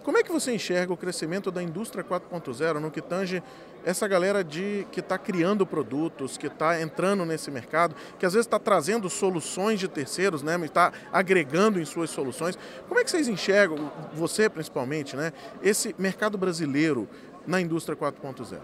Como 0.10 0.18
é 0.18 0.24
que 0.24 0.32
você 0.32 0.52
enxerga 0.52 0.92
o 0.92 0.98
crescimento 0.98 1.52
da 1.52 1.62
indústria 1.62 2.04
4.0 2.04 2.80
no 2.80 2.90
que 2.90 3.00
tange 3.00 3.44
essa 3.86 4.08
galera 4.08 4.44
de 4.44 4.88
que 4.92 5.02
está 5.02 5.20
criando 5.20 5.68
produtos, 5.68 6.36
que 6.36 6.48
está 6.48 6.82
entrando 6.82 7.24
nesse 7.28 7.52
mercado, 7.52 7.94
que 8.18 8.26
às 8.26 8.34
vezes 8.34 8.48
está 8.48 8.58
trazendo 8.58 9.08
soluções 9.08 9.80
de 9.80 9.88
terceiros, 9.88 10.42
né, 10.42 10.60
está 10.66 10.92
agregando 11.14 11.80
em 11.80 11.86
suas 11.86 12.10
soluções. 12.10 12.58
Como 12.88 13.00
é 13.00 13.04
que 13.04 13.12
vocês 13.12 13.28
enxergam, 13.28 13.92
você 14.12 14.50
principalmente, 14.50 15.16
né, 15.16 15.32
esse 15.62 15.94
mercado 15.96 16.40
brasileiro 16.40 17.08
na 17.46 17.62
indústria 17.62 17.96
4.0? 17.96 18.58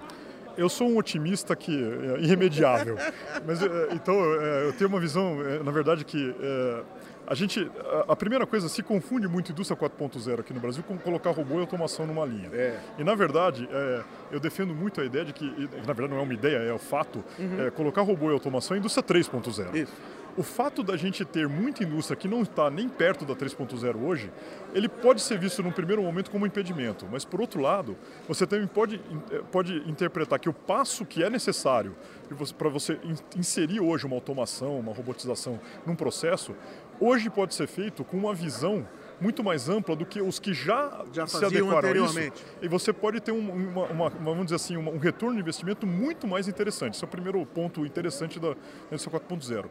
eu 0.57 0.69
sou 0.69 0.89
um 0.89 0.97
otimista 0.97 1.55
que 1.55 1.71
é 1.71 2.21
irremediável. 2.21 2.97
Mas 3.45 3.61
é, 3.61 3.89
então 3.91 4.15
é, 4.15 4.67
eu 4.67 4.73
tenho 4.73 4.89
uma 4.89 4.99
visão, 4.99 5.45
é, 5.45 5.61
na 5.61 5.71
verdade, 5.71 6.05
que 6.05 6.33
a 7.27 7.33
gente, 7.33 7.69
a, 8.07 8.15
primeira 8.15 8.45
coisa, 8.45 8.69
se 8.69 8.83
confunde 8.83 9.27
muito 9.27 9.51
indústria 9.51 9.77
4.0 9.77 10.39
aqui 10.39 10.53
no 10.53 10.59
Brasil 10.59 10.83
com 10.83 10.97
colocar 10.97 11.31
robô 11.31 11.55
e 11.55 11.61
automação 11.61 12.05
numa 12.05 12.25
linha. 12.25 12.49
É. 12.53 12.79
E 12.99 13.03
na 13.03 13.15
verdade, 13.15 13.67
é, 13.71 14.03
eu 14.31 14.39
defendo 14.39 14.73
muito 14.73 15.01
a 15.01 15.05
ideia 15.05 15.25
de 15.25 15.33
que, 15.33 15.45
na 15.45 15.93
verdade 15.93 16.09
não 16.09 16.17
é 16.17 16.21
uma 16.21 16.33
ideia, 16.33 16.57
é 16.57 16.73
o 16.73 16.79
fato, 16.79 17.23
uhum. 17.39 17.65
é, 17.65 17.71
colocar 17.71 18.01
robô 18.01 18.29
e 18.29 18.33
automação 18.33 18.75
é 18.75 18.79
indústria 18.79 19.03
3.0. 19.03 19.75
Isso. 19.75 19.93
O 20.37 20.43
fato 20.43 20.83
da 20.83 20.97
gente 20.97 21.23
ter 21.23 21.47
muita 21.47 21.83
indústria 21.83 22.17
que 22.17 22.27
não 22.27 22.41
está 22.41 22.69
nem 22.69 22.89
perto 22.89 23.23
da 23.23 23.33
3.0 23.33 23.95
hoje, 24.03 24.29
ele 24.73 24.89
pode 24.89 25.21
ser 25.21 25.39
visto 25.39 25.63
num 25.63 25.71
primeiro 25.71 26.01
momento 26.01 26.29
como 26.29 26.43
um 26.43 26.47
impedimento, 26.47 27.07
mas 27.09 27.23
por 27.23 27.39
outro 27.39 27.61
lado, 27.61 27.95
você 28.27 28.45
também 28.45 28.67
pode, 28.67 29.01
eh, 29.31 29.41
pode 29.49 29.77
interpretar 29.89 30.37
que 30.37 30.49
o 30.49 30.53
passo 30.53 31.05
que 31.05 31.23
é 31.23 31.29
necessário 31.29 31.95
para 32.57 32.69
você 32.69 32.99
inserir 33.35 33.79
hoje 33.79 34.05
uma 34.05 34.15
automação, 34.15 34.77
uma 34.77 34.93
robotização 34.93 35.59
num 35.85 35.95
processo, 35.95 36.53
hoje 36.99 37.29
pode 37.29 37.53
ser 37.53 37.67
feito 37.67 38.03
com 38.03 38.17
uma 38.17 38.33
visão 38.33 38.85
muito 39.19 39.43
mais 39.43 39.69
ampla 39.69 39.95
do 39.95 40.05
que 40.05 40.21
os 40.21 40.39
que 40.39 40.53
já, 40.53 41.03
já 41.13 41.25
se 41.27 41.43
adequaram 41.43 41.89
a 41.89 41.91
isso. 41.93 42.19
E 42.61 42.67
você 42.67 42.91
pode 42.91 43.19
ter 43.19 43.31
um, 43.31 43.49
uma, 43.49 43.85
uma, 43.85 44.09
vamos 44.09 44.45
dizer 44.45 44.55
assim, 44.55 44.77
um 44.77 44.97
retorno 44.97 45.35
de 45.35 45.41
investimento 45.41 45.87
muito 45.87 46.27
mais 46.27 46.47
interessante. 46.47 46.95
Esse 46.95 47.03
é 47.03 47.07
o 47.07 47.09
primeiro 47.09 47.43
ponto 47.45 47.85
interessante 47.85 48.39
da 48.39 48.55
indústria 48.87 49.19
4.0, 49.19 49.53
é, 49.53 49.57
é, 49.57 49.69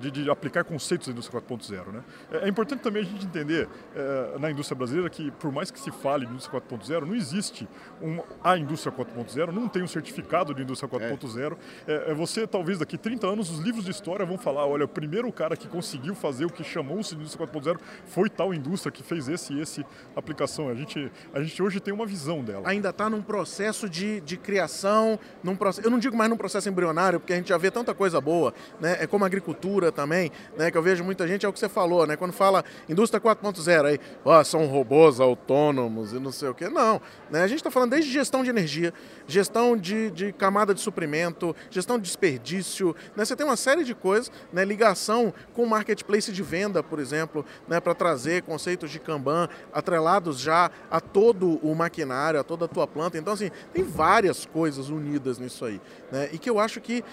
de, 0.00 0.10
de, 0.10 0.30
aplicar 0.30 0.64
conceitos 0.64 1.06
da 1.06 1.12
indústria 1.12 1.40
4.0. 1.40 1.92
Né? 1.92 2.02
É, 2.32 2.36
é, 2.44 2.48
importante 2.48 2.80
também 2.80 3.02
a 3.02 3.04
gente 3.04 3.26
entender 3.26 3.68
é, 3.94 4.38
na 4.38 4.50
indústria 4.50 4.76
brasileira 4.76 5.10
que, 5.10 5.30
por 5.32 5.52
mais 5.52 5.70
que 5.70 5.78
se 5.78 5.90
fale 5.90 6.26
de 6.26 6.32
indústria 6.32 6.60
4.0, 6.60 7.04
não 7.04 7.14
existe 7.14 7.68
uma, 8.00 8.24
a 8.42 8.56
indústria 8.56 8.92
4.0, 8.92 9.52
não 9.52 9.68
tem 9.68 9.82
um 9.82 9.86
certificado 9.86 10.54
de 10.54 10.62
indústria 10.62 10.88
4.0. 10.88 11.56
É. 11.86 12.10
é. 12.10 12.14
você, 12.14 12.46
talvez 12.46 12.78
daqui 12.78 12.96
30 12.96 13.26
anos, 13.26 13.50
os 13.50 13.58
livros 13.58 13.84
de 13.84 13.90
história 13.90 14.24
vão 14.24 14.38
falar: 14.38 14.66
olha, 14.66 14.84
o 14.84 14.88
primeiro 14.88 15.30
cara 15.32 15.56
que 15.56 15.68
conseguiu 15.68 16.14
fazer 16.14 16.46
o 16.46 16.50
que 16.50 16.64
chamou-se 16.64 17.14
de 17.14 17.20
indústria 17.20 17.46
4.0 17.46 17.78
foi 18.06 18.30
tal 18.30 18.54
indústria 18.54 18.90
que 18.90 19.02
fez 19.02 19.28
esse 19.28 19.52
e 19.52 19.60
esse 19.60 19.84
aplicação. 20.16 20.68
A 20.68 20.74
gente, 20.74 21.10
a 21.32 21.42
gente 21.42 21.62
hoje 21.62 21.80
tem 21.80 21.92
uma 21.92 22.06
visão 22.06 22.42
dela. 22.42 22.68
Ainda 22.68 22.90
está 22.90 23.10
num 23.10 23.22
processo 23.22 23.88
de, 23.88 24.20
de 24.20 24.36
criação, 24.36 25.18
num 25.42 25.56
processo, 25.56 25.86
eu 25.86 25.90
não 25.90 25.98
digo 25.98 26.16
mais 26.16 26.30
num 26.30 26.36
processo 26.36 26.68
embrionário, 26.68 27.20
porque 27.20 27.32
a 27.32 27.36
gente 27.36 27.48
já 27.48 27.58
vê 27.58 27.70
tanta 27.70 27.94
coisa 27.94 28.20
boa, 28.20 28.54
né? 28.80 28.96
É 29.00 29.06
como 29.06 29.24
a 29.24 29.28
agricultura 29.34 29.92
também, 29.92 30.32
né? 30.56 30.70
Que 30.70 30.78
eu 30.78 30.82
vejo 30.82 31.04
muita 31.04 31.28
gente, 31.28 31.46
é 31.46 31.48
o 31.48 31.52
que 31.52 31.58
você 31.58 31.68
falou, 31.68 32.06
né? 32.06 32.16
Quando 32.16 32.32
fala 32.32 32.64
indústria 32.88 33.20
4.0, 33.20 33.84
aí, 33.84 34.00
oh, 34.24 34.44
são 34.44 34.66
robôs 34.66 35.20
autônomos 35.20 36.12
e 36.12 36.18
não 36.18 36.32
sei 36.32 36.48
o 36.48 36.54
quê. 36.54 36.68
Não, 36.68 37.00
né? 37.30 37.42
A 37.42 37.46
gente 37.46 37.58
está 37.58 37.70
falando 37.70 37.90
desde 37.90 38.10
gestão 38.10 38.42
de 38.42 38.50
energia, 38.50 38.92
gestão 39.26 39.76
de, 39.76 40.10
de 40.10 40.32
camada 40.32 40.74
de 40.74 40.80
suprimento, 40.80 41.54
gestão 41.70 41.98
de 41.98 42.04
desperdício, 42.04 42.96
né? 43.14 43.24
Você 43.24 43.36
tem 43.36 43.46
uma 43.46 43.56
série 43.56 43.84
de 43.84 43.94
coisas, 43.94 44.32
né? 44.52 44.64
Ligação 44.64 45.32
com 45.52 45.66
marketplace 45.66 46.32
de 46.32 46.42
venda, 46.42 46.82
por 46.82 46.98
exemplo, 46.98 47.44
né? 47.68 47.80
Para 47.80 47.94
trazer 47.94 48.24
trazer 48.24 48.42
conceitos 48.42 48.90
de 48.90 48.98
Kanban 48.98 49.48
atrelados 49.72 50.38
já 50.40 50.70
a 50.90 51.00
todo 51.00 51.58
o 51.62 51.74
maquinário, 51.74 52.40
a 52.40 52.44
toda 52.44 52.64
a 52.64 52.68
tua 52.68 52.86
planta. 52.86 53.18
Então, 53.18 53.34
assim, 53.34 53.50
tem 53.72 53.82
várias 53.84 54.46
coisas 54.46 54.88
unidas 54.88 55.38
nisso 55.38 55.64
aí. 55.64 55.80
Né? 56.10 56.30
E 56.32 56.38
que 56.38 56.48
eu 56.48 56.58
acho 56.58 56.80
que 56.80 57.04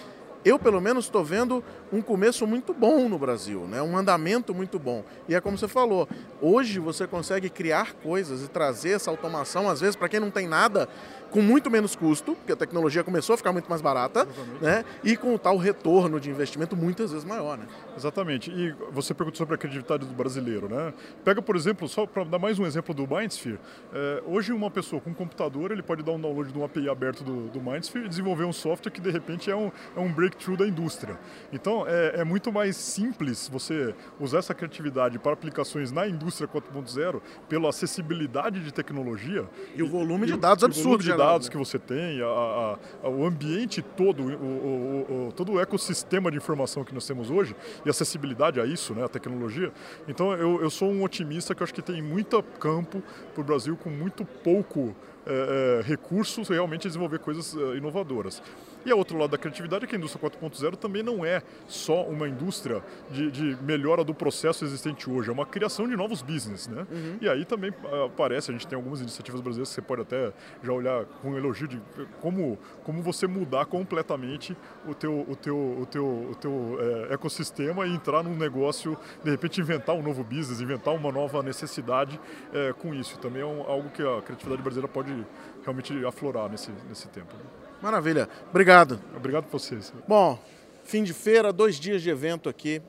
eu 0.44 0.58
pelo 0.58 0.80
menos 0.80 1.06
estou 1.06 1.24
vendo 1.24 1.62
um 1.92 2.02
começo 2.02 2.46
muito 2.46 2.74
bom 2.74 3.08
no 3.08 3.18
Brasil, 3.18 3.60
né? 3.68 3.80
um 3.82 3.96
andamento 3.96 4.54
muito 4.54 4.78
bom. 4.78 5.04
E 5.28 5.34
é 5.34 5.40
como 5.40 5.56
você 5.56 5.68
falou, 5.68 6.08
hoje 6.40 6.78
você 6.78 7.06
consegue 7.06 7.48
criar 7.48 7.94
coisas 7.94 8.42
e 8.42 8.48
trazer 8.48 8.90
essa 8.90 9.10
automação, 9.10 9.68
às 9.68 9.80
vezes, 9.80 9.96
para 9.96 10.08
quem 10.08 10.20
não 10.20 10.30
tem 10.30 10.46
nada, 10.46 10.88
com 11.32 11.40
muito 11.40 11.70
menos 11.70 11.96
custo, 11.96 12.34
porque 12.36 12.52
a 12.52 12.56
tecnologia 12.56 13.02
começou 13.02 13.34
a 13.34 13.36
ficar 13.36 13.52
muito 13.52 13.68
mais 13.68 13.80
barata, 13.80 14.28
né? 14.60 14.84
e 15.02 15.16
com 15.16 15.34
o 15.34 15.38
tal 15.38 15.56
retorno 15.56 16.20
de 16.20 16.30
investimento 16.30 16.76
muitas 16.76 17.10
vezes 17.10 17.24
maior. 17.24 17.56
Né? 17.56 17.66
Exatamente. 17.96 18.50
E 18.50 18.72
você 18.92 19.14
perguntou 19.14 19.38
sobre 19.38 19.54
a 19.54 19.58
credibilidade 19.58 20.04
do 20.04 20.14
brasileiro. 20.14 20.68
Né? 20.68 20.92
Pega, 21.24 21.40
por 21.40 21.56
exemplo, 21.56 21.88
só 21.88 22.06
para 22.06 22.24
dar 22.24 22.38
mais 22.38 22.58
um 22.58 22.66
exemplo 22.66 22.94
do 22.94 23.06
Mindsphere, 23.06 23.58
é, 23.92 24.22
hoje 24.26 24.52
uma 24.52 24.70
pessoa 24.70 25.00
com 25.00 25.10
um 25.10 25.14
computador 25.14 25.72
ele 25.72 25.82
pode 25.82 26.02
dar 26.02 26.12
um 26.12 26.20
download 26.20 26.52
de 26.52 26.58
um 26.58 26.64
API 26.64 26.88
aberto 26.88 27.24
do, 27.24 27.48
do 27.48 27.60
Mindsphere 27.60 28.04
e 28.04 28.08
desenvolver 28.08 28.44
um 28.44 28.52
software 28.52 28.90
que 28.90 29.00
de 29.00 29.10
repente 29.10 29.50
é 29.50 29.56
um, 29.56 29.72
é 29.96 30.00
um 30.00 30.12
breakthrough 30.12 30.56
da 30.56 30.66
indústria. 30.66 31.18
Então 31.50 31.86
é, 31.86 32.20
é 32.20 32.24
muito 32.24 32.52
mais 32.52 32.76
simples 32.76 33.48
você 33.48 33.94
usar 34.20 34.38
essa 34.38 34.54
criatividade 34.54 35.18
para 35.18 35.32
aplicações 35.32 35.90
na 35.90 36.06
indústria 36.06 36.46
4.0 36.46 37.22
pela 37.48 37.70
acessibilidade 37.70 38.60
de 38.60 38.72
tecnologia. 38.72 39.46
E 39.74 39.82
o 39.82 39.88
volume 39.88 40.26
de 40.26 40.36
dados 40.36 40.62
absurdo 40.62 41.02
dados 41.26 41.48
que 41.48 41.56
você 41.56 41.78
tem, 41.78 42.20
a, 42.20 42.76
a, 43.04 43.08
o 43.08 43.24
ambiente 43.24 43.82
todo, 43.82 44.22
o, 44.22 44.26
o, 44.26 45.28
o, 45.28 45.32
todo 45.32 45.52
o 45.52 45.60
ecossistema 45.60 46.30
de 46.30 46.36
informação 46.36 46.84
que 46.84 46.94
nós 46.94 47.06
temos 47.06 47.30
hoje 47.30 47.54
e 47.84 47.90
acessibilidade 47.90 48.60
a 48.60 48.66
isso, 48.66 48.94
né, 48.94 49.04
a 49.04 49.08
tecnologia. 49.08 49.72
Então 50.08 50.32
eu, 50.32 50.60
eu 50.60 50.70
sou 50.70 50.90
um 50.90 51.02
otimista 51.02 51.54
que 51.54 51.62
eu 51.62 51.64
acho 51.64 51.74
que 51.74 51.82
tem 51.82 52.02
muito 52.02 52.42
campo 52.42 53.02
para 53.34 53.40
o 53.40 53.44
Brasil 53.44 53.76
com 53.76 53.90
muito 53.90 54.24
pouco 54.24 54.94
é, 55.26 55.80
é, 55.80 55.82
recursos 55.82 56.48
realmente 56.48 56.88
desenvolver 56.88 57.18
coisas 57.20 57.56
é, 57.56 57.76
inovadoras. 57.76 58.42
E 58.84 58.90
a 58.90 58.96
outro 58.96 59.16
lado 59.16 59.30
da 59.30 59.38
criatividade 59.38 59.84
é 59.84 59.86
que 59.86 59.94
a 59.94 59.98
indústria 59.98 60.28
4.0 60.28 60.74
também 60.74 61.02
não 61.02 61.24
é 61.24 61.42
só 61.68 62.02
uma 62.04 62.28
indústria 62.28 62.82
de, 63.10 63.30
de, 63.30 63.56
melhora 63.62 64.02
do 64.02 64.12
processo 64.12 64.64
existente 64.64 65.08
hoje, 65.08 65.30
é 65.30 65.32
uma 65.32 65.46
criação 65.46 65.86
de 65.86 65.96
novos 65.96 66.20
business, 66.20 66.66
né? 66.66 66.84
Uhum. 66.90 67.18
E 67.20 67.28
aí 67.28 67.44
também 67.44 67.72
aparece, 68.04 68.50
a 68.50 68.52
gente 68.52 68.66
tem 68.66 68.74
algumas 68.74 69.00
iniciativas 69.00 69.40
brasileiras 69.40 69.68
que 69.68 69.74
você 69.76 69.82
pode 69.82 70.02
até 70.02 70.32
já 70.62 70.72
olhar 70.72 71.04
com 71.04 71.30
um 71.30 71.36
elogio 71.36 71.68
de 71.68 71.80
como, 72.20 72.58
como 72.82 73.00
você 73.02 73.28
mudar 73.28 73.66
completamente 73.66 74.56
o 74.88 74.94
teu, 74.94 75.24
o 75.28 75.36
teu, 75.36 75.56
o 75.56 75.86
teu, 75.86 76.04
o 76.04 76.34
teu 76.34 76.78
é, 76.80 77.14
ecossistema 77.14 77.86
e 77.86 77.94
entrar 77.94 78.24
num 78.24 78.36
negócio, 78.36 78.98
de 79.22 79.30
repente 79.30 79.60
inventar 79.60 79.94
um 79.94 80.02
novo 80.02 80.24
business, 80.24 80.60
inventar 80.60 80.92
uma 80.94 81.12
nova 81.12 81.40
necessidade 81.42 82.18
é, 82.52 82.72
com 82.72 82.92
isso. 82.92 83.16
Também 83.20 83.42
é 83.42 83.46
um, 83.46 83.62
algo 83.62 83.90
que 83.90 84.02
a 84.02 84.20
criatividade 84.22 84.60
brasileira 84.60 84.88
pode 84.88 85.11
pode 85.12 85.26
realmente 85.62 86.06
aflorar 86.06 86.50
nesse, 86.50 86.70
nesse 86.88 87.08
tempo. 87.08 87.34
Maravilha. 87.80 88.28
Obrigado. 88.50 89.00
Obrigado 89.16 89.44
por 89.44 89.58
vocês. 89.58 89.92
Bom, 90.08 90.38
fim 90.84 91.02
de 91.02 91.12
feira, 91.12 91.52
dois 91.52 91.76
dias 91.76 92.02
de 92.02 92.10
evento 92.10 92.48
aqui. 92.48 92.80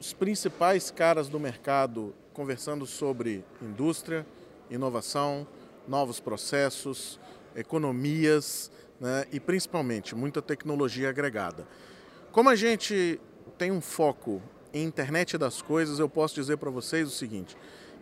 Os 0.00 0.12
principais 0.12 0.90
caras 0.90 1.28
do 1.28 1.38
mercado 1.38 2.14
conversando 2.32 2.86
sobre 2.86 3.44
indústria, 3.60 4.26
inovação, 4.70 5.46
novos 5.86 6.20
processos, 6.20 7.18
economias 7.56 8.70
né, 9.00 9.24
e 9.32 9.40
principalmente 9.40 10.14
muita 10.14 10.40
tecnologia 10.40 11.08
agregada. 11.08 11.66
Como 12.30 12.48
a 12.48 12.54
gente 12.54 13.20
tem 13.56 13.72
um 13.72 13.80
foco 13.80 14.40
em 14.72 14.84
internet 14.84 15.36
das 15.36 15.60
coisas, 15.60 15.98
eu 15.98 16.08
posso 16.08 16.34
dizer 16.34 16.58
para 16.58 16.70
vocês 16.70 17.08
o 17.08 17.10
seguinte: 17.10 17.56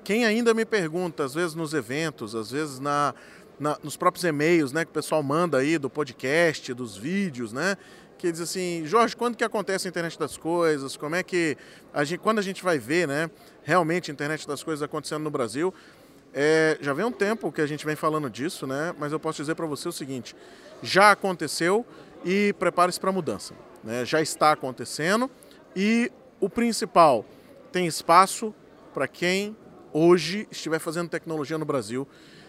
quem 0.05 0.25
ainda 0.25 0.53
me 0.53 0.65
pergunta, 0.65 1.25
às 1.25 1.35
vezes 1.35 1.55
nos 1.55 1.73
eventos, 1.73 2.37
às 2.37 2.51
vezes 2.53 2.79
na, 2.79 3.13
na, 3.59 3.79
nos 3.83 3.97
próprios 3.97 4.25
e-mails, 4.25 4.73
né, 4.73 4.85
que 4.85 4.91
o 4.91 4.95
pessoal 4.95 5.23
manda 5.23 5.59
aí 5.59 5.79
do 5.79 5.89
podcast, 5.89 6.73
dos 6.75 6.97
vídeos, 6.97 7.53
né, 7.53 7.77
que 8.19 8.31
diz 8.31 8.41
assim, 8.41 8.83
Jorge, 8.87 9.15
quando 9.15 9.37
que 9.37 9.45
acontece 9.45 9.87
a 9.87 9.91
internet 9.91 10.19
das 10.19 10.37
coisas? 10.37 10.97
Como 10.97 11.15
é 11.15 11.23
que 11.23 11.57
a 11.93 12.03
gente, 12.03 12.21
quando 12.21 12.39
a 12.39 12.43
gente 12.43 12.63
vai 12.63 12.79
ver, 12.79 13.07
né, 13.07 13.31
realmente 13.63 14.11
a 14.11 14.15
internet 14.15 14.47
das 14.47 14.63
coisas 14.63 14.83
acontecendo 14.83 15.23
no 15.23 15.31
Brasil? 15.31 15.73
É, 16.33 16.77
já 16.81 16.93
vem 16.93 17.05
um 17.05 17.13
tempo 17.13 17.51
que 17.51 17.61
a 17.61 17.67
gente 17.67 17.87
vem 17.87 17.97
falando 17.97 18.29
disso, 18.29 18.67
né? 18.67 18.95
Mas 18.99 19.11
eu 19.11 19.19
posso 19.19 19.39
dizer 19.39 19.55
para 19.55 19.65
você 19.65 19.89
o 19.89 19.93
seguinte: 19.93 20.37
já 20.83 21.13
aconteceu 21.13 21.85
e 22.25 22.55
prepare-se 22.59 23.01
para 23.01 23.09
a 23.11 23.13
mudança. 23.13 23.55
Né? 23.83 24.05
Já 24.05 24.21
está 24.21 24.53
acontecendo 24.53 25.31
e 25.75 26.11
o 26.41 26.49
principal 26.49 27.25
tem 27.73 27.87
espaço 27.87 28.55
para 28.93 29.09
quem 29.09 29.57
hoje 29.93 30.47
estiver 30.51 30.79
fazendo 30.79 31.09
tecnologia 31.09 31.57
no 31.57 31.65
Brasil 31.65 32.07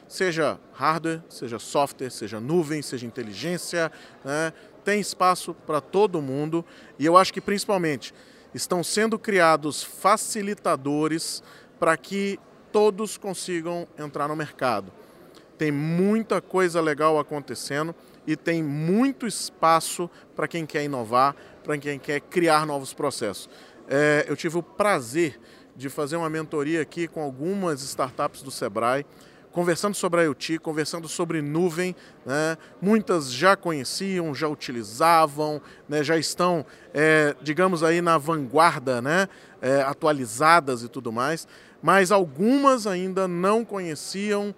seja 0.07 0.59
hardware, 0.73 1.21
seja 1.29 1.59
software, 1.59 2.09
seja 2.09 2.39
nuvem, 2.39 2.81
seja 2.81 3.05
inteligência, 3.05 3.91
né? 4.23 4.53
tem 4.83 4.99
espaço 4.99 5.53
para 5.53 5.81
todo 5.81 6.21
mundo 6.21 6.63
e 6.97 7.05
eu 7.05 7.17
acho 7.17 7.33
que 7.33 7.41
principalmente 7.41 8.13
estão 8.53 8.83
sendo 8.83 9.19
criados 9.19 9.83
facilitadores 9.83 11.43
para 11.79 11.97
que 11.97 12.39
todos 12.71 13.17
consigam 13.17 13.87
entrar 13.97 14.27
no 14.27 14.35
mercado. 14.35 14.91
Tem 15.57 15.71
muita 15.71 16.39
coisa 16.39 16.79
legal 16.79 17.19
acontecendo 17.19 17.93
e 18.25 18.35
tem 18.35 18.61
muito 18.61 19.25
espaço 19.25 20.09
para 20.35 20.47
quem 20.47 20.65
quer 20.65 20.83
inovar, 20.83 21.35
para 21.63 21.77
quem 21.77 21.97
quer 21.97 22.21
criar 22.21 22.65
novos 22.65 22.93
processos. 22.93 23.49
É, 23.89 24.25
eu 24.27 24.35
tive 24.35 24.57
o 24.57 24.63
prazer 24.63 25.39
de 25.75 25.89
fazer 25.89 26.15
uma 26.15 26.29
mentoria 26.29 26.81
aqui 26.81 27.07
com 27.07 27.21
algumas 27.21 27.81
startups 27.81 28.41
do 28.41 28.51
Sebrae 28.51 29.05
conversando 29.57 29.95
sobre 29.95 30.21
IoT, 30.21 30.59
conversando 30.59 31.07
sobre 31.07 31.41
nuvem. 31.41 31.95
Né? 32.23 32.55
Muitas 32.79 33.33
já 33.33 33.55
conheciam, 33.55 34.35
já 34.35 34.47
utilizavam, 34.47 35.59
né? 35.89 36.03
já 36.03 36.15
estão, 36.15 36.63
é, 36.93 37.35
digamos 37.41 37.81
aí, 37.81 37.99
na 37.99 38.19
vanguarda, 38.19 39.01
né? 39.01 39.27
É, 39.59 39.81
atualizadas 39.81 40.83
e 40.83 40.87
tudo 40.87 41.11
mais. 41.11 41.47
Mas 41.81 42.11
algumas 42.11 42.85
ainda 42.85 43.27
não 43.27 43.65
conheciam 43.65 44.53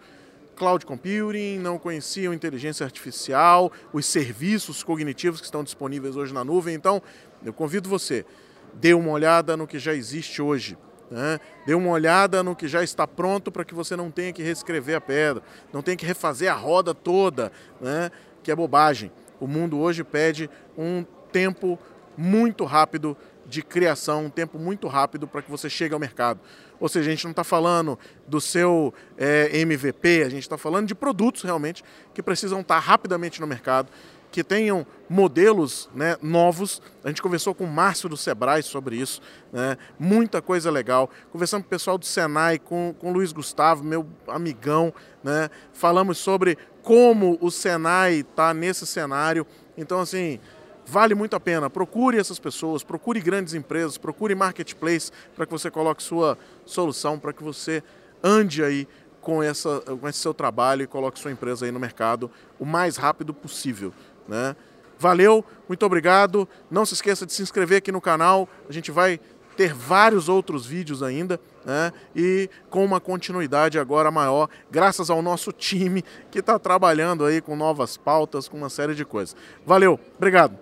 cloud 0.54 0.86
computing, 0.86 1.60
não 1.60 1.80
conheciam 1.80 2.34
inteligência 2.34 2.84
artificial, 2.84 3.72
os 3.94 4.06
serviços 4.06 4.84
cognitivos 4.84 5.40
que 5.40 5.46
estão 5.46 5.64
disponíveis 5.64 6.18
hoje 6.18 6.34
na 6.34 6.44
nuvem. 6.44 6.76
Então, 6.76 7.02
eu 7.46 7.54
convido 7.54 7.88
você, 7.88 8.26
dê 8.74 8.94
uma 8.94 9.12
olhada 9.12 9.56
no 9.56 9.66
que 9.66 9.80
já 9.80 9.94
existe 9.94 10.42
hoje. 10.42 10.78
Né? 11.10 11.40
Dê 11.66 11.74
uma 11.74 11.90
olhada 11.90 12.44
no 12.44 12.56
que 12.56 12.68
já 12.68 12.84
está 12.84 13.08
pronto 13.08 13.52
para 13.52 13.66
que 13.66 13.74
você 13.74 13.96
não 13.96 14.12
tenha 14.12 14.32
que 14.32 14.44
reescrever 14.44 14.96
a 14.96 15.02
pedra, 15.02 15.42
não 15.74 15.82
tenha 15.82 15.98
que 15.98 16.06
refazer 16.06 16.52
a 16.52 16.56
roda 16.56 16.94
toda, 16.94 17.52
né? 17.82 18.12
que 18.44 18.52
é 18.52 18.56
bobagem. 18.56 19.12
O 19.40 19.48
mundo 19.48 19.80
hoje 19.80 20.04
pede 20.04 20.50
um 20.78 21.06
tempo 21.32 21.80
muito 22.18 22.66
rápido 22.66 23.18
de 23.46 23.64
criação, 23.64 24.26
um 24.26 24.30
tempo 24.30 24.60
muito 24.60 24.88
rápido 24.88 25.28
para 25.28 25.42
que 25.42 25.50
você 25.50 25.70
chegue 25.70 25.94
ao 25.94 26.00
mercado. 26.00 26.40
Ou 26.80 26.88
seja, 26.88 27.10
a 27.10 27.12
gente 27.12 27.24
não 27.24 27.32
está 27.32 27.44
falando 27.44 27.98
do 28.28 28.40
seu 28.40 28.94
é, 29.18 29.50
MVP, 29.60 30.24
a 30.24 30.30
gente 30.30 30.44
está 30.44 30.58
falando 30.58 30.88
de 30.88 30.94
produtos 30.94 31.42
realmente 31.42 31.84
que 32.14 32.22
precisam 32.22 32.62
estar 32.62 32.80
rapidamente 32.80 33.42
no 33.42 33.48
mercado 33.48 33.90
que 34.32 34.44
tenham 34.44 34.86
modelos 35.10 35.90
né, 35.94 36.16
novos. 36.22 36.82
A 37.04 37.08
gente 37.08 37.22
conversou 37.22 37.56
com 37.56 37.64
o 37.64 37.68
Márcio 37.68 38.08
do 38.08 38.16
Sebrae 38.16 38.62
sobre 38.62 38.96
isso, 38.96 39.22
né, 39.52 39.78
muita 39.98 40.42
coisa 40.42 40.70
legal. 40.70 41.10
Conversamos 41.32 41.64
com 41.64 41.68
o 41.68 41.70
pessoal 41.70 41.98
do 41.98 42.06
Senai, 42.06 42.60
com, 42.60 42.94
com 42.98 43.10
o 43.10 43.14
Luiz 43.14 43.32
Gustavo, 43.32 43.84
meu 43.84 44.06
amigão. 44.28 44.94
Né, 45.24 45.50
falamos 45.74 46.18
sobre 46.18 46.58
como 46.82 47.38
o 47.42 47.50
Senai 47.50 48.20
está 48.20 48.54
nesse 48.54 48.86
cenário. 48.86 49.46
Então, 49.78 50.00
assim, 50.00 50.40
vale 50.86 51.16
muito 51.16 51.36
a 51.36 51.40
pena. 51.40 51.70
Procure 51.70 52.18
essas 52.18 52.40
pessoas, 52.40 52.84
procure 52.84 53.20
grandes 53.20 53.54
empresas, 53.54 53.98
procure 53.98 54.36
marketplace 54.36 55.12
para 55.36 55.46
que 55.46 55.52
você 55.52 55.72
coloque 55.72 56.04
sua 56.04 56.38
solução, 56.66 57.20
para 57.20 57.34
que 57.34 57.44
você 57.44 57.84
ande 58.24 58.64
aí 58.64 58.88
com, 59.22 59.44
essa, 59.44 59.82
com 59.82 60.08
esse 60.08 60.20
seu 60.20 60.34
trabalho 60.34 60.84
e 60.84 60.88
coloque 60.88 61.20
sua 61.20 61.32
empresa 61.32 61.66
aí 61.66 61.72
no 61.72 61.80
mercado 61.80 62.32
o 62.60 62.66
mais 62.66 62.98
rápido 62.98 63.34
possível. 63.34 63.94
Né? 64.30 64.56
Valeu, 64.98 65.44
muito 65.68 65.86
obrigado. 65.86 66.48
Não 66.70 66.86
se 66.86 66.94
esqueça 66.94 67.26
de 67.26 67.34
se 67.34 67.42
inscrever 67.42 67.80
aqui 67.80 67.92
no 67.92 68.00
canal. 68.00 68.48
A 68.70 68.72
gente 68.72 68.92
vai 68.92 69.20
ter 69.58 69.74
vários 69.74 70.30
outros 70.30 70.66
vídeos 70.66 71.04
ainda, 71.04 71.38
né? 71.66 71.92
E 72.16 72.50
com 72.70 72.86
uma 72.86 73.02
continuidade 73.02 73.78
agora 73.78 74.10
maior, 74.10 74.48
graças 74.72 75.10
ao 75.10 75.22
nosso 75.22 75.52
time 75.52 76.02
que 76.32 76.40
está 76.40 76.58
trabalhando 76.58 77.26
aí 77.26 77.42
com 77.42 77.58
novas 77.58 77.98
pautas, 77.98 78.48
com 78.48 78.56
uma 78.56 78.70
série 78.70 78.96
de 78.96 79.04
coisas. 79.04 79.36
Valeu, 79.66 80.00
obrigado. 80.16 80.58